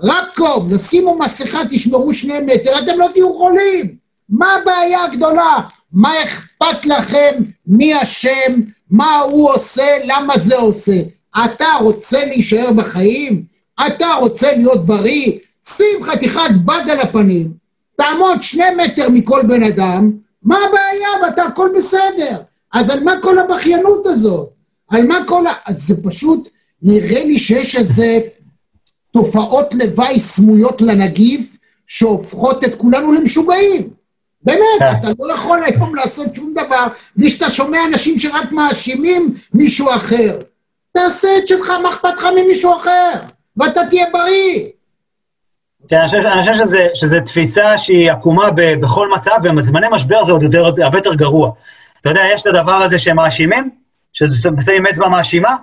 רק 0.03 0.35
קום, 0.35 0.69
תשימו 0.77 1.19
מסכה, 1.19 1.59
תשמרו 1.71 2.15
שני 2.15 2.39
מטר, 2.47 2.79
אתם 2.79 2.99
לא 2.99 3.07
תהיו 3.13 3.33
חולים. 3.33 3.95
מה 4.29 4.55
הבעיה 4.55 5.05
הגדולה? 5.05 5.57
מה 5.93 6.23
אכפת 6.25 6.87
לכם? 6.87 7.31
מי 7.67 8.03
אשם? 8.03 8.61
מה 8.91 9.21
הוא 9.21 9.51
עושה? 9.51 9.99
למה 10.05 10.39
זה 10.39 10.57
עושה? 10.57 11.01
אתה 11.45 11.67
רוצה 11.81 12.25
להישאר 12.25 12.73
בחיים? 12.73 13.45
אתה 13.87 14.15
רוצה 14.21 14.53
להיות 14.53 14.87
בריא? 14.87 15.33
שים 15.67 16.05
חתיכת 16.05 16.51
בד 16.65 16.91
על 16.91 17.01
הפנים, 17.01 17.53
תעמוד 17.97 18.43
שני 18.43 18.65
מטר 18.77 19.09
מכל 19.09 19.43
בן 19.49 19.63
אדם, 19.63 20.13
מה 20.43 20.57
הבעיה? 20.57 21.09
ואתה 21.23 21.43
הכל 21.43 21.71
בסדר. 21.77 22.39
אז 22.73 22.91
על 22.91 23.05
מה 23.05 23.13
כל 23.23 23.39
הבכיינות 23.39 24.07
הזאת? 24.07 24.49
על 24.91 25.07
מה 25.07 25.19
כל 25.27 25.47
ה... 25.47 25.53
אז 25.67 25.83
זה 25.83 25.95
פשוט, 26.03 26.49
נראה 26.83 27.25
לי 27.25 27.39
שיש 27.39 27.77
איזה 27.77 28.19
תופעות 29.11 29.75
לוואי 29.75 30.21
סמויות 30.21 30.81
לנגיף, 30.81 31.57
שהופכות 31.87 32.65
את 32.65 32.75
כולנו 32.75 33.13
למשוגעים. 33.13 33.91
באמת, 34.45 34.79
כן. 34.79 34.93
אתה 35.03 35.09
לא 35.19 35.33
יכול 35.35 35.61
היום 35.63 35.95
לעשות 35.95 36.35
שום 36.35 36.55
דבר 36.55 36.87
בלי 37.17 37.31
שאתה 37.31 37.51
שומע 37.51 37.79
אנשים 37.89 38.19
שרק 38.19 38.53
מאשימים 38.53 39.35
מישהו 39.55 39.91
אחר. 39.91 40.39
תעשה 40.93 41.29
את 41.39 41.49
שלך, 41.49 41.73
מה 41.83 41.89
אכפת 41.89 42.15
לך 42.17 42.27
ממישהו 42.37 42.77
אחר? 42.77 43.11
ואתה 43.57 43.81
תהיה 43.91 44.07
בריא. 44.13 44.69
כן, 45.89 45.97
אני 45.97 46.07
חושב, 46.07 46.19
אני 46.19 46.41
חושב 46.41 46.55
שזה, 46.55 46.87
שזה 46.95 47.21
תפיסה 47.21 47.79
שהיא 47.79 48.11
עקומה 48.11 48.51
ב, 48.51 48.75
בכל 48.75 49.09
מצב, 49.11 49.31
ובזמני 49.43 49.87
משבר 49.91 50.25
זה 50.25 50.33
עוד 50.33 50.43
יותר, 50.43 50.65
הרבה 50.65 50.99
יותר 50.99 51.15
גרוע. 51.15 51.51
אתה 52.01 52.11
יודע, 52.11 52.21
יש 52.35 52.43
את 52.43 52.47
הדבר 52.47 52.73
הזה 52.75 52.99
שהם 52.99 53.17
מאשימים, 53.17 53.71
ששמים 54.13 54.87
אצבע 54.87 55.09
מאשימה. 55.09 55.57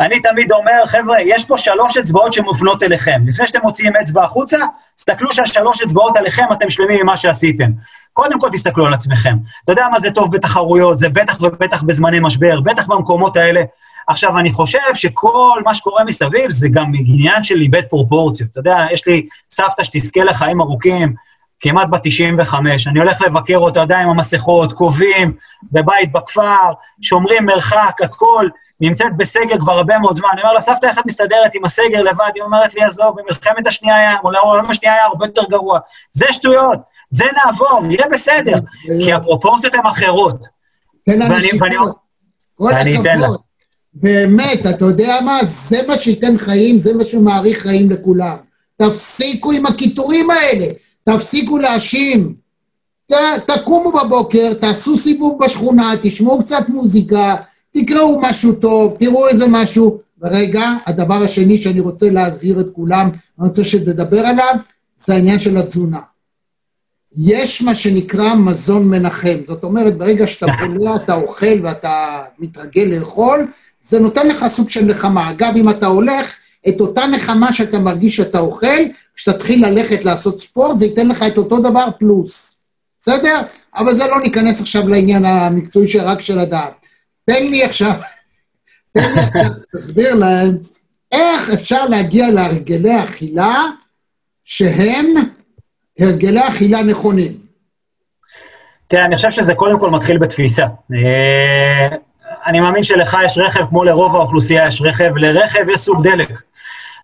אני 0.00 0.20
תמיד 0.20 0.52
אומר, 0.52 0.86
חבר'ה, 0.86 1.20
יש 1.20 1.46
פה 1.46 1.58
שלוש 1.58 1.96
אצבעות 1.96 2.32
שמופנות 2.32 2.82
אליכם. 2.82 3.20
לפני 3.26 3.46
שאתם 3.46 3.60
מוציאים 3.62 3.96
אצבע 3.96 4.24
החוצה, 4.24 4.58
תסתכלו 4.96 5.32
שהשלוש 5.32 5.82
אצבעות 5.82 6.16
עליכם, 6.16 6.44
אתם 6.52 6.68
שלמים 6.68 7.00
ממה 7.02 7.16
שעשיתם. 7.16 7.70
קודם 8.18 8.40
כל 8.40 8.48
תסתכלו 8.52 8.86
על 8.86 8.94
עצמכם. 8.94 9.36
אתה 9.64 9.72
יודע 9.72 9.86
מה 9.92 10.00
זה 10.00 10.10
טוב 10.10 10.32
בתחרויות, 10.32 10.98
זה 10.98 11.08
בטח 11.08 11.40
ובטח 11.40 11.82
בזמני 11.82 12.20
משבר, 12.20 12.60
בטח 12.60 12.86
במקומות 12.86 13.36
האלה. 13.36 13.62
עכשיו, 14.06 14.38
אני 14.38 14.50
חושב 14.50 14.94
שכל 14.94 15.62
מה 15.64 15.74
שקורה 15.74 16.04
מסביב 16.04 16.50
זה 16.50 16.68
גם 16.68 16.92
עניין 16.94 17.42
של 17.42 17.60
איבד 17.60 17.82
פרופורציות. 17.90 18.50
אתה 18.50 18.60
יודע, 18.60 18.86
יש 18.92 19.06
לי 19.06 19.26
סבתא 19.50 19.84
שתזכה 19.84 20.24
לחיים 20.24 20.60
ארוכים, 20.60 21.14
כמעט 21.60 21.88
בת 21.90 22.00
95, 22.02 22.86
אני 22.88 22.98
הולך 22.98 23.22
לבקר 23.22 23.58
אותה, 23.58 23.80
יודע, 23.80 23.98
עם 23.98 24.08
המסכות, 24.08 24.72
קובעים, 24.72 25.32
בבית 25.72 26.12
בכפר, 26.12 26.72
שומרים 27.02 27.46
מרחק, 27.46 28.02
הכל, 28.02 28.48
נמצאת 28.80 29.16
בסגר 29.16 29.58
כבר 29.58 29.72
הרבה 29.72 29.98
מאוד 29.98 30.16
זמן. 30.16 30.28
אני 30.32 30.42
אומר 30.42 30.52
לה, 30.52 30.60
סבתא, 30.60 30.86
איך 30.86 30.98
את 30.98 31.06
מסתדרת 31.06 31.54
עם 31.54 31.64
הסגר 31.64 32.02
לבד? 32.02 32.30
היא 32.34 32.42
אומרת 32.42 32.74
לי, 32.74 32.82
עזוב, 32.82 33.20
במלחמת 33.20 33.66
השנייה 33.66 33.96
היה, 33.96 34.16
או 34.24 34.30
לעולם 34.30 34.70
השנייה 34.70 34.94
היה 34.94 35.04
הרבה 35.04 35.26
יותר 35.26 35.42
גרוע. 35.50 35.78
זה 36.10 36.26
שטויות, 36.30 36.78
זה 37.10 37.24
נעבור, 37.44 37.80
נהיה 37.86 38.04
בסדר, 38.12 38.58
כי 39.04 39.12
הפרופורציות 39.12 39.74
הן 39.74 39.86
אחרות. 39.86 40.42
תן 41.06 41.18
לנו 41.18 41.34
שיפוט. 41.42 41.60
כל. 42.54 42.68
הכבוד. 43.24 43.40
באמת, 43.94 44.66
אתה 44.70 44.84
יודע 44.84 45.18
מה? 45.24 45.38
זה 45.44 45.80
מה 45.88 45.98
שייתן 45.98 46.38
חיים, 46.38 46.78
זה 46.78 46.94
מה 46.94 47.04
שמאריך 47.04 47.58
חיים 47.62 47.90
לכולם. 47.90 48.36
תפסיקו 48.76 49.52
עם 49.52 49.66
הקיטורים 49.66 50.30
האלה, 50.30 50.66
תפסיקו 51.04 51.58
להאשים. 51.58 52.34
ת- 53.12 53.14
תקומו 53.50 53.92
בבוקר, 53.92 54.54
תעשו 54.54 54.98
סיבוב 54.98 55.44
בשכונה, 55.44 55.94
תשמעו 56.02 56.38
קצת 56.44 56.68
מוזיקה, 56.68 57.36
תקראו 57.70 58.20
משהו 58.22 58.52
טוב, 58.52 58.96
תראו 59.00 59.28
איזה 59.28 59.44
משהו. 59.48 59.98
ורגע, 60.22 60.70
הדבר 60.86 61.22
השני 61.22 61.58
שאני 61.58 61.80
רוצה 61.80 62.10
להזהיר 62.10 62.60
את 62.60 62.66
כולם, 62.72 63.10
אני 63.40 63.48
רוצה 63.48 63.64
שתדבר 63.64 64.26
עליו, 64.26 64.54
זה 64.96 65.14
העניין 65.14 65.38
של 65.38 65.56
התזונה. 65.56 65.98
יש 67.16 67.62
מה 67.62 67.74
שנקרא 67.74 68.34
מזון 68.34 68.88
מנחם. 68.88 69.38
זאת 69.48 69.64
אומרת, 69.64 69.96
ברגע 69.96 70.26
שאתה 70.26 70.46
בולע, 70.66 70.96
אתה 70.96 71.14
אוכל 71.14 71.62
ואתה 71.62 72.22
מתרגל 72.38 72.82
לאכול, 72.82 73.46
זה 73.80 74.00
נותן 74.00 74.28
לך 74.28 74.44
סוג 74.48 74.68
של 74.68 74.84
נחמה. 74.84 75.30
אגב, 75.30 75.52
אם 75.56 75.70
אתה 75.70 75.86
הולך, 75.86 76.36
את 76.68 76.80
אותה 76.80 77.06
נחמה 77.06 77.52
שאתה 77.52 77.78
מרגיש 77.78 78.16
שאתה 78.16 78.38
אוכל, 78.38 78.80
כשתתחיל 79.16 79.66
ללכת 79.66 80.04
לעשות 80.04 80.40
ספורט, 80.40 80.78
זה 80.78 80.86
ייתן 80.86 81.08
לך 81.08 81.22
את 81.22 81.38
אותו 81.38 81.60
דבר 81.60 81.86
פלוס. 81.98 82.58
בסדר? 82.98 83.40
אבל 83.76 83.94
זה 83.94 84.06
לא 84.06 84.20
ניכנס 84.20 84.60
עכשיו 84.60 84.88
לעניין 84.88 85.24
המקצועי 85.24 85.88
של 85.88 86.00
רק 86.00 86.20
של 86.20 86.38
הדעת. 86.38 86.72
תן 87.24 87.46
לי 87.46 87.64
עכשיו, 87.64 87.92
תן 88.92 89.14
לי 89.14 89.20
עכשיו, 89.20 89.50
תסביר 89.76 90.14
להם 90.14 90.56
איך 91.12 91.50
אפשר 91.50 91.86
להגיע 91.86 92.30
להרגלי 92.30 93.04
אכילה 93.04 93.64
שהם 94.44 95.14
הרגלי 96.00 96.48
אכילה 96.48 96.82
נכונים. 96.82 97.32
תראה, 98.88 99.04
אני 99.04 99.16
חושב 99.16 99.30
שזה 99.30 99.54
קודם 99.54 99.78
כל 99.78 99.90
מתחיל 99.90 100.18
בתפיסה. 100.18 100.66
אה, 100.94 101.88
אני 102.46 102.60
מאמין 102.60 102.82
שלך 102.82 103.16
יש 103.24 103.38
רכב, 103.38 103.66
כמו 103.66 103.84
לרוב 103.84 104.16
האוכלוסייה 104.16 104.66
יש 104.66 104.82
רכב, 104.82 105.16
לרכב 105.16 105.68
יש 105.68 105.80
סוג 105.80 106.02
דלק. 106.02 106.42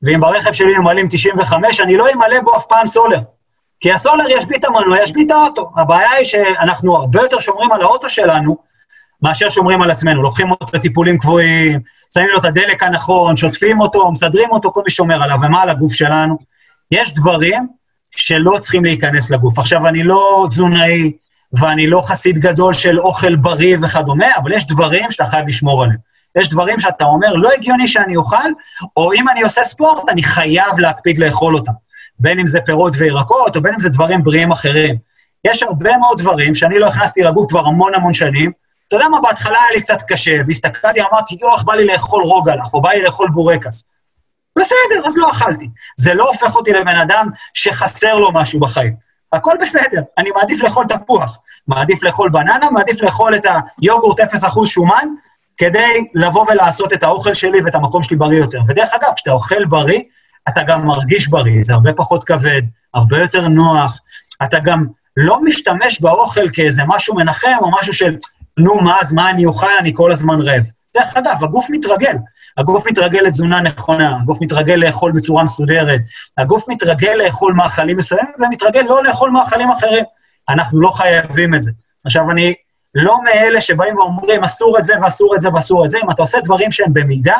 ואם 0.02 0.20
ברכב 0.20 0.52
שלי 0.52 0.78
ממלאים 0.78 1.06
95, 1.10 1.80
אני 1.80 1.96
לא 1.96 2.06
אמלא 2.12 2.40
בו 2.40 2.56
אף 2.56 2.64
פעם 2.68 2.86
סולר. 2.86 3.18
כי 3.80 3.92
הסולר 3.92 4.24
ישבית 4.30 4.58
את 4.58 4.64
המנוע, 4.64 5.02
ישבית 5.02 5.26
את 5.26 5.30
האוטו. 5.30 5.70
הבעיה 5.76 6.10
היא 6.10 6.24
שאנחנו 6.24 6.96
הרבה 6.96 7.22
יותר 7.22 7.38
שומרים 7.38 7.72
על 7.72 7.82
האוטו 7.82 8.08
שלנו, 8.08 8.56
מאשר 9.22 9.48
שומרים 9.48 9.82
על 9.82 9.90
עצמנו. 9.90 10.22
לוקחים 10.22 10.50
אותו 10.50 10.66
לטיפולים 10.72 11.18
קבועים, 11.18 11.80
שמים 12.14 12.28
לו 12.28 12.38
את 12.38 12.44
הדלק 12.44 12.82
הנכון, 12.82 13.36
שוטפים 13.36 13.80
אותו, 13.80 14.10
מסדרים 14.10 14.50
אותו, 14.50 14.72
כל 14.72 14.82
מי 14.84 14.90
שומר 14.90 15.22
עליו. 15.22 15.38
ומה 15.42 15.62
על 15.62 15.68
הגוף 15.70 15.92
שלנו? 15.92 16.38
יש 16.90 17.14
דברים 17.14 17.68
שלא 18.16 18.58
צריכים 18.60 18.84
להיכנס 18.84 19.30
לגוף. 19.30 19.58
עכשיו, 19.58 19.88
אני 19.88 20.02
לא 20.02 20.46
תזונאי, 20.50 21.12
ואני 21.52 21.86
לא 21.86 22.00
חסיד 22.00 22.38
גדול 22.38 22.72
של 22.72 23.00
אוכל 23.00 23.36
בריא 23.36 23.76
וכדומה, 23.82 24.26
אבל 24.36 24.52
יש 24.52 24.66
דברים 24.66 25.10
שאתה 25.10 25.24
חייב 25.24 25.46
לשמור 25.46 25.82
עליהם. 25.82 25.98
יש 26.38 26.48
דברים 26.48 26.80
שאתה 26.80 27.04
אומר, 27.04 27.32
לא 27.32 27.48
הגיוני 27.56 27.88
שאני 27.88 28.16
אוכל, 28.16 28.50
או 28.96 29.12
אם 29.12 29.28
אני 29.28 29.42
עושה 29.42 29.62
ספורט, 29.62 30.08
אני 30.08 30.22
חייב 30.22 30.78
להקפיד 30.78 31.18
לאכול 31.18 31.54
אותם. 31.54 31.72
בין 32.18 32.38
אם 32.38 32.46
זה 32.46 32.60
פירות 32.60 32.94
וירקות, 32.98 33.56
או 33.56 33.62
בין 33.62 33.72
אם 33.72 33.78
זה 33.78 33.88
דברים 33.88 34.22
בריאים 34.22 34.52
אחרים. 34.52 34.96
יש 35.44 35.62
הרבה 35.62 35.96
מאוד 35.96 36.18
דברים 36.18 36.54
שאני 36.54 36.78
לא 36.78 36.86
הכנסתי 36.86 37.22
לגוף 37.22 37.50
כבר 37.50 37.66
המון 37.66 37.94
המון 37.94 38.12
שנים. 38.12 38.52
אתה 38.88 38.96
יודע 38.96 39.08
מה, 39.08 39.20
בהתחלה 39.20 39.58
היה 39.62 39.72
לי 39.74 39.80
קצת 39.80 40.02
קשה, 40.08 40.36
והסתכלתי, 40.46 41.00
אמרתי, 41.00 41.36
יואו, 41.40 41.54
איך 41.54 41.64
בא 41.64 41.74
לי 41.74 41.86
לאכול 41.86 42.22
רוגלח, 42.22 42.74
או 42.74 42.80
בא 42.80 42.90
לי 42.90 43.02
לאכול 43.02 43.28
בורקס. 43.28 43.84
בסדר, 44.58 45.06
אז 45.06 45.16
לא 45.16 45.30
אכלתי. 45.30 45.68
זה 45.96 46.14
לא 46.14 46.28
הופך 46.28 46.56
אותי 46.56 46.72
לבן 46.72 46.96
אדם 46.96 47.28
שחסר 47.54 48.14
לו 48.14 48.32
משהו 48.32 48.60
בחיים. 48.60 48.94
הכל 49.32 49.56
בסדר, 49.60 50.02
אני 50.18 50.30
מעדיף 50.30 50.62
לאכול 50.62 50.86
תפוח, 50.86 51.38
מעדיף 51.68 52.02
לאכול 52.02 52.30
בננה, 52.30 52.70
מעדיף 52.70 53.02
לאכול 53.02 53.36
את 53.36 53.46
היוגורט 53.82 54.20
0% 54.20 54.66
שומן, 54.66 55.08
כדי 55.56 56.04
לבוא 56.14 56.46
ולעשות 56.50 56.92
את 56.92 57.02
האוכל 57.02 57.34
שלי 57.34 57.60
ואת 57.64 57.74
המקום 57.74 58.02
שלי 58.02 58.16
בריא 58.16 58.38
יותר. 58.38 58.60
ודרך 58.68 58.94
אגב, 58.94 59.12
כשאתה 59.16 59.30
אוכל 59.30 59.64
בריא, 59.64 60.02
אתה 60.48 60.62
גם 60.62 60.86
מרגיש 60.86 61.28
בריא, 61.28 61.62
זה 61.62 61.72
הרבה 61.72 61.92
פחות 61.92 62.24
כבד, 62.24 62.62
הרבה 62.94 63.18
יותר 63.18 63.48
נוח, 63.48 64.00
אתה 64.42 64.58
גם 64.58 64.86
לא 65.16 65.40
משתמש 65.44 66.00
באוכל 66.00 66.50
כאיזה 66.52 66.82
משהו 66.86 67.14
מנחם 67.14 67.56
או 67.60 67.70
משהו 67.80 67.92
של 67.92 68.16
נו, 68.58 68.80
מה, 68.80 68.96
אז 69.00 69.12
מה 69.12 69.30
אני 69.30 69.46
אוכל? 69.46 69.70
אני 69.80 69.92
כל 69.94 70.12
הזמן 70.12 70.40
רעב. 70.40 70.64
דרך 70.96 71.16
אגב, 71.16 71.44
הגוף 71.44 71.66
מתרגל. 71.70 72.16
הגוף 72.58 72.86
מתרגל 72.86 73.20
לתזונה 73.20 73.60
נכונה, 73.60 74.18
הגוף 74.22 74.38
מתרגל 74.40 74.74
לאכול 74.74 75.12
בצורה 75.12 75.42
מסודרת, 75.42 76.00
הגוף 76.38 76.68
מתרגל 76.68 77.12
לאכול 77.24 77.52
מאכלים 77.52 77.96
מסוימים 77.96 78.32
ומתרגל 78.38 78.80
לא 78.80 79.04
לאכול 79.04 79.30
מאכלים 79.30 79.70
אחרים. 79.70 80.04
אנחנו 80.48 80.80
לא 80.80 80.90
חייבים 80.90 81.54
את 81.54 81.62
זה. 81.62 81.70
עכשיו, 82.04 82.30
אני 82.30 82.54
לא 82.94 83.22
מאלה 83.24 83.60
שבאים 83.60 83.96
ואומרים, 83.96 84.44
אסור 84.44 84.78
את 84.78 84.84
זה 84.84 84.94
ואסור 85.02 85.34
את 85.34 85.40
זה 85.40 85.48
ואסור 85.54 85.84
את 85.84 85.90
זה. 85.90 85.98
אם 86.04 86.10
אתה 86.10 86.22
עושה 86.22 86.38
דברים 86.44 86.70
שהם 86.70 86.92
במידה, 86.92 87.36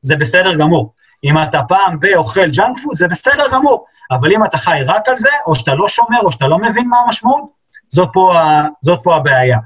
זה 0.00 0.16
בסדר 0.16 0.54
גמור. 0.54 0.92
אם 1.24 1.42
אתה 1.42 1.62
פעם 1.62 2.00
באוכל 2.00 2.50
junk 2.50 2.78
food, 2.82 2.96
זה 2.96 3.08
בסדר 3.08 3.48
גמור. 3.52 3.84
אבל 4.10 4.32
אם 4.32 4.44
אתה 4.44 4.58
חי 4.58 4.80
רק 4.86 5.08
על 5.08 5.16
זה, 5.16 5.28
או 5.46 5.54
שאתה 5.54 5.74
לא 5.74 5.88
שומר, 5.88 6.20
או 6.22 6.32
שאתה 6.32 6.46
לא 6.46 6.58
מבין 6.58 6.88
מה 6.88 6.96
המשמעות, 7.06 7.44
זאת 7.88 8.08
פה, 8.12 8.38
ה- 8.40 8.66
זאת 8.80 9.00
פה 9.02 9.16
הבעיה. 9.16 9.58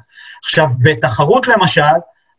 עכשיו, 0.44 0.68
בתחרות 0.78 1.48
למשל, 1.48 1.82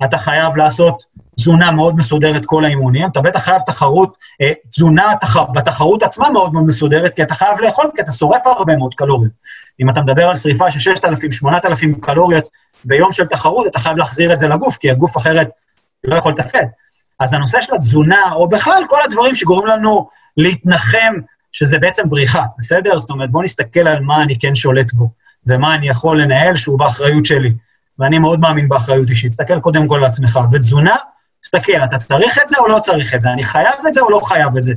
אתה 0.04 0.18
חייב 0.18 0.58
לעשות 0.58 1.04
תזונה 1.36 1.72
מאוד 1.72 1.96
מסודרת 1.96 2.46
כל 2.46 2.66
האימונים, 2.66 3.10
אתה 3.10 3.22
בטח 3.22 3.40
חייב 3.40 3.62
תחרות, 3.66 4.18
אה, 4.42 4.52
תזונה 4.70 5.14
תח, 5.22 5.38
בתחרות 5.38 6.04
עצמה 6.04 6.30
מאוד 6.30 6.54
מאוד 6.54 6.66
מסודרת, 6.66 7.16
כי 7.16 7.24
אתה 7.24 7.34
חייב 7.34 7.60
לאכול, 7.62 7.86
כי 7.96 8.02
אתה 8.02 8.12
שורף 8.12 8.48
הרבה 8.48 8.76
מאוד 8.76 8.94
קלוריות. 8.94 9.32
אם 9.80 9.90
אתה 9.90 10.02
מדבר 10.02 10.28
על 10.30 10.36
שריפה 10.36 10.72
של 10.72 10.80
6,000-8,000 10.80 12.00
קלוריות 12.02 12.48
ביום 12.86 13.12
של 13.12 13.26
תחרות, 13.26 13.68
אתה 13.68 13.80
חייב 13.80 13.98
להחזיר 13.98 14.34
את 14.34 14.40
זה 14.40 14.48
לגוף, 14.48 14.78
כי 14.78 14.92
הגוף 14.92 15.18
אחרת 15.18 15.50
לא 16.04 16.16
יכול 16.16 16.32
לתפקד. 16.32 16.66
אז 17.20 17.34
הנושא 17.34 17.62
של 17.62 17.76
התזונה, 17.76 18.22
או 18.36 18.48
בכלל 18.48 18.84
כל 18.90 19.00
הדברים 19.06 19.36
שגורמים 19.36 19.68
לנו 19.68 20.10
להתנחם, 20.38 21.14
שזה 21.52 21.80
בעצם 21.80 22.10
בריחה, 22.10 22.44
בסדר? 22.58 23.00
זאת 23.00 23.10
אומרת, 23.10 23.32
בואו 23.32 23.44
נסתכל 23.44 23.88
על 23.88 24.00
מה 24.00 24.24
אני 24.24 24.40
כן 24.40 24.56
שולט 24.56 24.94
בו, 24.94 25.10
ומה 25.48 25.76
אני 25.76 25.90
יכול 25.90 26.22
לנהל 26.22 26.56
שהוא 26.56 26.80
באחריות 26.80 27.26
שלי. 27.26 27.54
ואני 28.00 28.20
מאוד 28.20 28.40
מאמין 28.40 28.70
באחריות 28.70 29.10
אישית. 29.10 29.30
תסתכל 29.30 29.60
קודם 29.60 29.88
כל 29.88 29.98
על 29.98 30.04
עצמך. 30.04 30.40
ותזונה, 30.52 30.96
תסתכל, 31.44 31.84
אתה 31.84 31.98
צריך 31.98 32.40
את 32.44 32.50
זה 32.50 32.58
או 32.58 32.68
לא 32.68 32.80
צריך 32.80 33.16
את 33.16 33.22
זה? 33.22 33.30
אני 33.30 33.44
חייב 33.44 33.86
את 33.88 33.94
זה 33.94 34.02
או 34.02 34.10
לא 34.10 34.20
חייב 34.24 34.58
את 34.58 34.64
זה? 34.64 34.74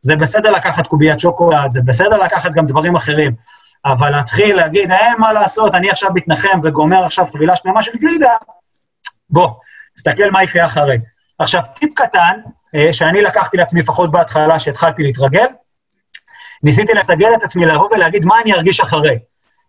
זה 0.00 0.16
בסדר 0.16 0.50
לקחת 0.50 0.86
קוביית 0.86 1.20
שוקולד, 1.20 1.70
זה 1.70 1.80
בסדר 1.84 2.16
לקחת 2.16 2.52
גם 2.52 2.66
דברים 2.66 2.96
אחרים, 2.96 3.34
אבל 3.84 4.10
להתחיל 4.10 4.56
להגיד, 4.56 4.92
אין 4.92 5.14
מה 5.18 5.32
לעשות, 5.32 5.74
אני 5.74 5.90
עכשיו 5.90 6.10
מתנחם 6.14 6.60
וגומר 6.62 7.04
עכשיו 7.04 7.26
חבילה 7.26 7.56
שלמה 7.56 7.82
של 7.82 7.92
גלידה, 8.00 8.32
בוא, 9.30 9.50
תסתכל 9.94 10.30
מה 10.30 10.42
יקרה 10.42 10.66
אחרי. 10.66 10.98
עכשיו, 11.38 11.62
טיפ 11.74 11.90
קטן, 11.94 12.40
אה, 12.74 12.92
שאני 12.92 13.22
לקחתי 13.22 13.56
לעצמי 13.56 13.80
לפחות 13.80 14.10
בהתחלה, 14.10 14.60
שהתחלתי 14.60 15.02
להתרגל, 15.02 15.46
ניסיתי 16.62 16.92
לסגל 16.92 17.34
את 17.34 17.42
עצמי 17.42 17.66
לבוא 17.66 17.88
ולהגיד 17.94 18.24
מה 18.24 18.40
אני 18.40 18.54
ארגיש 18.54 18.80
אחרי. 18.80 19.18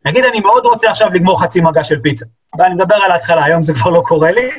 נגיד, 0.06 0.26
אני 0.26 0.40
מאוד 0.40 0.66
רוצה 0.66 0.90
עכשיו 0.90 1.10
לגמור 1.10 1.42
חצי 1.42 1.62
מגע 1.62 1.84
של 1.84 2.00
פיצה. 2.00 2.26
ואני 2.60 2.74
מדבר 2.74 2.96
על 2.96 3.12
ההתחלה, 3.12 3.44
היום 3.44 3.62
זה 3.62 3.74
כבר 3.74 3.90
לא 3.90 4.02
קורה 4.06 4.32
לי. 4.32 4.50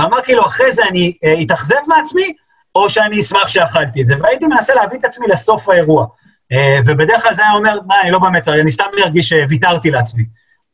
אמר 0.00 0.16
כאילו, 0.24 0.46
אחרי 0.46 0.72
זה 0.72 0.82
אני 0.90 1.12
אה, 1.24 1.34
אתאכזב 1.42 1.76
מעצמי, 1.86 2.32
או 2.74 2.90
שאני 2.90 3.20
אשמח 3.20 3.48
שאכלתי 3.48 4.00
את 4.00 4.06
זה. 4.06 4.14
והייתי 4.20 4.46
מנסה 4.46 4.74
להביא 4.74 4.98
את 4.98 5.04
עצמי 5.04 5.26
לסוף 5.26 5.68
האירוע. 5.68 6.06
אה, 6.52 6.78
ובדרך 6.86 7.22
כלל 7.22 7.34
זה 7.34 7.42
היה 7.42 7.52
אומר, 7.52 7.78
מה, 7.86 7.94
אני 8.02 8.10
לא 8.10 8.20
צריך, 8.40 8.60
אני 8.60 8.70
סתם 8.70 8.84
ארגיש 9.04 9.28
שוויתרתי 9.28 9.90
לעצמי. 9.90 10.24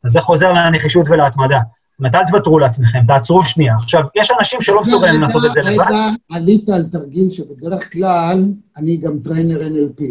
אז 0.03 0.11
זה 0.11 0.21
חוזר 0.21 0.53
לנחישות 0.53 1.05
ולהתמדה. 1.09 1.59
זאת 1.99 2.15
אל 2.15 2.25
תוותרו 2.27 2.59
לעצמכם, 2.59 2.99
תעצרו 3.07 3.45
שנייה. 3.45 3.75
עכשיו, 3.75 4.01
יש 4.15 4.31
אנשים 4.39 4.61
שלא 4.61 4.81
מסוגלים 4.81 5.21
לעשות 5.21 5.45
את 5.45 5.53
זה 5.53 5.61
לבד. 5.61 5.85
רגע, 5.87 6.09
עלית 6.31 6.69
על 6.69 6.83
תרגיל 6.91 7.29
שבדרך 7.29 7.93
כלל 7.93 8.43
אני 8.77 8.97
גם 8.97 9.19
trainer 9.19 9.59
NLP. 9.59 10.03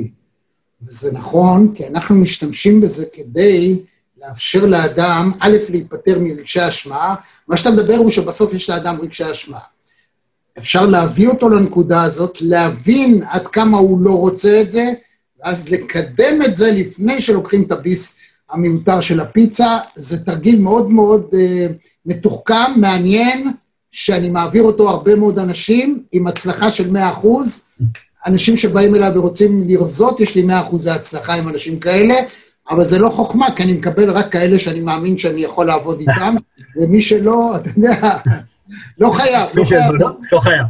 וזה 0.82 1.12
נכון, 1.12 1.72
כי 1.74 1.86
אנחנו 1.86 2.14
משתמשים 2.14 2.80
בזה 2.80 3.04
כדי 3.12 3.78
לאפשר 4.28 4.66
לאדם, 4.66 5.32
א', 5.40 5.56
להיפטר 5.68 6.18
מרגשי 6.20 6.68
אשמה, 6.68 7.14
מה 7.48 7.56
שאתה 7.56 7.70
מדבר 7.70 7.96
הוא 7.96 8.10
שבסוף 8.10 8.54
יש 8.54 8.70
לאדם 8.70 8.98
רגשי 9.02 9.30
אשמה. 9.30 9.58
אפשר 10.58 10.86
להביא 10.86 11.28
אותו 11.28 11.48
לנקודה 11.48 12.02
הזאת, 12.02 12.38
להבין 12.42 13.22
עד 13.30 13.46
כמה 13.46 13.78
הוא 13.78 14.00
לא 14.00 14.10
רוצה 14.10 14.60
את 14.60 14.70
זה, 14.70 14.92
ואז 15.40 15.68
לקדם 15.68 16.42
את 16.44 16.56
זה 16.56 16.72
לפני 16.72 17.22
שלוקחים 17.22 17.62
את 17.62 17.72
הביס 17.72 18.16
המיותר 18.50 19.00
של 19.00 19.20
הפיצה. 19.20 19.78
זה 19.96 20.24
תרגיל 20.24 20.60
מאוד 20.60 20.90
מאוד 20.90 21.26
אה, 21.34 21.66
מתוחכם, 22.06 22.72
מעניין, 22.76 23.52
שאני 23.90 24.30
מעביר 24.30 24.62
אותו 24.62 24.90
הרבה 24.90 25.16
מאוד 25.16 25.38
אנשים, 25.38 26.02
עם 26.12 26.26
הצלחה 26.26 26.70
של 26.70 26.96
100%. 26.96 27.26
אנשים 28.26 28.56
שבאים 28.56 28.94
אליי 28.94 29.18
ורוצים 29.18 29.64
לרזות, 29.68 30.20
יש 30.20 30.34
לי 30.34 30.46
100% 30.48 30.90
הצלחה 30.90 31.34
עם 31.34 31.48
אנשים 31.48 31.78
כאלה, 31.78 32.14
אבל 32.70 32.84
זה 32.84 32.98
לא 32.98 33.08
חוכמה, 33.08 33.46
כי 33.56 33.62
אני 33.62 33.72
מקבל 33.72 34.10
רק 34.10 34.32
כאלה 34.32 34.58
שאני 34.58 34.80
מאמין 34.80 35.18
שאני 35.18 35.40
יכול 35.40 35.66
לעבוד 35.66 35.98
איתם, 36.00 36.34
ומי 36.76 37.00
שלא, 37.00 37.56
אתה 37.56 37.68
יודע, 37.76 38.16
לא 38.98 39.10
חייב, 39.10 39.48
לא 39.54 39.64
חייב. 39.64 39.92
לא 40.32 40.38
חייב. 40.38 40.66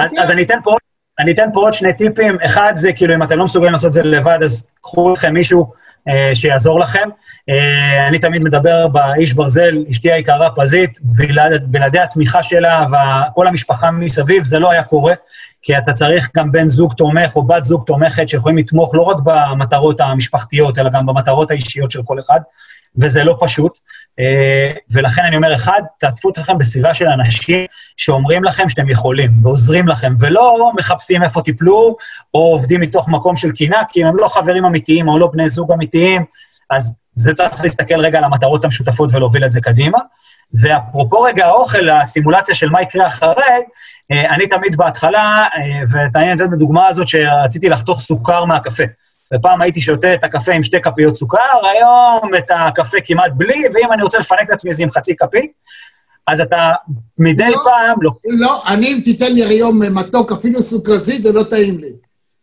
אז, 0.00 0.10
אז 0.18 0.30
אני 0.30 0.42
אתן 0.42 0.58
פה 0.64 0.76
אני 1.18 1.32
אתן 1.32 1.48
פה 1.52 1.60
עוד 1.60 1.72
שני 1.72 1.92
טיפים. 1.92 2.36
אחד 2.44 2.72
זה, 2.76 2.92
כאילו, 2.92 3.14
אם 3.14 3.22
אתם 3.22 3.38
לא 3.38 3.44
מסוגלים 3.44 3.72
לעשות 3.72 3.86
את 3.86 3.92
זה 3.92 4.02
לבד, 4.02 4.38
אז 4.44 4.66
קחו 4.82 5.12
אתכם 5.12 5.34
מישהו 5.34 5.72
אה, 6.08 6.30
שיעזור 6.34 6.80
לכם. 6.80 7.08
אה, 7.50 8.08
אני 8.08 8.18
תמיד 8.18 8.42
מדבר 8.42 8.88
באיש 8.88 9.34
ברזל, 9.34 9.84
אשתי 9.90 10.12
היקרה 10.12 10.50
פזית, 10.50 10.98
בלעד, 11.02 11.62
בלעדי 11.66 11.98
התמיכה 11.98 12.42
שלה 12.42 12.86
וכל 12.86 13.46
המשפחה 13.46 13.90
מסביב, 13.90 14.44
זה 14.44 14.58
לא 14.58 14.70
היה 14.70 14.82
קורה, 14.82 15.14
כי 15.64 15.78
אתה 15.78 15.92
צריך 15.92 16.28
גם 16.36 16.52
בן 16.52 16.68
זוג 16.68 16.92
תומך 16.92 17.36
או 17.36 17.42
בת 17.42 17.64
זוג 17.64 17.84
תומכת 17.86 18.28
שיכולים 18.28 18.58
לתמוך 18.58 18.94
לא 18.94 19.02
רק 19.02 19.16
במטרות 19.24 20.00
המשפחתיות, 20.00 20.78
אלא 20.78 20.90
גם 20.90 21.06
במטרות 21.06 21.50
האישיות 21.50 21.90
של 21.90 22.02
כל 22.02 22.20
אחד, 22.20 22.40
וזה 22.96 23.24
לא 23.24 23.36
פשוט. 23.40 23.78
אה, 24.18 24.70
ולכן 24.90 25.22
אני 25.24 25.36
אומר, 25.36 25.54
אחד, 25.54 25.82
תעטפו 25.98 26.30
אתכם 26.30 26.58
בסביבה 26.58 26.94
של 26.94 27.06
אנשים 27.06 27.66
שאומרים 27.96 28.44
לכם 28.44 28.68
שאתם 28.68 28.88
יכולים 28.88 29.30
ועוזרים 29.42 29.88
לכם, 29.88 30.14
ולא 30.18 30.72
מחפשים 30.78 31.22
איפה 31.22 31.42
תיפלו, 31.42 31.96
או 32.34 32.40
עובדים 32.40 32.80
מתוך 32.80 33.08
מקום 33.08 33.36
של 33.36 33.52
קינה, 33.52 33.82
כי 33.88 34.02
אם 34.02 34.06
הם 34.06 34.16
לא 34.16 34.28
חברים 34.28 34.64
אמיתיים 34.64 35.08
או 35.08 35.18
לא 35.18 35.26
בני 35.26 35.48
זוג 35.48 35.72
אמיתיים, 35.72 36.24
אז 36.70 36.94
זה 37.14 37.32
צריך 37.32 37.60
להסתכל 37.60 38.00
רגע 38.00 38.18
על 38.18 38.24
המטרות 38.24 38.64
המשותפות 38.64 39.10
ולהוביל 39.12 39.44
את 39.44 39.52
זה 39.52 39.60
קדימה. 39.60 39.98
ואפרופו 40.60 41.20
רגע 41.20 41.46
האוכל, 41.46 41.90
הסימולציה 41.90 42.54
של 42.54 42.70
מה 42.70 42.82
יקרה 42.82 43.06
אחרי, 43.06 43.62
אה, 44.12 44.34
אני 44.34 44.46
תמיד 44.46 44.76
בהתחלה, 44.76 45.46
אה, 45.56 46.06
ותעניין 46.08 46.38
לתת 46.38 46.50
בדוגמה 46.50 46.86
הזאת 46.86 47.08
שרציתי 47.08 47.68
לחתוך 47.68 48.00
סוכר 48.00 48.44
מהקפה. 48.44 48.84
ופעם 49.34 49.62
הייתי 49.62 49.80
שותה 49.80 50.14
את 50.14 50.24
הקפה 50.24 50.52
עם 50.52 50.62
שתי 50.62 50.80
כפיות 50.80 51.14
סוכר, 51.14 51.66
היום 51.72 52.34
את 52.38 52.50
הקפה 52.54 52.96
כמעט 53.04 53.32
בלי, 53.36 53.62
ואם 53.74 53.92
אני 53.92 54.02
רוצה 54.02 54.18
לפנק 54.18 54.40
את 54.42 54.50
עצמי 54.50 54.72
זה 54.72 54.82
עם 54.82 54.90
חצי 54.90 55.16
כפית, 55.16 55.52
אז 56.26 56.40
אתה 56.40 56.72
מדי 57.18 57.50
לא. 57.50 57.60
פעם... 57.64 57.98
לא, 58.02 58.10
לא, 58.24 58.62
אני 58.66 58.86
אם 58.86 59.00
תיתן 59.04 59.32
לי 59.32 59.44
היום 59.44 59.82
מתוק, 59.98 60.32
אפילו 60.32 60.62
סוכרזית, 60.62 61.22
זה 61.22 61.32
לא 61.32 61.42
טעים 61.42 61.78
לי. 61.78 61.88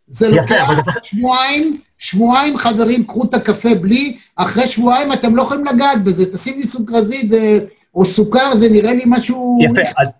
זה 0.06 0.26
יפה, 0.26 0.40
לוקח 0.40 0.64
אבל 0.66 0.92
שבועיים, 1.02 1.80
שבועיים 1.98 2.56
חברים, 2.56 3.04
קחו 3.04 3.24
את 3.24 3.34
הקפה 3.34 3.74
בלי, 3.80 4.16
אחרי 4.36 4.66
שבועיים 4.66 5.12
אתם 5.12 5.36
לא 5.36 5.42
יכולים 5.42 5.64
לגעת 5.64 6.04
בזה, 6.04 6.32
תשים 6.32 6.58
לי 6.60 6.66
סוכרזית 6.66 7.28
זה, 7.28 7.58
או 7.94 8.04
סוכר, 8.04 8.56
זה 8.56 8.68
נראה 8.68 8.92
לי 8.92 9.02
משהו... 9.06 9.58
יפה, 9.62 9.80
אז, 9.96 10.14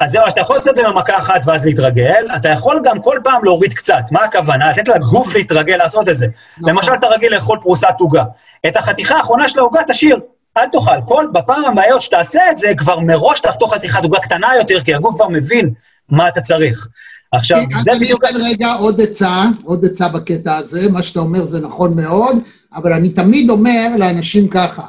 אז 0.00 0.10
זהו, 0.10 0.22
אתה 0.28 0.40
יכול 0.40 0.56
לעשות 0.56 0.68
את 0.68 0.76
זה 0.76 0.82
במכה 0.82 1.18
אחת 1.18 1.40
ואז 1.44 1.64
להתרגל, 1.64 2.26
אתה 2.36 2.48
יכול 2.48 2.80
גם 2.84 3.02
כל 3.02 3.18
פעם 3.24 3.44
להוריד 3.44 3.72
קצת, 3.72 4.02
מה 4.10 4.24
הכוונה? 4.24 4.70
לתת 4.70 4.88
לגוף 4.88 5.34
להתרגל 5.34 5.76
לעשות 5.76 6.08
את 6.08 6.16
זה. 6.16 6.26
נכון. 6.58 6.70
למשל, 6.70 6.94
אתה 6.94 7.06
רגיל 7.06 7.34
לאכול 7.34 7.58
פרוסת 7.62 7.94
עוגה. 7.98 8.24
את 8.66 8.76
החתיכה 8.76 9.16
האחרונה 9.16 9.48
של 9.48 9.58
העוגה 9.58 9.80
תשאיר, 9.88 10.20
אל 10.56 10.66
תאכל. 10.72 11.00
כל, 11.04 11.26
בפעם 11.32 11.64
הבאה 11.64 12.00
שתעשה 12.00 12.40
את 12.50 12.58
זה, 12.58 12.72
כבר 12.76 13.00
מראש 13.00 13.40
תחתוך 13.40 13.74
חתיכת 13.74 14.02
עוגה 14.02 14.18
קטנה 14.18 14.48
יותר, 14.58 14.80
כי 14.80 14.94
הגוף 14.94 15.14
כבר 15.14 15.28
מבין 15.28 15.70
מה 16.08 16.28
אתה 16.28 16.40
צריך. 16.40 16.88
עכשיו, 17.32 17.58
זה 17.82 17.92
אני 17.92 18.00
בדיוק... 18.00 18.24
אתן 18.24 18.36
רגע 18.36 18.72
עוד 18.72 19.00
עצה, 19.00 19.42
עוד 19.64 19.84
עצה 19.84 20.08
בקטע 20.08 20.56
הזה, 20.56 20.90
מה 20.90 21.02
שאתה 21.02 21.20
אומר 21.20 21.44
זה 21.44 21.60
נכון 21.60 21.96
מאוד, 21.96 22.36
אבל 22.74 22.92
אני 22.92 23.10
תמיד 23.10 23.50
אומר 23.50 23.88
לאנשים 23.98 24.48
ככה, 24.48 24.82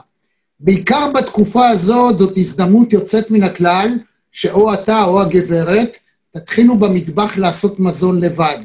בעיקר 0.60 1.12
בתקופה 1.12 1.70
הזאת, 1.70 2.18
זאת 2.18 2.38
הזדמנות 2.38 2.94
יוצאת 2.94 3.32
מן 3.32 3.44
הכלל, 3.44 3.98
שאו 4.32 4.74
אתה 4.74 5.04
או 5.04 5.22
הגברת, 5.22 5.98
תתחילו 6.34 6.78
במטבח 6.78 7.38
לעשות 7.38 7.80
מזון 7.80 8.22
לבד. 8.22 8.58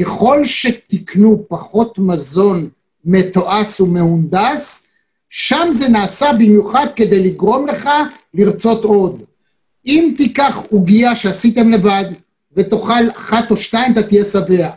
ככל 0.00 0.44
שתקנו 0.44 1.44
פחות 1.48 1.98
מזון 1.98 2.68
מתועש 3.04 3.80
ומהונדס, 3.80 4.82
שם 5.30 5.68
זה 5.72 5.88
נעשה 5.88 6.32
במיוחד 6.32 6.86
כדי 6.96 7.22
לגרום 7.22 7.66
לך 7.66 7.88
לרצות 8.34 8.84
עוד. 8.84 9.22
אם 9.86 10.14
תיקח 10.16 10.62
עוגייה 10.70 11.16
שעשיתם 11.16 11.70
לבד, 11.70 12.04
ותאכל 12.56 13.10
אחת 13.16 13.50
או 13.50 13.56
שתיים, 13.56 13.92
אתה 13.92 14.02
תהיה 14.02 14.24
שבע. 14.24 14.70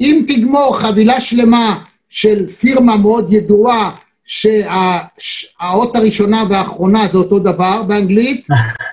אם 0.00 0.24
תגמור 0.28 0.78
חבילה 0.78 1.20
שלמה 1.20 1.84
של 2.08 2.46
פירמה 2.46 2.96
מאוד 2.96 3.32
ידועה, 3.32 3.96
שהאות 4.24 5.96
הראשונה 5.96 6.44
והאחרונה 6.50 7.08
זה 7.08 7.18
אותו 7.18 7.38
דבר 7.38 7.82
באנגלית, 7.82 8.46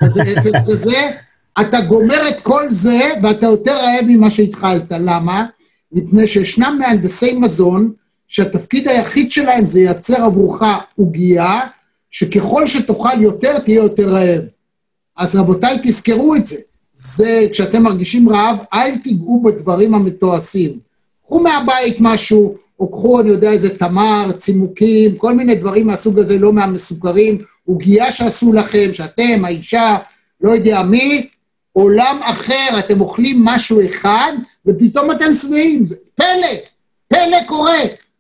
זה 0.08 0.22
אפס 0.22 0.54
כזה, 0.72 1.12
אתה 1.62 1.82
גומר 1.82 2.30
את 2.30 2.40
כל 2.40 2.70
זה 2.70 3.00
ואתה 3.24 3.46
יותר 3.46 3.74
רעב 3.74 4.06
ממה 4.08 4.30
שהתחלת. 4.30 4.92
למה? 4.92 5.46
מפני 5.92 6.28
שישנם 6.28 6.78
מהנדסי 6.80 7.34
מזון 7.34 7.92
שהתפקיד 8.28 8.88
היחיד 8.88 9.32
שלהם 9.32 9.68
זה 9.68 9.80
לייצר 9.80 10.24
עבורך 10.24 10.64
עוגייה, 10.96 11.60
שככל 12.12 12.68
שתאכל 12.68 13.22
יותר, 13.22 13.60
תהיה 13.60 13.76
יותר 13.76 14.08
רעב. 14.10 14.42
אז 15.18 15.36
רבותיי, 15.36 15.80
תזכרו 15.84 16.36
את 16.36 16.46
זה. 16.46 16.58
זה, 16.94 17.48
כשאתם 17.52 17.84
מרגישים 17.84 18.30
רעב, 18.30 18.58
אל 18.74 18.98
תיגעו 18.98 19.44
בדברים 19.44 19.94
המתועשים. 19.94 20.72
קחו 21.24 21.40
מהבית 21.40 21.98
משהו, 22.00 22.56
או 22.82 23.20
אני 23.20 23.30
יודע, 23.30 23.52
איזה 23.52 23.78
תמר, 23.78 24.32
צימוקים, 24.38 25.16
כל 25.16 25.34
מיני 25.34 25.56
דברים 25.56 25.88
מהסוג 25.88 26.20
הזה, 26.20 26.38
לא 26.38 26.54
מהמסוכרים, 26.54 27.38
עוגייה 27.66 28.12
שעשו 28.12 28.54
לכם, 28.54 28.94
שאתם, 28.94 29.46
האישה, 29.46 29.98
לא 30.42 30.52
יודע 30.52 30.84
מי, 30.84 31.28
עולם 31.74 32.20
אחר, 32.24 32.80
אתם 32.80 33.02
אוכלים 33.02 33.46
משהו 33.46 33.86
אחד, 33.86 34.34
ופתאום 34.66 35.12
אתם 35.12 35.34
שבעים. 35.34 35.86
פלא, 36.16 36.48
פלא 37.08 37.38
קורה. 37.48 37.80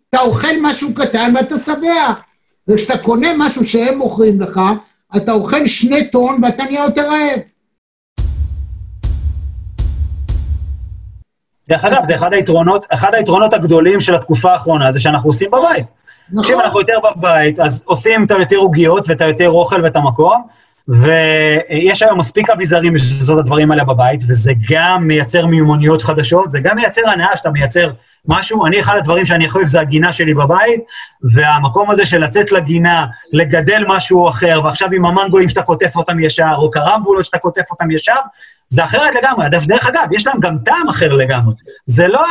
אתה 0.09 0.21
אוכל 0.21 0.61
משהו 0.61 0.93
קטן 0.93 1.33
ואתה 1.35 1.57
שבע. 1.57 2.13
וכשאתה 2.67 2.97
קונה 2.97 3.27
משהו 3.37 3.65
שהם 3.65 3.97
מוכרים 3.97 4.41
לך, 4.41 4.61
אתה 5.17 5.31
אוכל 5.31 5.65
שני 5.65 6.07
טון 6.09 6.43
ואתה 6.43 6.63
נהיה 6.63 6.83
יותר 6.83 7.07
רעב. 7.07 7.39
דרך 11.71 11.85
אגב, 11.85 12.03
זה 12.03 12.15
אחד 12.15 12.33
היתרונות, 12.33 12.85
אחד 12.89 13.13
היתרונות 13.15 13.53
הגדולים 13.53 13.99
של 13.99 14.15
התקופה 14.15 14.51
האחרונה, 14.51 14.91
זה 14.91 14.99
שאנחנו 14.99 15.29
עושים 15.29 15.51
בבית. 15.51 15.85
נכון. 16.31 16.53
אם 16.55 16.59
אנחנו 16.59 16.79
יותר 16.79 16.97
בבית, 17.15 17.59
אז 17.59 17.83
עושים 17.85 18.25
את 18.25 18.31
היותר 18.31 18.55
עוגיות 18.55 19.09
ואת 19.09 19.21
היותר 19.21 19.49
אוכל 19.49 19.83
ואת 19.83 19.95
המקום, 19.95 20.47
ויש 20.87 22.03
היום 22.03 22.19
מספיק 22.19 22.49
אביזרים 22.49 22.93
בשביל 22.93 23.19
לעשות 23.19 23.39
את 23.39 23.43
הדברים 23.43 23.71
האלה 23.71 23.83
בבית, 23.83 24.21
וזה 24.27 24.51
גם 24.69 25.07
מייצר 25.07 25.45
מיומנויות 25.45 26.01
חדשות, 26.01 26.51
זה 26.51 26.59
גם 26.59 26.75
מייצר 26.75 27.09
הנאה 27.09 27.37
שאתה 27.37 27.49
מייצר 27.49 27.91
משהו. 28.27 28.65
אני, 28.65 28.79
אחד 28.79 28.95
הדברים 28.97 29.25
שאני 29.25 29.49
חושב 29.49 29.65
זה 29.65 29.81
הגינה 29.81 30.11
שלי 30.11 30.33
בבית, 30.33 30.81
והמקום 31.33 31.91
הזה 31.91 32.05
של 32.05 32.23
לצאת 32.23 32.51
לגינה, 32.51 33.05
לגדל 33.33 33.83
משהו 33.87 34.29
אחר, 34.29 34.61
ועכשיו 34.63 34.89
עם 34.91 35.05
המנגואים 35.05 35.49
שאתה 35.49 35.61
קוטף 35.61 35.95
אותם 35.95 36.19
ישר, 36.19 36.53
או 36.57 36.71
קרמבולות 36.71 37.25
שאתה 37.25 37.37
קוטף 37.37 37.71
אותם 37.71 37.91
ישר, 37.91 38.15
זה 38.67 38.83
אחרת 38.83 39.15
לגמרי. 39.15 39.49
דרך, 39.49 39.87
אגב, 39.87 40.07
יש 40.11 40.27
להם 40.27 40.39
גם 40.39 40.57
טעם 40.65 40.89
אחר 40.89 41.13
לגמרי. 41.13 41.53
זה 41.85 42.07
לא 42.07 42.25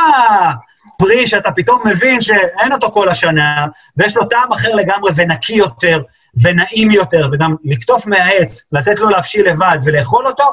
הפרי 0.95 1.27
שאתה 1.27 1.51
פתאום 1.51 1.81
מבין 1.85 2.21
שאין 2.21 2.73
אותו 2.73 2.91
כל 2.91 3.09
השנה, 3.09 3.67
ויש 3.97 4.17
לו 4.17 4.25
טעם 4.25 4.53
אחר 4.53 4.75
לגמרי 4.75 5.11
ונקי 5.15 5.53
יותר, 5.53 6.01
ונעים 6.41 6.91
יותר, 6.91 7.29
וגם 7.31 7.55
לקטוף 7.63 8.07
מהעץ, 8.07 8.63
לתת 8.71 8.99
לו 8.99 9.09
להבשיל 9.09 9.49
לבד 9.49 9.77
ולאכול 9.83 10.27
אותו, 10.27 10.43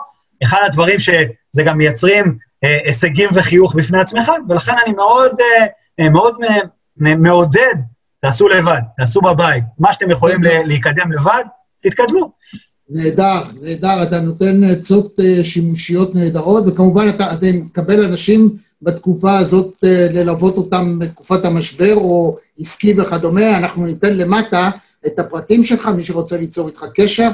אחד 0.42 0.58
הדברים 0.66 0.98
שזה 0.98 1.62
גם 1.64 1.78
מייצרים 1.78 2.38
אה, 2.64 2.78
הישגים 2.84 3.30
וחיוך 3.34 3.74
בפני 3.74 4.00
עצמך, 4.00 4.32
ולכן 4.48 4.72
אני 4.86 4.94
מאוד, 4.94 5.32
אה, 5.40 5.66
אה, 6.00 6.08
מאוד 6.10 6.34
מ- 6.40 6.66
מ- 6.96 7.22
מעודד, 7.22 7.74
תעשו 8.20 8.48
לבד, 8.48 8.80
תעשו 8.96 9.20
בבית. 9.20 9.64
מה 9.78 9.92
שאתם 9.92 10.10
יכולים 10.10 10.42
להיקדם 10.42 11.12
לבד, 11.12 11.44
תתקדמו. 11.80 12.32
נהדר, 12.90 13.42
נהדר, 13.62 14.02
אתה 14.02 14.20
נותן 14.20 14.64
עצות 14.64 15.20
אה, 15.20 15.44
שימושיות 15.44 16.14
נהדרות, 16.14 16.64
וכמובן 16.66 17.08
אתה, 17.08 17.32
אתה 17.32 17.46
מקבל 17.52 18.04
אנשים 18.04 18.50
בתקופה 18.82 19.38
הזאת 19.38 19.74
אה, 19.84 20.06
ללוות 20.10 20.56
אותם 20.56 20.98
בתקופת 20.98 21.44
המשבר, 21.44 21.94
או 21.94 22.36
עסקי 22.60 23.00
וכדומה, 23.00 23.58
אנחנו 23.58 23.86
ניתן 23.86 24.16
למטה 24.16 24.70
את 25.06 25.18
הפרטים 25.18 25.64
שלך, 25.64 25.86
מי 25.86 26.04
שרוצה 26.04 26.36
ליצור 26.36 26.68
איתך 26.68 26.84
קשר, 26.94 27.28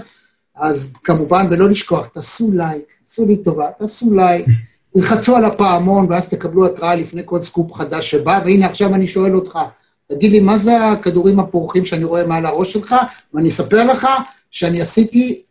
אז 0.56 0.92
כמובן, 1.04 1.46
ולא 1.50 1.68
לשכוח, 1.68 2.06
תעשו 2.06 2.50
לייק, 2.52 2.84
תעשו 3.04 3.26
לי 3.26 3.36
טובה, 3.36 3.66
תעשו 3.78 4.14
לייק, 4.14 4.46
תלחצו 4.94 5.36
על 5.36 5.44
הפעמון, 5.44 6.06
ואז 6.10 6.28
תקבלו 6.28 6.66
התראה 6.66 6.94
לפני 6.94 7.22
כל 7.24 7.42
סקופ 7.42 7.72
חדש 7.72 8.10
שבא, 8.10 8.40
והנה 8.44 8.66
עכשיו 8.66 8.94
אני 8.94 9.06
שואל 9.06 9.36
אותך, 9.36 9.58
תגיד 10.06 10.32
לי, 10.32 10.40
מה 10.40 10.58
זה 10.58 10.84
הכדורים 10.84 11.40
הפורחים 11.40 11.86
שאני 11.86 12.04
רואה 12.04 12.26
מעל 12.26 12.46
הראש 12.46 12.72
שלך? 12.72 12.94
ואני 13.34 13.48
אספר 13.48 13.84
לך 13.84 14.08
שאני 14.50 14.82
עשיתי 14.82 15.42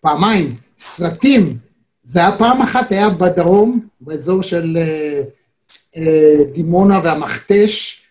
פעמיים 0.00 0.56
סרטים. 0.78 1.56
זה 2.04 2.18
היה 2.18 2.38
פעם 2.38 2.62
אחת, 2.62 2.92
היה 2.92 3.10
בדרום, 3.10 3.80
באזור 4.00 4.42
של 4.42 4.76
אה, 4.76 5.22
אה, 5.96 6.44
דימונה 6.52 7.00
והמכתש, 7.04 8.02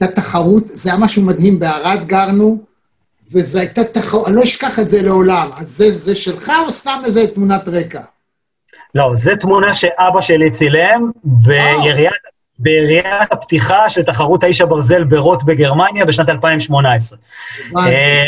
הייתה 0.00 0.20
תחרות, 0.20 0.62
זה 0.66 0.90
היה 0.90 0.98
משהו 0.98 1.22
מדהים, 1.22 1.58
בערד 1.58 2.06
גרנו, 2.06 2.58
וזו 3.32 3.58
הייתה 3.58 3.84
תחרות, 3.84 4.26
אני 4.26 4.36
לא 4.36 4.42
אשכח 4.42 4.78
את 4.78 4.90
זה 4.90 5.02
לעולם. 5.02 5.50
אז 5.56 5.68
זה, 5.68 5.90
זה 5.90 6.16
שלך 6.16 6.52
או 6.66 6.72
סתם 6.72 7.02
איזה 7.04 7.26
תמונת 7.34 7.68
רקע? 7.68 8.00
לא, 8.94 9.10
זו 9.14 9.32
תמונה 9.40 9.74
שאבא 9.74 10.20
שלי 10.20 10.50
צילם 10.50 11.10
ביריית, 11.24 12.12
ביריית 12.58 13.32
הפתיחה 13.32 13.90
של 13.90 14.02
תחרות 14.02 14.44
האיש 14.44 14.60
הברזל 14.60 15.04
ברוט 15.04 15.42
בגרמניה 15.42 16.04
בשנת 16.04 16.28
2018. 16.28 17.18
אה, 17.78 18.24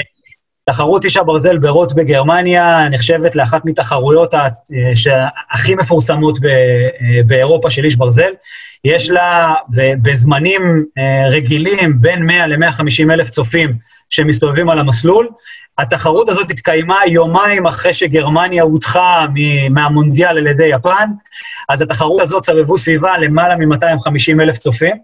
תחרות 0.71 1.05
איש 1.05 1.17
הברזל 1.17 1.59
ברוט 1.59 1.93
בגרמניה 1.93 2.89
נחשבת 2.89 3.37
לאחת 3.37 3.64
מתחרויות 3.64 4.35
הכי 5.51 5.75
מפורסמות 5.75 6.39
אה, 6.45 6.89
באירופה 7.27 7.71
של 7.71 7.85
איש 7.85 7.97
ברזל. 7.97 8.31
יש 8.85 9.11
לה 9.11 9.55
בזמנים 10.03 10.85
אה, 10.99 11.29
רגילים 11.31 12.01
בין 12.01 12.27
100 12.27 12.47
ל-150 12.47 13.12
אלף 13.12 13.31
צופים 13.31 13.73
שמסתובבים 14.11 14.69
על 14.69 14.79
המסלול. 14.79 15.29
התחרות 15.79 16.29
הזאת 16.29 16.51
התקיימה 16.51 16.99
יומיים 17.07 17.67
אחרי 17.67 17.95
שגרמניה 17.95 18.62
הודחה 18.62 19.27
מהמונדיאל 19.71 20.39
על 20.39 20.47
ידי 20.47 20.67
יפן, 20.67 21.11
אז 21.69 21.83
התחרות 21.83 22.21
הזאת 22.21 22.45
סבבו 22.45 22.79
סביבה 22.79 23.19
למעלה 23.19 23.57
מ-250 23.57 24.43
אלף 24.43 24.59
צופים. 24.59 24.97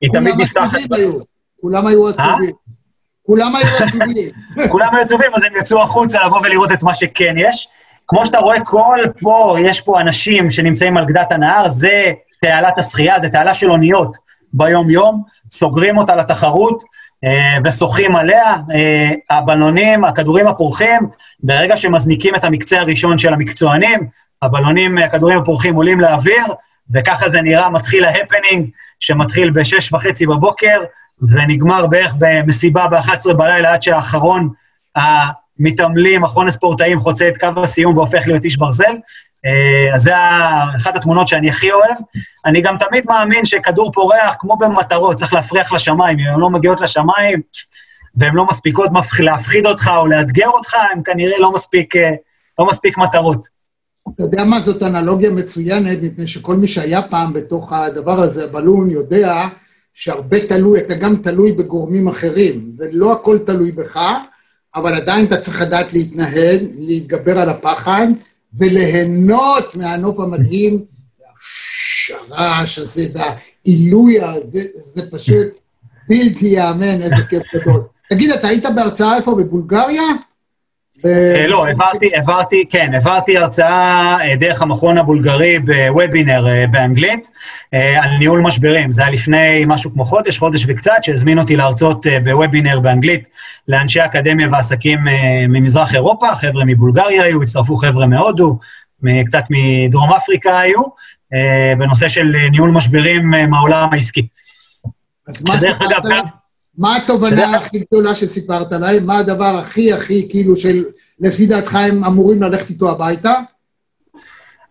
היא 0.00 0.10
תמיד 0.12 0.32
כולם 0.32 0.40
נפתחת... 0.40 0.64
עצובים 0.64 0.92
היו, 0.92 1.12
כולם 1.60 1.86
היו 1.86 2.08
עצובים. 2.08 2.50
כולם 3.28 3.56
היו 3.56 3.86
עצובים. 3.86 4.30
כולם 4.72 4.94
היו 4.94 5.02
עצובים, 5.02 5.30
אז 5.34 5.44
הם 5.44 5.52
יצאו 5.60 5.82
החוצה 5.82 6.26
לבוא 6.26 6.40
ולראות 6.42 6.72
את 6.72 6.82
מה 6.82 6.94
שכן 6.94 7.34
יש. 7.36 7.68
כמו 8.06 8.26
שאתה 8.26 8.38
רואה, 8.38 8.60
כל 8.64 8.98
פה, 9.20 9.56
יש 9.60 9.80
פה 9.80 10.00
אנשים 10.00 10.50
שנמצאים 10.50 10.96
על 10.96 11.04
גדת 11.04 11.32
הנהר, 11.32 11.68
זה 11.68 12.12
תעלת 12.42 12.78
השחייה, 12.78 13.20
זה 13.20 13.28
תעלה 13.28 13.54
של 13.54 13.70
אוניות 13.70 14.16
ביום-יום, 14.52 15.22
סוגרים 15.50 15.98
אותה 15.98 16.16
לתחרות 16.16 16.82
אה, 17.24 17.56
ושוחים 17.64 18.16
עליה. 18.16 18.54
אה, 18.74 19.10
הבלונים, 19.30 20.04
הכדורים 20.04 20.46
הפורחים, 20.46 21.00
ברגע 21.40 21.76
שמזניקים 21.76 22.34
את 22.34 22.44
המקצה 22.44 22.80
הראשון 22.80 23.18
של 23.18 23.32
המקצוענים, 23.32 24.08
הבלונים, 24.42 24.98
הכדורים 24.98 25.38
הפורחים 25.38 25.74
עולים 25.74 26.00
לאוויר, 26.00 26.44
וככה 26.94 27.28
זה 27.28 27.40
נראה, 27.42 27.70
מתחיל 27.70 28.04
ההפנינג, 28.04 28.70
שמתחיל 29.00 29.50
בשש 29.50 29.92
וחצי 29.92 30.26
בבוקר, 30.26 30.80
ונגמר 31.22 31.86
בערך 31.86 32.14
במסיבה 32.18 32.86
ב-11 32.88 33.32
בלילה, 33.32 33.72
עד 33.72 33.82
שהאחרון 33.82 34.48
המתעמלים, 34.96 36.24
אחרון 36.24 36.48
הספורטאים, 36.48 36.98
חוצה 36.98 37.28
את 37.28 37.36
קו 37.36 37.62
הסיום 37.62 37.96
והופך 37.96 38.22
להיות 38.26 38.44
איש 38.44 38.56
ברזל. 38.56 38.96
אה, 39.46 39.94
אז 39.94 40.02
זה 40.02 40.12
אחת 40.76 40.96
התמונות 40.96 41.28
שאני 41.28 41.50
הכי 41.50 41.72
אוהב. 41.72 41.96
אני 42.46 42.60
גם 42.60 42.76
תמיד 42.78 43.04
מאמין 43.08 43.44
שכדור 43.44 43.92
פורח, 43.92 44.34
כמו 44.38 44.56
במטרות, 44.56 45.16
צריך 45.16 45.32
להפריח 45.32 45.72
לשמיים. 45.72 46.18
אם 46.18 46.26
הן 46.26 46.40
לא 46.40 46.50
מגיעות 46.50 46.80
לשמיים, 46.80 47.40
והן 48.14 48.34
לא 48.34 48.46
מספיקות 48.46 48.90
להפחיד 49.20 49.66
אותך 49.66 49.90
או 49.96 50.06
לאתגר 50.06 50.48
אותך, 50.48 50.74
הן 50.92 51.00
כנראה 51.04 51.38
לא 51.38 51.52
מספיק, 51.52 51.96
אה, 51.96 52.10
לא 52.58 52.66
מספיק 52.66 52.98
מטרות. 52.98 53.58
אתה 54.14 54.22
יודע 54.22 54.44
מה, 54.44 54.60
זאת 54.60 54.82
אנלוגיה 54.82 55.30
מצוינת, 55.30 55.98
מפני 56.02 56.26
שכל 56.26 56.56
מי 56.56 56.68
שהיה 56.68 57.02
פעם 57.02 57.32
בתוך 57.32 57.72
הדבר 57.72 58.20
הזה, 58.20 58.44
הבלון, 58.44 58.90
יודע 58.90 59.48
שהרבה 60.00 60.46
תלוי, 60.46 60.80
אתה 60.80 60.94
גם 60.94 61.16
תלוי 61.16 61.52
בגורמים 61.52 62.08
אחרים, 62.08 62.72
ולא 62.78 63.12
הכל 63.12 63.38
תלוי 63.38 63.72
בך, 63.72 64.00
אבל 64.74 64.94
עדיין 64.94 65.26
אתה 65.26 65.40
צריך 65.40 65.60
לדעת 65.60 65.92
להתנהל, 65.92 66.58
להתגבר 66.78 67.38
על 67.38 67.48
הפחד, 67.48 68.06
וליהנות 68.58 69.76
מהנוף 69.76 70.20
המדהים, 70.20 70.84
הרעש 72.30 72.78
הזה 72.78 73.06
והעילוי 73.12 74.20
הזה, 74.20 74.64
זה 74.94 75.10
פשוט 75.10 75.46
בלתי 76.08 76.46
ייאמן, 76.46 77.02
איזה 77.02 77.22
כיף 77.28 77.42
גדול. 77.54 77.80
תגיד, 78.10 78.30
אתה 78.30 78.48
היית 78.48 78.64
בהרצאה 78.74 79.16
איפה? 79.16 79.34
בבולגריה? 79.34 80.02
אה, 81.06 81.46
לא, 81.46 81.66
העברתי, 81.66 82.10
העברתי, 82.14 82.64
כן, 82.70 82.94
העברתי 82.94 83.38
הרצאה 83.38 84.16
אה, 84.20 84.36
דרך 84.36 84.62
המכון 84.62 84.98
הבולגרי 84.98 85.58
בוובינר 85.58 86.48
אה, 86.48 86.66
באנגלית 86.66 87.30
אה, 87.74 88.04
על 88.04 88.16
ניהול 88.18 88.40
משברים. 88.40 88.90
זה 88.90 89.02
היה 89.02 89.10
לפני 89.10 89.64
משהו 89.66 89.92
כמו 89.92 90.04
חודש, 90.04 90.38
חודש 90.38 90.64
וקצת, 90.68 90.92
שהזמין 91.02 91.38
אותי 91.38 91.56
להרצות 91.56 92.06
אה, 92.06 92.20
בוובינר 92.20 92.80
באנגלית 92.80 93.28
לאנשי 93.68 94.04
אקדמיה 94.04 94.48
ועסקים 94.52 95.08
אה, 95.08 95.44
ממזרח 95.48 95.94
אירופה, 95.94 96.34
חבר'ה 96.34 96.64
מבולגריה 96.64 97.22
היו, 97.22 97.42
הצטרפו 97.42 97.76
חבר'ה 97.76 98.06
מהודו, 98.06 98.58
קצת 99.26 99.44
מדרום 99.50 100.12
אפריקה 100.12 100.60
היו, 100.60 100.80
אה, 101.34 101.72
בנושא 101.78 102.08
של 102.08 102.36
אה, 102.36 102.48
ניהול 102.50 102.70
משברים 102.70 103.34
אה, 103.34 103.46
מהעולם 103.46 103.88
העסקי. 103.92 104.26
אז 105.28 105.42
מה 105.42 105.58
שדרך 105.58 105.72
סיפרת 105.72 105.92
אגב, 105.92 106.24
מה 106.78 106.96
התובנה 106.96 107.56
הכי 107.56 107.78
גדולה 107.78 108.14
שסיפרת 108.14 108.72
להם? 108.72 109.06
מה 109.06 109.18
הדבר 109.18 109.58
הכי 109.58 109.92
הכי, 109.92 110.28
כאילו, 110.30 110.56
של 110.56 110.84
לפי 111.20 111.46
דעתך 111.46 111.74
הם 111.74 112.04
אמורים 112.04 112.42
ללכת 112.42 112.70
איתו 112.70 112.90
הביתה? 112.90 113.34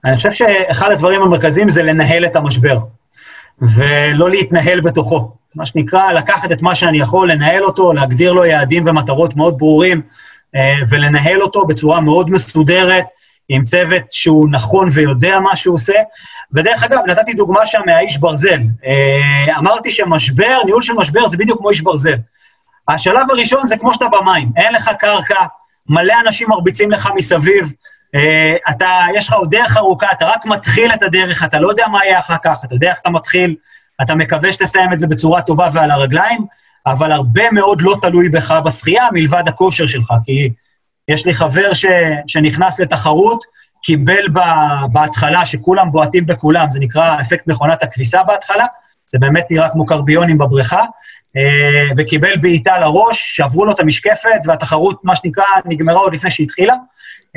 אני 0.05 0.15
חושב 0.15 0.31
שאחד 0.31 0.91
הדברים 0.91 1.21
המרכזיים 1.21 1.69
זה 1.69 1.83
לנהל 1.83 2.25
את 2.25 2.35
המשבר, 2.35 2.77
ולא 3.61 4.29
להתנהל 4.29 4.81
בתוכו. 4.81 5.31
מה 5.55 5.65
שנקרא, 5.65 6.13
לקחת 6.13 6.51
את 6.51 6.61
מה 6.61 6.75
שאני 6.75 6.99
יכול, 6.99 7.31
לנהל 7.31 7.63
אותו, 7.63 7.93
להגדיר 7.93 8.33
לו 8.33 8.45
יעדים 8.45 8.83
ומטרות 8.87 9.35
מאוד 9.35 9.57
ברורים, 9.57 10.01
אה, 10.55 10.75
ולנהל 10.89 11.41
אותו 11.41 11.65
בצורה 11.65 12.01
מאוד 12.01 12.29
מסודרת, 12.29 13.05
עם 13.49 13.63
צוות 13.63 14.03
שהוא 14.11 14.47
נכון 14.51 14.89
ויודע 14.91 15.39
מה 15.39 15.55
שהוא 15.55 15.75
עושה. 15.75 15.93
ודרך 16.53 16.83
אגב, 16.83 16.99
נתתי 17.07 17.33
דוגמה 17.33 17.65
שם 17.65 17.81
מהאיש 17.85 18.17
ברזל. 18.17 18.59
אה, 18.85 19.57
אמרתי 19.57 19.91
שמשבר, 19.91 20.57
ניהול 20.65 20.81
של 20.81 20.93
משבר 20.93 21.27
זה 21.27 21.37
בדיוק 21.37 21.59
כמו 21.59 21.69
איש 21.69 21.81
ברזל. 21.81 22.15
השלב 22.87 23.31
הראשון 23.31 23.67
זה 23.67 23.77
כמו 23.77 23.93
שאתה 23.93 24.05
במים, 24.07 24.51
אין 24.57 24.73
לך 24.73 24.91
קרקע, 24.99 25.45
מלא 25.89 26.13
אנשים 26.25 26.49
מרביצים 26.49 26.91
לך 26.91 27.09
מסביב, 27.15 27.73
אה, 28.15 28.55
אתה, 28.69 28.89
יש 29.15 29.27
לך 29.27 29.33
עוד 29.33 29.49
דרך 29.49 29.77
ארוכה, 29.77 30.11
אתה 30.11 30.25
רק 30.25 30.45
מתחיל 30.45 30.93
את 30.93 31.03
הדרך, 31.03 31.43
אתה 31.43 31.59
לא 31.59 31.69
יודע 31.69 31.87
מה 31.87 32.05
יהיה 32.05 32.19
אחר 32.19 32.35
כך, 32.43 32.61
אתה 32.65 32.75
יודע 32.75 32.89
איך 32.89 32.99
אתה 32.99 33.09
מתחיל, 33.09 33.55
אתה 34.01 34.15
מקווה 34.15 34.51
שתסיים 34.51 34.93
את 34.93 34.99
זה 34.99 35.07
בצורה 35.07 35.41
טובה 35.41 35.69
ועל 35.73 35.91
הרגליים, 35.91 36.45
אבל 36.85 37.11
הרבה 37.11 37.51
מאוד 37.51 37.81
לא 37.81 37.95
תלוי 38.01 38.29
בך 38.29 38.51
בשחייה 38.65 39.07
מלבד 39.11 39.43
הכושר 39.47 39.87
שלך, 39.87 40.13
כי 40.25 40.49
יש 41.07 41.25
לי 41.25 41.33
חבר 41.33 41.73
ש, 41.73 41.85
שנכנס 42.27 42.79
לתחרות, 42.79 43.43
קיבל 43.83 44.27
ב, 44.33 44.39
בהתחלה, 44.91 45.45
שכולם 45.45 45.91
בועטים 45.91 46.25
בכולם, 46.25 46.69
זה 46.69 46.79
נקרא 46.79 47.21
אפקט 47.21 47.47
מכונת 47.47 47.83
הכביסה 47.83 48.23
בהתחלה, 48.23 48.65
זה 49.05 49.17
באמת 49.19 49.45
נראה 49.49 49.69
כמו 49.69 49.85
קרביונים 49.85 50.37
בבריכה, 50.37 50.83
אה, 51.37 51.89
וקיבל 51.97 52.37
בעיטה 52.37 52.79
לראש, 52.79 53.35
שברו 53.35 53.65
לו 53.65 53.71
את 53.71 53.79
המשקפת, 53.79 54.39
והתחרות, 54.45 55.05
מה 55.05 55.15
שנקרא, 55.15 55.43
נגמרה 55.65 55.99
עוד 55.99 56.13
לפני 56.13 56.31
שהתחילה. 56.31 56.75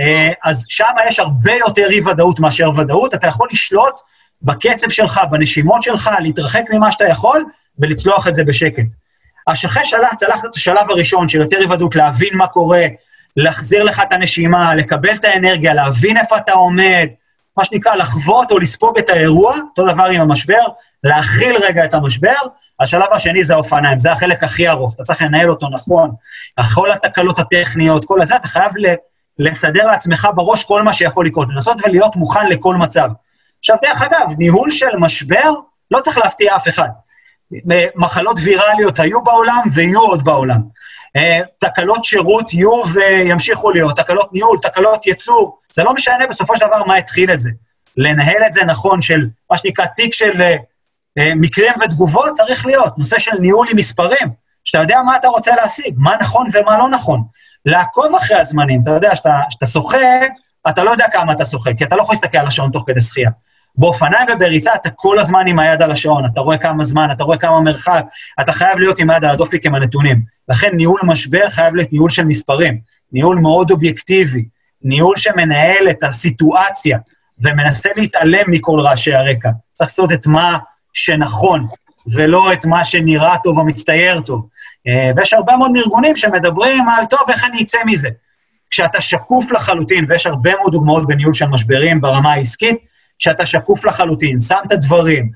אה, 0.00 0.28
אז 0.44 0.64
שם 0.68 0.84
יש 1.06 1.20
הרבה 1.20 1.52
יותר 1.52 1.90
אי-ודאות 1.90 2.40
מאשר 2.40 2.70
ודאות, 2.70 3.14
אתה 3.14 3.26
יכול 3.26 3.48
לשלוט 3.52 3.94
בקצב 4.42 4.90
שלך, 4.90 5.20
בנשימות 5.30 5.82
שלך, 5.82 6.10
להתרחק 6.20 6.62
ממה 6.72 6.90
שאתה 6.90 7.08
יכול, 7.08 7.44
ולצלוח 7.78 8.28
את 8.28 8.34
זה 8.34 8.44
בשקט. 8.44 8.86
אחרי 9.46 9.82
צלחת 10.16 10.44
את 10.44 10.54
השלב 10.56 10.90
הראשון 10.90 11.28
של 11.28 11.40
יותר 11.40 11.56
אי-ודאות, 11.60 11.96
להבין 11.96 12.36
מה 12.36 12.46
קורה, 12.46 12.86
להחזיר 13.36 13.82
לך 13.82 14.02
את 14.08 14.12
הנשימה, 14.12 14.74
לקבל 14.74 15.14
את 15.14 15.24
האנרגיה, 15.24 15.74
להבין 15.74 16.16
איפה 16.16 16.36
אתה 16.36 16.52
עומד, 16.52 17.08
מה 17.56 17.64
שנקרא, 17.64 17.94
לחוות 17.94 18.50
או 18.50 18.58
לספוג 18.58 18.98
את 18.98 19.08
האירוע, 19.08 19.56
אותו 19.56 19.92
דבר 19.92 20.04
עם 20.04 20.20
המשבר, 20.20 20.62
להכיל 21.04 21.56
רגע 21.56 21.84
את 21.84 21.94
המשבר. 21.94 22.36
השלב 22.80 23.12
השני 23.12 23.44
זה 23.44 23.54
האופניים, 23.54 23.98
זה 23.98 24.12
החלק 24.12 24.44
הכי 24.44 24.68
ארוך, 24.68 24.94
אתה 24.94 25.02
צריך 25.02 25.22
לנהל 25.22 25.50
אותו 25.50 25.68
נכון. 25.68 26.10
כל 26.74 26.92
התקלות 26.92 27.38
הטכניות, 27.38 28.04
כל 28.04 28.22
הזה, 28.22 28.36
אתה 28.36 28.48
חייב 28.48 28.72
לסדר 29.38 29.86
לעצמך 29.86 30.28
בראש 30.34 30.64
כל 30.64 30.82
מה 30.82 30.92
שיכול 30.92 31.26
לקרות, 31.26 31.48
לנסות 31.50 31.76
ולהיות 31.84 32.16
מוכן 32.16 32.46
לכל 32.46 32.76
מצב. 32.76 33.08
עכשיו, 33.58 33.76
דרך 33.82 34.02
אגב, 34.02 34.32
ניהול 34.38 34.70
של 34.70 34.96
משבר 34.98 35.52
לא 35.90 36.00
צריך 36.00 36.18
להפתיע 36.18 36.56
אף 36.56 36.68
אחד. 36.68 36.88
מחלות 37.96 38.38
ויראליות 38.42 39.00
היו 39.00 39.22
בעולם 39.22 39.60
ויהיו 39.74 40.00
עוד 40.00 40.24
בעולם. 40.24 40.60
אה, 41.16 41.40
תקלות 41.58 42.04
שירות 42.04 42.54
יהיו 42.54 42.82
וימשיכו 42.94 43.70
להיות, 43.70 43.96
תקלות 43.96 44.32
ניהול, 44.32 44.58
תקלות 44.62 45.06
ייצור, 45.06 45.58
זה 45.72 45.82
לא 45.82 45.94
משנה 45.94 46.26
בסופו 46.26 46.56
של 46.56 46.66
דבר 46.66 46.84
מה 46.84 46.96
התחיל 46.96 47.32
את 47.32 47.40
זה. 47.40 47.50
לנהל 47.96 48.42
את 48.46 48.52
זה 48.52 48.64
נכון 48.64 49.02
של 49.02 49.28
מה 49.50 49.56
שנקרא 49.56 49.86
תיק 49.86 50.14
של 50.14 50.42
אה, 51.18 51.34
מקרים 51.36 51.72
ותגובות 51.84 52.32
צריך 52.32 52.66
להיות, 52.66 52.98
נושא 52.98 53.18
של 53.18 53.38
ניהול 53.40 53.66
עם 53.70 53.76
מספרים, 53.76 54.28
שאתה 54.64 54.78
יודע 54.78 55.02
מה 55.02 55.16
אתה 55.16 55.28
רוצה 55.28 55.54
להשיג, 55.54 55.94
מה 55.98 56.16
נכון 56.20 56.46
ומה 56.52 56.78
לא 56.78 56.88
נכון. 56.88 57.22
לעקוב 57.66 58.14
אחרי 58.14 58.40
הזמנים, 58.40 58.80
אתה 58.82 58.90
יודע, 58.90 59.12
כשאתה 59.12 59.66
שוחה, 59.66 59.98
אתה 60.68 60.84
לא 60.84 60.90
יודע 60.90 61.06
כמה 61.12 61.32
אתה 61.32 61.44
שוחה, 61.44 61.70
כי 61.74 61.84
אתה 61.84 61.96
לא 61.96 62.02
יכול 62.02 62.12
להסתכל 62.12 62.38
על 62.38 62.46
השעון 62.46 62.70
תוך 62.70 62.84
כדי 62.86 63.00
שחייה. 63.00 63.30
באופניים 63.76 64.26
ובריצה 64.32 64.74
אתה 64.74 64.90
כל 64.90 65.18
הזמן 65.18 65.46
עם 65.46 65.58
היד 65.58 65.82
על 65.82 65.90
השעון, 65.90 66.24
אתה 66.32 66.40
רואה 66.40 66.58
כמה 66.58 66.84
זמן, 66.84 67.08
אתה 67.12 67.24
רואה 67.24 67.38
כמה 67.38 67.60
מרחק, 67.60 68.04
אתה 68.40 68.52
חייב 68.52 68.78
להיות 68.78 68.98
עם 68.98 69.10
היד 69.10 69.24
על 69.24 69.30
הדופק 69.30 69.66
עם 69.66 69.74
הנתונים. 69.74 70.22
לכן 70.48 70.70
ניהול 70.72 71.00
משבר 71.04 71.48
חייב 71.48 71.74
להיות 71.74 71.92
ניהול 71.92 72.10
של 72.10 72.24
מספרים, 72.24 72.80
ניהול 73.12 73.38
מאוד 73.38 73.70
אובייקטיבי, 73.70 74.44
ניהול 74.82 75.16
שמנהל 75.16 75.90
את 75.90 76.02
הסיטואציה 76.02 76.98
ומנסה 77.38 77.88
להתעלם 77.96 78.44
מכל 78.46 78.80
רעשי 78.80 79.14
הרקע. 79.14 79.50
צריך 79.72 79.90
לעשות 79.90 80.12
את 80.12 80.26
מה 80.26 80.58
שנכון, 80.92 81.66
ולא 82.14 82.52
את 82.52 82.64
מה 82.64 82.84
שנראה 82.84 83.38
טוב 83.44 83.58
או 83.58 83.64
מצטייר 83.64 84.20
טוב. 84.20 84.48
אה, 84.88 85.10
ויש 85.16 85.34
הרבה 85.34 85.56
מאוד 85.56 85.70
ארגונים 85.76 86.16
שמדברים 86.16 86.88
על, 86.88 87.04
טוב, 87.04 87.20
איך 87.30 87.44
אני 87.44 87.62
אצא 87.62 87.78
מזה? 87.86 88.08
כשאתה 88.70 89.00
שקוף 89.00 89.52
לחלוטין, 89.52 90.06
ויש 90.08 90.26
הרבה 90.26 90.50
מאוד 90.60 90.72
דוגמאות 90.72 91.06
בניהול 91.06 91.34
של 91.34 91.46
משברים 91.46 92.00
ברמה 92.00 92.32
העסקית, 92.32 92.76
שאתה 93.20 93.46
שקוף 93.46 93.84
לחלוטין, 93.84 94.40
שם 94.40 94.56
את 94.66 94.72
הדברים, 94.72 95.30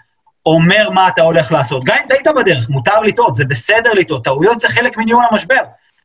אומר 0.46 0.90
מה 0.90 1.08
אתה 1.08 1.22
הולך 1.22 1.52
לעשות. 1.52 1.84
גם 1.84 1.96
אם 2.02 2.08
טעית 2.08 2.26
בדרך, 2.36 2.70
מותר 2.70 3.00
לטעות, 3.00 3.34
זה 3.34 3.44
בסדר 3.44 3.92
לטעות, 3.92 4.24
טעויות 4.24 4.60
זה 4.60 4.68
חלק 4.68 4.96
מניהול 4.96 5.24
המשבר. 5.30 5.62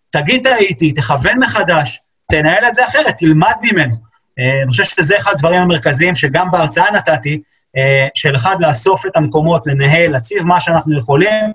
תגיד 0.09 0.43
טעיתי, 0.43 0.91
תכוון 0.91 1.39
מחדש, 1.39 1.99
תנהל 2.31 2.65
את 2.67 2.73
זה 2.73 2.85
אחרת, 2.85 3.17
תלמד 3.17 3.53
ממנו. 3.61 3.95
אה, 4.39 4.61
אני 4.61 4.71
חושב 4.71 4.83
שזה 4.83 5.17
אחד 5.17 5.31
הדברים 5.31 5.61
המרכזיים 5.61 6.15
שגם 6.15 6.51
בהרצאה 6.51 6.91
נתתי, 6.91 7.41
אה, 7.77 8.07
של 8.13 8.35
אחד, 8.35 8.55
לאסוף 8.59 9.05
את 9.05 9.17
המקומות, 9.17 9.67
לנהל, 9.67 10.11
להציב 10.11 10.43
מה 10.43 10.59
שאנחנו 10.59 10.97
יכולים, 10.97 11.51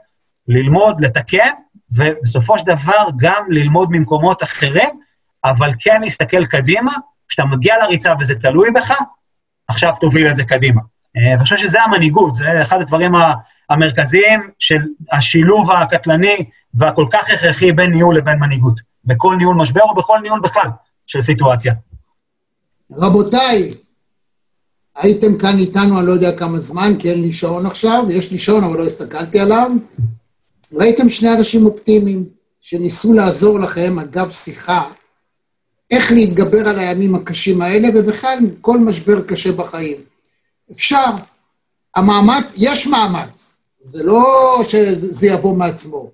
ללמוד, 0.48 1.00
לתקן, 1.00 1.50
ובסופו 1.96 2.58
של 2.58 2.64
דבר 2.66 3.06
גם 3.16 3.44
ללמוד 3.48 3.88
ממקומות 3.92 4.42
אחרים, 4.42 5.00
אבל 5.44 5.70
כן 5.80 6.00
להסתכל 6.00 6.46
קדימה, 6.46 6.92
כשאתה 7.28 7.44
מגיע 7.44 7.74
לריצה 7.82 8.12
וזה 8.20 8.34
תלוי 8.34 8.70
בך, 8.70 8.94
עכשיו 9.68 9.92
תוביל 10.00 10.30
את 10.30 10.36
זה 10.36 10.44
קדימה. 10.44 10.80
אה, 11.16 11.30
ואני 11.30 11.42
חושב 11.42 11.56
שזה 11.56 11.82
המנהיגות, 11.82 12.34
זה 12.34 12.62
אחד 12.62 12.80
הדברים 12.80 13.12
המרכזיים 13.70 14.40
של 14.58 14.78
השילוב 15.12 15.72
הקטלני 15.72 16.44
והכל 16.74 17.06
כך 17.12 17.30
הכרחי 17.30 17.72
בין 17.72 17.90
ניהול 17.90 18.16
לבין 18.16 18.38
מנהיגות, 18.38 18.80
בכל 19.04 19.36
ניהול 19.36 19.56
משבר 19.56 19.82
או 19.82 19.94
בכל 19.94 20.18
ניהול 20.22 20.40
בכלל 20.40 20.68
של 21.06 21.20
סיטואציה. 21.20 21.74
רבותיי, 22.92 23.74
הייתם 24.96 25.38
כאן 25.38 25.58
איתנו, 25.58 25.98
אני 25.98 26.06
לא 26.06 26.12
יודע 26.12 26.36
כמה 26.36 26.58
זמן, 26.58 26.92
כי 26.98 27.10
אין 27.10 27.22
לי 27.22 27.32
שעון 27.32 27.66
עכשיו, 27.66 28.04
יש 28.10 28.32
לי 28.32 28.38
שעון, 28.38 28.64
אבל 28.64 28.78
לא 28.78 28.86
הסתכלתי 28.86 29.40
עליו. 29.40 29.70
ראיתם 30.72 31.10
שני 31.10 31.32
אנשים 31.32 31.66
אופטימיים 31.66 32.24
שניסו 32.60 33.12
לעזור 33.12 33.60
לכם, 33.60 33.98
אגב 33.98 34.30
שיחה, 34.30 34.82
איך 35.94 36.12
להתגבר 36.12 36.68
על 36.68 36.78
הימים 36.78 37.14
הקשים 37.14 37.62
האלה, 37.62 37.88
ובכלל 37.94 38.38
כל 38.60 38.78
משבר 38.78 39.22
קשה 39.22 39.52
בחיים. 39.52 39.96
אפשר. 40.72 41.10
המאמץ, 41.96 42.44
יש 42.56 42.86
מאמץ, 42.86 43.58
זה 43.84 44.02
לא 44.02 44.60
שזה 44.68 45.26
יבוא 45.26 45.56
מעצמו, 45.56 46.10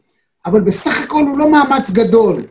אבל 0.46 0.60
בסך 0.60 1.02
הכל 1.02 1.22
הוא 1.22 1.38
לא 1.38 1.52
מאמץ 1.52 1.90
גדול. 1.90 2.42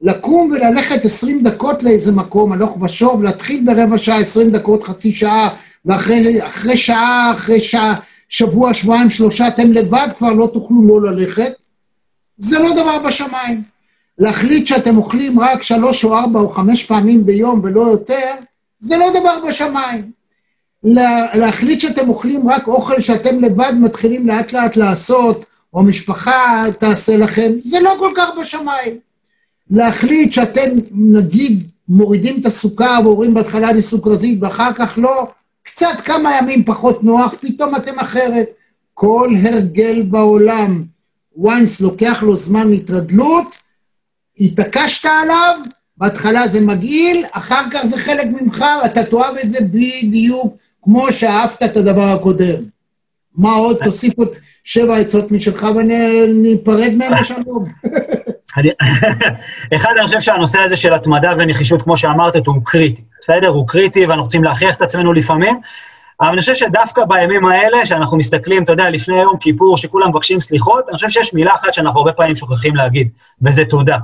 לקום 0.00 0.50
וללכת 0.50 1.04
20 1.04 1.42
דקות 1.42 1.82
לאיזה 1.82 2.12
מקום, 2.12 2.52
הלוך 2.52 2.82
ושוב, 2.82 3.22
להתחיל 3.22 3.64
ברבע 3.66 3.98
שעה, 3.98 4.18
20 4.18 4.50
דקות, 4.50 4.82
חצי 4.82 5.12
שעה, 5.12 5.48
ואחרי 5.84 6.76
שעה, 6.76 7.32
אחרי 7.34 7.60
שעה, 7.60 7.94
שבוע, 8.28 8.74
שבועיים, 8.74 9.10
שלושה, 9.10 9.48
אתם 9.48 9.72
לבד 9.72 10.08
כבר 10.18 10.32
לא 10.32 10.50
תוכלו 10.52 11.00
לא 11.00 11.12
ללכת, 11.12 11.52
זה 12.36 12.58
לא 12.58 12.72
דבר 12.72 12.98
בשמיים. 12.98 13.71
להחליט 14.22 14.66
שאתם 14.66 14.96
אוכלים 14.96 15.40
רק 15.40 15.62
שלוש 15.62 16.04
או 16.04 16.18
ארבע 16.18 16.40
או 16.40 16.48
חמש 16.48 16.84
פעמים 16.84 17.26
ביום 17.26 17.60
ולא 17.64 17.80
יותר, 17.80 18.30
זה 18.80 18.96
לא 18.96 19.10
דבר 19.10 19.48
בשמיים. 19.48 20.10
להחליט 21.34 21.80
שאתם 21.80 22.08
אוכלים 22.08 22.48
רק 22.48 22.66
אוכל 22.66 23.00
שאתם 23.00 23.40
לבד 23.40 23.72
מתחילים 23.80 24.26
לאט 24.26 24.52
לאט 24.52 24.76
לעשות, 24.76 25.44
או 25.74 25.82
משפחה 25.82 26.64
תעשה 26.78 27.16
לכם, 27.16 27.52
זה 27.64 27.80
לא 27.80 27.94
כל 27.98 28.12
כך 28.16 28.28
בשמיים. 28.40 28.96
להחליט 29.70 30.32
שאתם, 30.32 30.70
נגיד, 30.92 31.70
מורידים 31.88 32.40
את 32.40 32.46
הסוכר 32.46 33.00
ואומרים 33.04 33.34
בהתחלה 33.34 33.72
לי 33.72 33.82
סוכרזית 33.82 34.38
ואחר 34.42 34.72
כך 34.72 34.94
לא, 34.96 35.26
קצת 35.62 36.00
כמה 36.04 36.36
ימים 36.38 36.64
פחות 36.64 37.04
נוח, 37.04 37.34
פתאום 37.40 37.76
אתם 37.76 37.98
אחרת. 37.98 38.46
כל 38.94 39.30
הרגל 39.42 40.02
בעולם, 40.02 40.82
once 41.38 41.80
לוקח 41.80 42.22
לו 42.22 42.36
זמן 42.36 42.72
התרגלות, 42.72 43.62
התעקשת 44.40 45.04
עליו, 45.22 45.58
בהתחלה 45.96 46.48
זה 46.48 46.60
מגעיל, 46.60 47.24
אחר 47.32 47.62
כך 47.70 47.86
זה 47.86 47.98
חלק 47.98 48.26
ממך, 48.40 48.64
אתה 48.84 49.04
תאהב 49.04 49.36
את 49.36 49.50
זה 49.50 49.58
בדיוק 49.60 50.56
כמו 50.82 51.12
שאהבת 51.12 51.62
את 51.62 51.76
הדבר 51.76 52.08
הקודם. 52.08 52.62
מה 53.36 53.52
עוד? 53.52 53.84
תוסיף 53.84 54.18
עוד 54.18 54.28
שבע 54.64 54.96
עצות 54.96 55.30
משלך 55.30 55.66
וניפרד 55.76 56.94
מהם 56.94 57.12
בשלום. 57.20 57.64
אחד, 59.76 59.90
אני 59.96 60.06
חושב 60.06 60.20
שהנושא 60.20 60.60
הזה 60.60 60.76
של 60.76 60.94
התמדה 60.94 61.32
ונחישות, 61.38 61.82
כמו 61.82 61.96
שאמרת, 61.96 62.46
הוא 62.46 62.56
קריטי, 62.64 63.02
בסדר? 63.22 63.48
הוא 63.48 63.68
קריטי 63.68 64.06
ואנחנו 64.06 64.22
רוצים 64.22 64.44
להכריח 64.44 64.76
את 64.76 64.82
עצמנו 64.82 65.12
לפעמים, 65.12 65.60
אבל 66.20 66.28
אני 66.28 66.40
חושב 66.40 66.54
שדווקא 66.54 67.04
בימים 67.04 67.46
האלה, 67.46 67.86
שאנחנו 67.86 68.16
מסתכלים, 68.16 68.62
אתה 68.62 68.72
יודע, 68.72 68.90
לפני 68.90 69.20
יום 69.20 69.36
כיפור, 69.40 69.76
שכולם 69.76 70.10
מבקשים 70.10 70.40
סליחות, 70.40 70.84
אני 70.88 70.94
חושב 70.94 71.08
שיש 71.08 71.34
מילה 71.34 71.54
אחת 71.54 71.74
שאנחנו 71.74 72.00
הרבה 72.00 72.12
פעמים 72.12 72.34
שוכחים 72.34 72.76
להגיד, 72.76 73.08
וזה 73.42 73.64
תודה. 73.64 73.98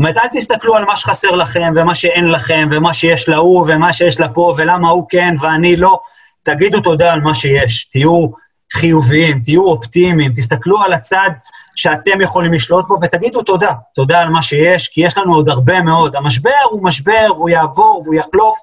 אומרת, 0.00 0.18
אל 0.18 0.28
תסתכלו 0.32 0.76
על 0.76 0.84
מה 0.84 0.96
שחסר 0.96 1.30
לכם, 1.30 1.72
ומה 1.76 1.94
שאין 1.94 2.28
לכם, 2.28 2.68
ומה 2.72 2.94
שיש 2.94 3.28
להוא, 3.28 3.66
ומה 3.68 3.92
שיש 3.92 4.20
לפה, 4.20 4.54
ולמה 4.56 4.90
הוא 4.90 5.06
כן 5.08 5.34
ואני 5.40 5.76
לא. 5.76 6.00
תגידו 6.42 6.80
תודה 6.80 7.12
על 7.12 7.20
מה 7.20 7.34
שיש, 7.34 7.84
תהיו 7.84 8.26
חיוביים, 8.72 9.40
תהיו 9.40 9.64
אופטימיים, 9.64 10.32
תסתכלו 10.32 10.82
על 10.82 10.92
הצד 10.92 11.30
שאתם 11.76 12.20
יכולים 12.20 12.52
לשלוט 12.52 12.88
בו, 12.88 12.96
ותגידו 13.02 13.42
תודה, 13.42 13.72
תודה 13.94 14.20
על 14.20 14.28
מה 14.28 14.42
שיש, 14.42 14.88
כי 14.88 15.00
יש 15.00 15.18
לנו 15.18 15.34
עוד 15.34 15.48
הרבה 15.48 15.82
מאוד. 15.82 16.16
המשבר 16.16 16.50
הוא 16.70 16.84
משבר, 16.84 17.26
והוא 17.36 17.48
יעבור, 17.48 18.02
והוא 18.04 18.14
יחלוף. 18.14 18.58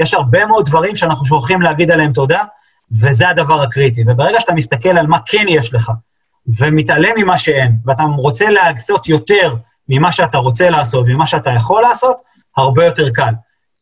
יש 0.00 0.14
הרבה 0.14 0.46
מאוד 0.46 0.64
דברים 0.66 0.94
שאנחנו 0.94 1.24
שוכחים 1.24 1.62
להגיד 1.62 1.90
עליהם 1.90 2.12
תודה, 2.12 2.42
וזה 3.02 3.28
הדבר 3.28 3.62
הקריטי. 3.62 4.04
וברגע 4.06 4.40
שאתה 4.40 4.54
מסתכל 4.54 4.98
על 4.98 5.06
מה 5.06 5.18
כן 5.26 5.44
יש 5.48 5.74
לך, 5.74 5.90
ומתעלם 6.58 7.12
ממה 7.16 7.38
שאין, 7.38 7.72
ואתה 7.86 8.02
רוצה 8.02 8.50
לעשות 8.50 9.08
יותר 9.08 9.54
ממה 9.88 10.12
שאתה 10.12 10.38
רוצה 10.38 10.70
לעשות 10.70 11.04
וממה 11.08 11.26
שאתה 11.26 11.50
יכול 11.50 11.82
לעשות, 11.82 12.16
הרבה 12.56 12.84
יותר 12.84 13.10
קל. 13.10 13.32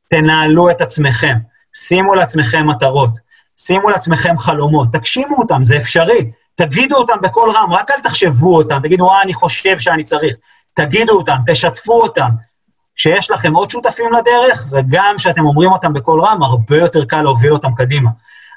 תנהלו 0.09 0.70
את 0.70 0.80
עצמכם, 0.80 1.36
שימו 1.74 2.14
לעצמכם 2.14 2.66
מטרות, 2.66 3.11
שימו 3.57 3.90
לעצמכם 3.90 4.38
חלומות, 4.38 4.88
תגשימו 4.92 5.36
אותם, 5.36 5.64
זה 5.64 5.76
אפשרי. 5.76 6.30
תגידו 6.55 6.96
אותם 6.96 7.20
בקול 7.22 7.50
רם, 7.50 7.72
רק 7.72 7.90
אל 7.90 8.00
תחשבו 8.00 8.57
אותם, 8.57 8.80
תגידו, 8.82 9.11
אה, 9.11 9.22
אני 9.22 9.34
חושב 9.34 9.78
שאני 9.78 10.05
צריך. 10.05 10.34
תגידו 10.74 11.12
אותם, 11.12 11.36
תשתפו 11.46 12.02
אותם. 12.02 12.30
שיש 12.96 13.30
לכם 13.30 13.55
עוד 13.55 13.70
שותפים 13.70 14.12
לדרך, 14.12 14.64
וגם 14.70 15.14
כשאתם 15.18 15.46
אומרים 15.46 15.72
אותם 15.72 15.92
בקול 15.92 16.20
רם, 16.20 16.42
הרבה 16.42 16.76
יותר 16.76 17.05
קל 17.05 17.22
להוביל 17.22 17.52
אותם 17.52 17.74
קדימה. 17.74 18.11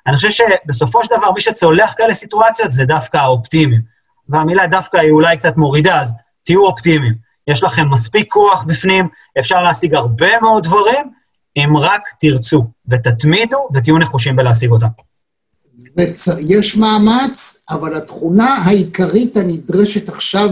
אני 0.08 0.16
חושב 0.16 0.30
שבסופו 0.32 1.04
של 1.04 1.16
דבר, 1.18 1.32
מי 1.32 1.42
שצולח 1.42 1.94
כאלה 1.98 2.14
סיטואציות 2.14 2.72
זה 2.72 2.86
דווקא 2.86 3.18
האופטימיים. 3.18 3.82
והמילה 4.30 4.68
דווקא 4.68 4.98
היא 4.98 5.12
אולי 5.12 5.38
קצת 5.38 5.58
מורידה, 5.58 6.02
אז 6.02 6.16
תהיו 6.44 6.66
אופטימיים. 6.66 7.27
יש 7.48 7.64
לכם 7.64 7.90
מספיק 7.92 8.34
כוח 8.34 8.64
בפנים, 8.64 9.08
אפשר 9.40 9.62
להשיג 9.62 9.96
הרבה 9.96 10.40
מאוד 10.42 10.64
דברים, 10.64 11.12
אם 11.58 11.78
רק 11.78 12.02
תרצו, 12.20 12.66
ותתמידו 12.88 13.68
ותהיו 13.74 13.98
נחושים 13.98 14.36
בלהשיג 14.36 14.72
אותם. 14.72 14.88
יש 16.40 16.78
מאמץ, 16.78 17.58
אבל 17.70 17.98
התכונה 17.98 18.56
העיקרית 18.56 19.38
הנדרשת 19.38 20.10
עכשיו, 20.10 20.50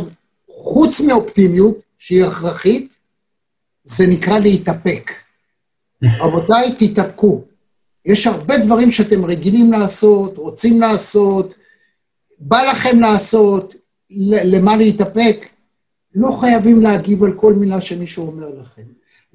חוץ 0.50 1.02
מאופטימיות, 1.02 1.78
שהיא 2.00 2.26
הכרחית, 2.26 2.96
זה 3.84 4.08
נקרא 4.08 4.40
להתאפק. 4.40 5.12
רבותיי, 6.20 6.76
תתאפקו. 6.80 7.42
יש 8.06 8.28
הרבה 8.28 8.58
דברים 8.58 8.92
שאתם 8.92 9.26
רגילים 9.26 9.72
לעשות, 9.72 10.38
רוצים 10.38 10.82
לעשות, 10.82 11.54
בא 12.40 12.62
לכם 12.62 13.00
לעשות, 13.00 13.76
למה 14.44 14.76
להתאפק? 14.78 15.46
לא 16.16 16.38
חייבים 16.40 16.82
להגיב 16.82 17.24
על 17.24 17.34
כל 17.34 17.54
מילה 17.54 17.82
שמישהו 17.82 18.28
אומר 18.28 18.50
לכם. 18.62 18.82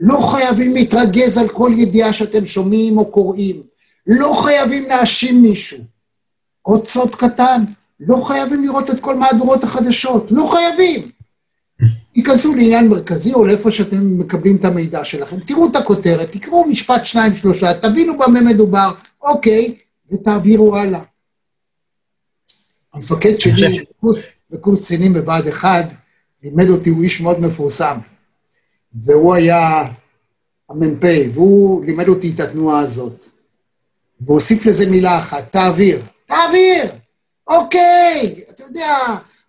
לא 0.00 0.20
חייבים 0.20 0.74
להתרגז 0.74 1.38
על 1.38 1.48
כל 1.48 1.72
ידיעה 1.76 2.12
שאתם 2.12 2.46
שומעים 2.46 2.98
או 2.98 3.10
קוראים. 3.10 3.62
לא 4.06 4.40
חייבים 4.42 4.88
להאשים 4.88 5.42
מישהו. 5.42 5.78
עוד 6.62 6.86
סוד 6.86 7.14
קטן, 7.14 7.64
לא 8.00 8.24
חייבים 8.24 8.64
לראות 8.64 8.90
את 8.90 9.00
כל 9.00 9.16
מהדורות 9.16 9.64
החדשות. 9.64 10.26
לא 10.30 10.46
חייבים. 10.46 11.10
תיכנסו 12.14 12.54
לעניין 12.54 12.88
מרכזי 12.88 13.32
או 13.32 13.44
לאיפה 13.44 13.70
שאתם 13.70 14.18
מקבלים 14.18 14.56
את 14.56 14.64
המידע 14.64 15.04
שלכם, 15.04 15.40
תראו 15.40 15.66
את 15.70 15.76
הכותרת, 15.76 16.32
תקראו 16.32 16.66
משפט 16.66 17.04
שניים 17.04 17.36
שלושה, 17.36 17.80
תבינו 17.80 18.18
במה 18.18 18.40
מדובר, 18.40 18.94
אוקיי, 19.22 19.74
ותעבירו 20.12 20.76
הלאה. 20.76 21.00
המפקד 22.94 23.40
שלי 23.40 23.84
בקורס 24.50 24.84
קצינים 24.84 25.12
בבה"ד 25.12 25.48
1, 25.48 25.84
לימד 26.42 26.68
אותי, 26.68 26.90
הוא 26.90 27.02
איש 27.02 27.20
מאוד 27.20 27.40
מפורסם, 27.40 27.98
והוא 28.94 29.34
היה 29.34 29.84
המ"פ, 30.70 31.04
והוא 31.34 31.84
לימד 31.84 32.08
אותי 32.08 32.32
את 32.34 32.40
התנועה 32.40 32.80
הזאת. 32.80 33.24
והוסיף 34.20 34.66
לזה 34.66 34.90
מילה 34.90 35.18
אחת, 35.18 35.52
תעביר. 35.52 36.02
תעביר! 36.26 36.92
אוקיי, 37.48 38.34
אתה 38.50 38.62
יודע, 38.62 38.96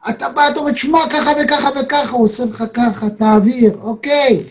אתה 0.09 0.29
בא, 0.29 0.49
אתה 0.49 0.59
אומר, 0.59 0.75
שמע, 0.75 0.99
ככה 1.09 1.31
וככה 1.43 1.69
וככה, 1.81 2.11
הוא 2.11 2.25
עושה 2.25 2.45
לך 2.45 2.63
ככה, 2.73 3.09
תעביר, 3.09 3.77
אוקיי. 3.81 4.43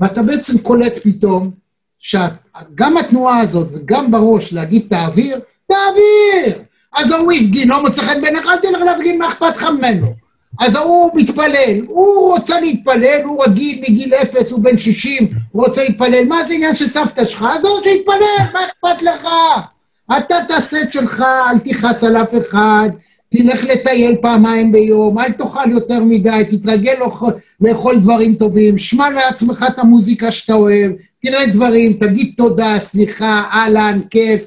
ואתה 0.00 0.22
בעצם 0.22 0.58
קולט 0.58 0.92
פתאום, 1.02 1.50
שגם 1.98 2.96
התנועה 2.96 3.40
הזאת 3.40 3.68
וגם 3.72 4.10
בראש 4.10 4.52
להגיד 4.52 4.86
תעביר, 4.90 5.40
תעביר! 5.66 6.62
אז 6.92 7.10
ההוא 7.10 7.32
הפגין, 7.32 7.68
לא 7.68 7.82
מוצא 7.82 8.02
חן 8.02 8.20
בעיניך, 8.20 8.46
אל 8.46 8.58
תלך 8.58 8.82
להפגין, 8.86 9.18
מה 9.18 9.28
אכפת 9.28 9.56
לך 9.56 9.62
ממנו? 9.62 10.27
אז 10.58 10.74
ההוא 10.74 11.10
מתפלל, 11.14 11.80
הוא 11.86 12.32
רוצה 12.34 12.60
להתפלל, 12.60 13.20
הוא 13.24 13.44
רגיל 13.44 13.80
מגיל 13.88 14.14
אפס, 14.14 14.50
הוא 14.50 14.64
בן 14.64 14.78
60, 14.78 15.28
הוא 15.52 15.66
רוצה 15.66 15.84
להתפלל, 15.84 16.24
מה 16.24 16.44
זה 16.44 16.54
עניין 16.54 16.76
של 16.76 16.86
סבתא 16.86 17.24
שלך? 17.24 17.46
אז 17.50 17.64
הוא 17.64 17.82
שיתפלל, 17.84 18.52
מה 18.52 18.60
אכפת 18.66 19.02
לך? 19.02 19.28
אתה 20.16 20.34
תעשה 20.48 20.82
את 20.82 20.92
שלך, 20.92 21.24
אל 21.50 21.58
תכעס 21.58 22.04
על 22.04 22.16
אף 22.16 22.34
אחד, 22.38 22.88
תלך 23.28 23.64
לטייל 23.64 24.16
פעמיים 24.22 24.72
ביום, 24.72 25.18
אל 25.18 25.32
תאכל 25.32 25.70
יותר 25.70 26.04
מדי, 26.04 26.42
תתרגל 26.50 26.94
לאכול, 27.00 27.32
לאכול 27.60 27.98
דברים 27.98 28.34
טובים, 28.34 28.78
שמע 28.78 29.10
לעצמך 29.10 29.64
את 29.68 29.78
המוזיקה 29.78 30.32
שאתה 30.32 30.54
אוהב, 30.54 30.92
תראה 31.22 31.46
דברים, 31.46 31.92
תגיד 31.92 32.34
תודה, 32.36 32.78
סליחה, 32.78 33.42
אהלן, 33.52 34.00
כיף, 34.10 34.42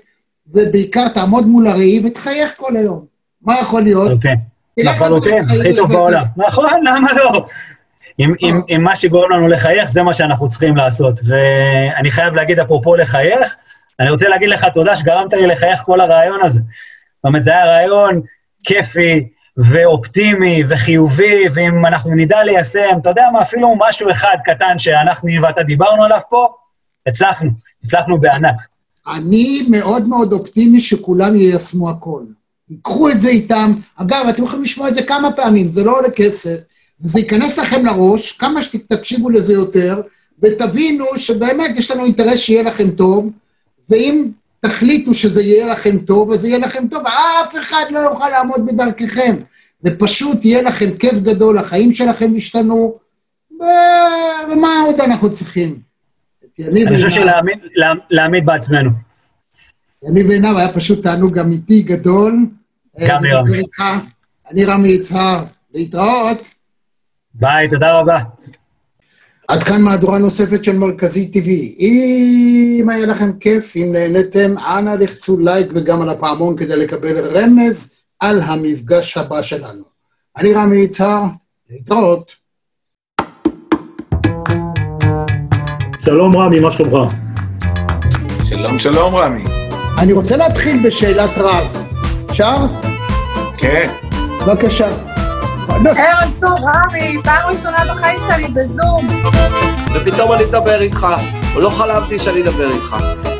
ובעיקר 0.53 1.07
תעמוד 1.07 1.47
מול 1.47 1.67
הראי 1.67 2.01
ותחייך 2.03 2.53
כל 2.57 2.77
היום. 2.77 3.05
מה 3.41 3.59
יכול 3.59 3.83
להיות? 3.83 4.11
אוקיי. 4.11 4.50
לחלוטין, 4.77 5.49
הכי 5.49 5.75
טוב 5.75 5.91
בעולם. 5.91 6.23
נכון, 6.37 6.83
למה 6.83 7.13
לא? 7.13 7.45
אם, 8.19 8.33
אם, 8.41 8.61
אם 8.69 8.81
מה 8.83 8.95
שגורם 8.95 9.31
לנו 9.31 9.47
לחייך, 9.47 9.89
זה 9.89 10.03
מה 10.03 10.13
שאנחנו 10.13 10.49
צריכים 10.49 10.77
לעשות. 10.77 11.19
ואני 11.27 12.11
חייב 12.11 12.35
להגיד, 12.35 12.59
אפרופו 12.59 12.95
לחייך, 12.95 13.55
אני 13.99 14.09
רוצה 14.09 14.29
להגיד 14.29 14.49
לך 14.49 14.65
תודה 14.73 14.95
שגרמת 14.95 15.33
לי 15.33 15.47
לחייך 15.47 15.81
כל 15.85 16.01
הרעיון 16.01 16.41
הזה. 16.41 16.59
זאת 16.59 17.25
אומרת, 17.25 17.43
זה 17.43 17.51
היה 17.51 17.65
רעיון 17.65 18.21
כיפי 18.63 19.27
ואופטימי 19.57 20.63
וחיובי, 20.67 21.45
ואם 21.53 21.85
אנחנו 21.85 22.15
נדע 22.15 22.43
ליישם, 22.43 22.97
אתה 23.01 23.09
יודע 23.09 23.27
מה, 23.33 23.41
אפילו 23.41 23.75
משהו 23.77 24.11
אחד 24.11 24.37
קטן 24.43 24.77
שאנחנו 24.77 25.29
ואתה 25.41 25.63
דיברנו 25.63 26.03
עליו 26.03 26.19
פה, 26.29 26.47
הצלחנו, 27.07 27.49
הצלחנו 27.83 28.19
בענק. 28.19 28.55
אני 29.07 29.65
מאוד 29.69 30.07
מאוד 30.07 30.33
אופטימי 30.33 30.81
שכולם 30.81 31.35
יישמו 31.35 31.89
הכל. 31.89 32.23
ייקחו 32.71 33.09
את 33.09 33.21
זה 33.21 33.29
איתם. 33.29 33.71
אגב, 33.95 34.25
אתם 34.29 34.43
יכולים 34.43 34.63
לשמוע 34.63 34.89
את 34.89 34.95
זה 34.95 35.01
כמה 35.03 35.31
פעמים, 35.31 35.71
זה 35.71 35.83
לא 35.83 35.97
עולה 35.97 36.11
כסף, 36.11 36.57
וזה 37.01 37.19
ייכנס 37.19 37.57
לכם 37.57 37.85
לראש, 37.85 38.31
כמה 38.31 38.63
שתקשיבו 38.63 39.29
לזה 39.29 39.53
יותר, 39.53 40.01
ותבינו 40.41 41.05
שבאמת 41.17 41.71
יש 41.77 41.91
לנו 41.91 42.05
אינטרס 42.05 42.39
שיהיה 42.39 42.63
לכם 42.63 42.91
טוב, 42.91 43.31
ואם 43.89 44.25
תחליטו 44.59 45.13
שזה 45.13 45.41
יהיה 45.41 45.65
לכם 45.65 45.97
טוב, 45.97 46.31
אז 46.31 46.45
יהיה 46.45 46.57
לכם 46.57 46.87
טוב, 46.87 47.03
אף 47.07 47.55
אחד 47.59 47.83
לא 47.89 47.99
יוכל 47.99 48.29
לעמוד 48.29 48.65
בדרככם. 48.65 49.35
ופשוט 49.83 50.45
יהיה 50.45 50.61
לכם 50.61 50.89
כיף 50.99 51.13
גדול, 51.13 51.57
החיים 51.57 51.93
שלכם 51.93 52.35
ישתנו, 52.35 52.95
ומה 54.51 54.81
עוד 54.85 55.01
אנחנו 55.01 55.33
צריכים? 55.33 55.79
אני 56.59 56.95
חושב 56.95 57.09
שלהעמיד 57.09 58.45
בעצמנו. 58.45 58.89
יניב 60.03 60.29
עינב 60.29 60.57
היה 60.57 60.73
פשוט 60.73 61.03
תענוג 61.03 61.39
אמיתי 61.39 61.81
גדול. 61.81 62.45
גם 62.99 63.23
לי 63.23 63.33
רמי. 63.33 63.61
אני 64.51 64.65
רמי 64.65 64.89
יצהר, 64.89 65.43
להתראות. 65.73 66.37
ביי, 67.33 67.69
תודה 67.69 67.99
רבה. 67.99 68.19
עד 69.47 69.63
כאן 69.63 69.81
מהדורה 69.81 70.17
נוספת 70.17 70.63
של 70.63 70.77
מרכזי 70.77 71.31
TV. 71.33 71.49
אם 71.79 72.89
היה 72.89 73.05
לכם 73.05 73.31
כיף, 73.39 73.73
אם 73.75 73.89
נהניתם, 73.93 74.57
אנא 74.57 74.89
לחצו 74.89 75.39
לייק 75.39 75.67
וגם 75.75 76.01
על 76.01 76.09
הפעמון 76.09 76.57
כדי 76.57 76.75
לקבל 76.75 77.17
רמז 77.35 77.93
על 78.19 78.41
המפגש 78.41 79.17
הבא 79.17 79.41
שלנו. 79.41 79.83
אני 80.37 80.53
רמי 80.53 80.77
יצהר, 80.77 81.23
להתראות. 81.69 82.31
שלום 86.05 86.37
רמי, 86.37 86.59
מה 86.59 86.71
שלומך? 86.71 87.13
שלום, 88.45 88.79
שלום 88.79 89.15
רמי. 89.15 89.43
אני 89.99 90.13
רוצה 90.13 90.37
להתחיל 90.37 90.87
בשאלת 90.87 91.31
רב. 91.37 91.90
אפשר? 92.31 92.57
כן. 93.57 93.89
בבקשה. 94.41 94.87
ערב 95.69 96.31
טוב, 96.39 96.51
רמי, 96.51 97.17
פעם 97.23 97.49
ראשונה 97.49 97.93
בחיים 97.93 98.19
שלי 98.27 98.47
בזום. 98.47 99.07
ופתאום 99.93 100.33
אני 100.33 100.45
מדבר 100.45 100.81
איתך, 100.81 101.07
לא 101.55 101.69
חלמתי 101.69 102.19
שאני 102.19 102.41
אדבר 102.43 102.71
איתך. 102.71 102.95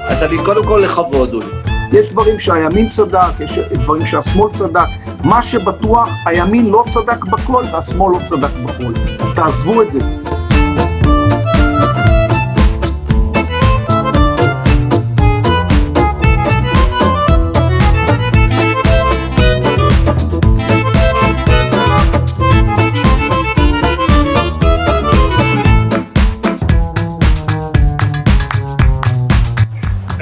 אז 0.08 0.24
אני 0.24 0.38
קודם 0.46 0.64
כל 0.64 0.82
לכבוד, 0.84 1.34
אולי. 1.34 1.46
יש 1.92 2.10
דברים 2.10 2.40
שהימין 2.40 2.88
צדק, 2.88 3.40
יש 3.40 3.60
דברים 3.60 4.06
שהשמאל 4.06 4.52
צדק. 4.52 4.88
מה 5.24 5.44
שבטוח, 5.44 6.10
הימין 6.26 6.66
לא 6.66 6.84
צדק 6.88 7.26
בכל 7.26 7.64
והשמאל 7.72 8.12
לא 8.14 8.20
צדק 8.24 8.54
בכל. 8.66 8.94
אז 9.20 9.34
תעזבו 9.36 9.82
את 9.82 9.92
זה. 9.92 10.00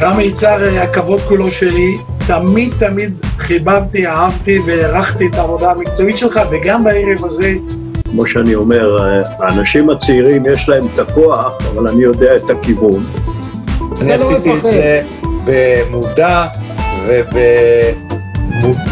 רמי 0.02 0.24
יצהר, 0.24 0.80
הכבוד 0.80 1.20
כולו 1.20 1.52
שלי, 1.52 1.97
תמיד 2.28 2.74
תמיד 2.80 3.14
חיבבתי, 3.38 4.08
אהבתי 4.08 4.60
והערכתי 4.66 5.28
את 5.28 5.36
העבודה 5.36 5.72
המקצועית 5.72 6.18
שלך, 6.18 6.39
וגם 6.52 6.84
בערב 6.84 7.26
הזה 7.26 7.54
כמו 8.12 8.28
שאני 8.28 8.56
אומר, 8.56 8.97
אה, 8.97 9.22
האנשים 9.39 9.89
הצעירים 9.89 10.43
יש 10.54 10.70
להם 10.70 10.84
את 10.93 11.00
הכוח, 11.00 11.54
אבל 11.74 11.88
אני 11.88 12.04
יודע 12.04 12.36
את 12.36 12.50
הכיוון. 12.50 13.06
אני 14.02 14.10
לא 14.10 14.14
עשיתי 14.14 14.54
את. 14.54 14.62
זה 14.62 15.02
במודע 15.45 16.45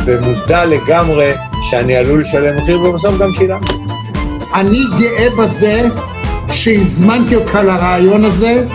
ובמודע 0.05 0.65
לגמרי 0.65 1.31
שאני 1.61 1.95
עלול 1.95 2.21
לשלם 2.21 2.57
מחיר, 2.57 2.81
ובסוף 2.81 3.17
גם 3.17 3.33
שילמתי. 3.33 3.73
אני 4.55 4.79
גאה 4.99 5.29
בזה 5.37 5.81
שהזמנתי 6.49 7.35
אותך 7.35 7.55
לרעיון 7.55 8.25
הזה, 8.25 8.65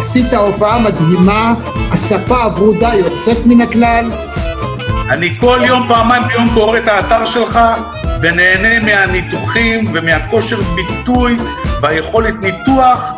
עשית 0.00 0.34
הופעה 0.34 0.78
מדהימה, 0.78 1.54
הספה 1.92 2.42
הברודה 2.42 2.94
יוצאת 2.94 3.46
מן 3.46 3.60
הכלל, 3.60 4.10
אני 5.10 5.34
כל 5.40 5.58
יום, 5.66 5.88
פעמיים 5.88 6.22
ביום 6.28 6.48
קורא 6.54 6.78
את 6.78 6.88
האתר 6.88 7.24
שלך 7.24 7.58
ונהנה 8.20 8.84
מהניתוחים 8.84 9.84
ומהכושר 9.94 10.60
ביטוי 10.60 11.36
והיכולת 11.82 12.34
ניתוח 12.44 13.12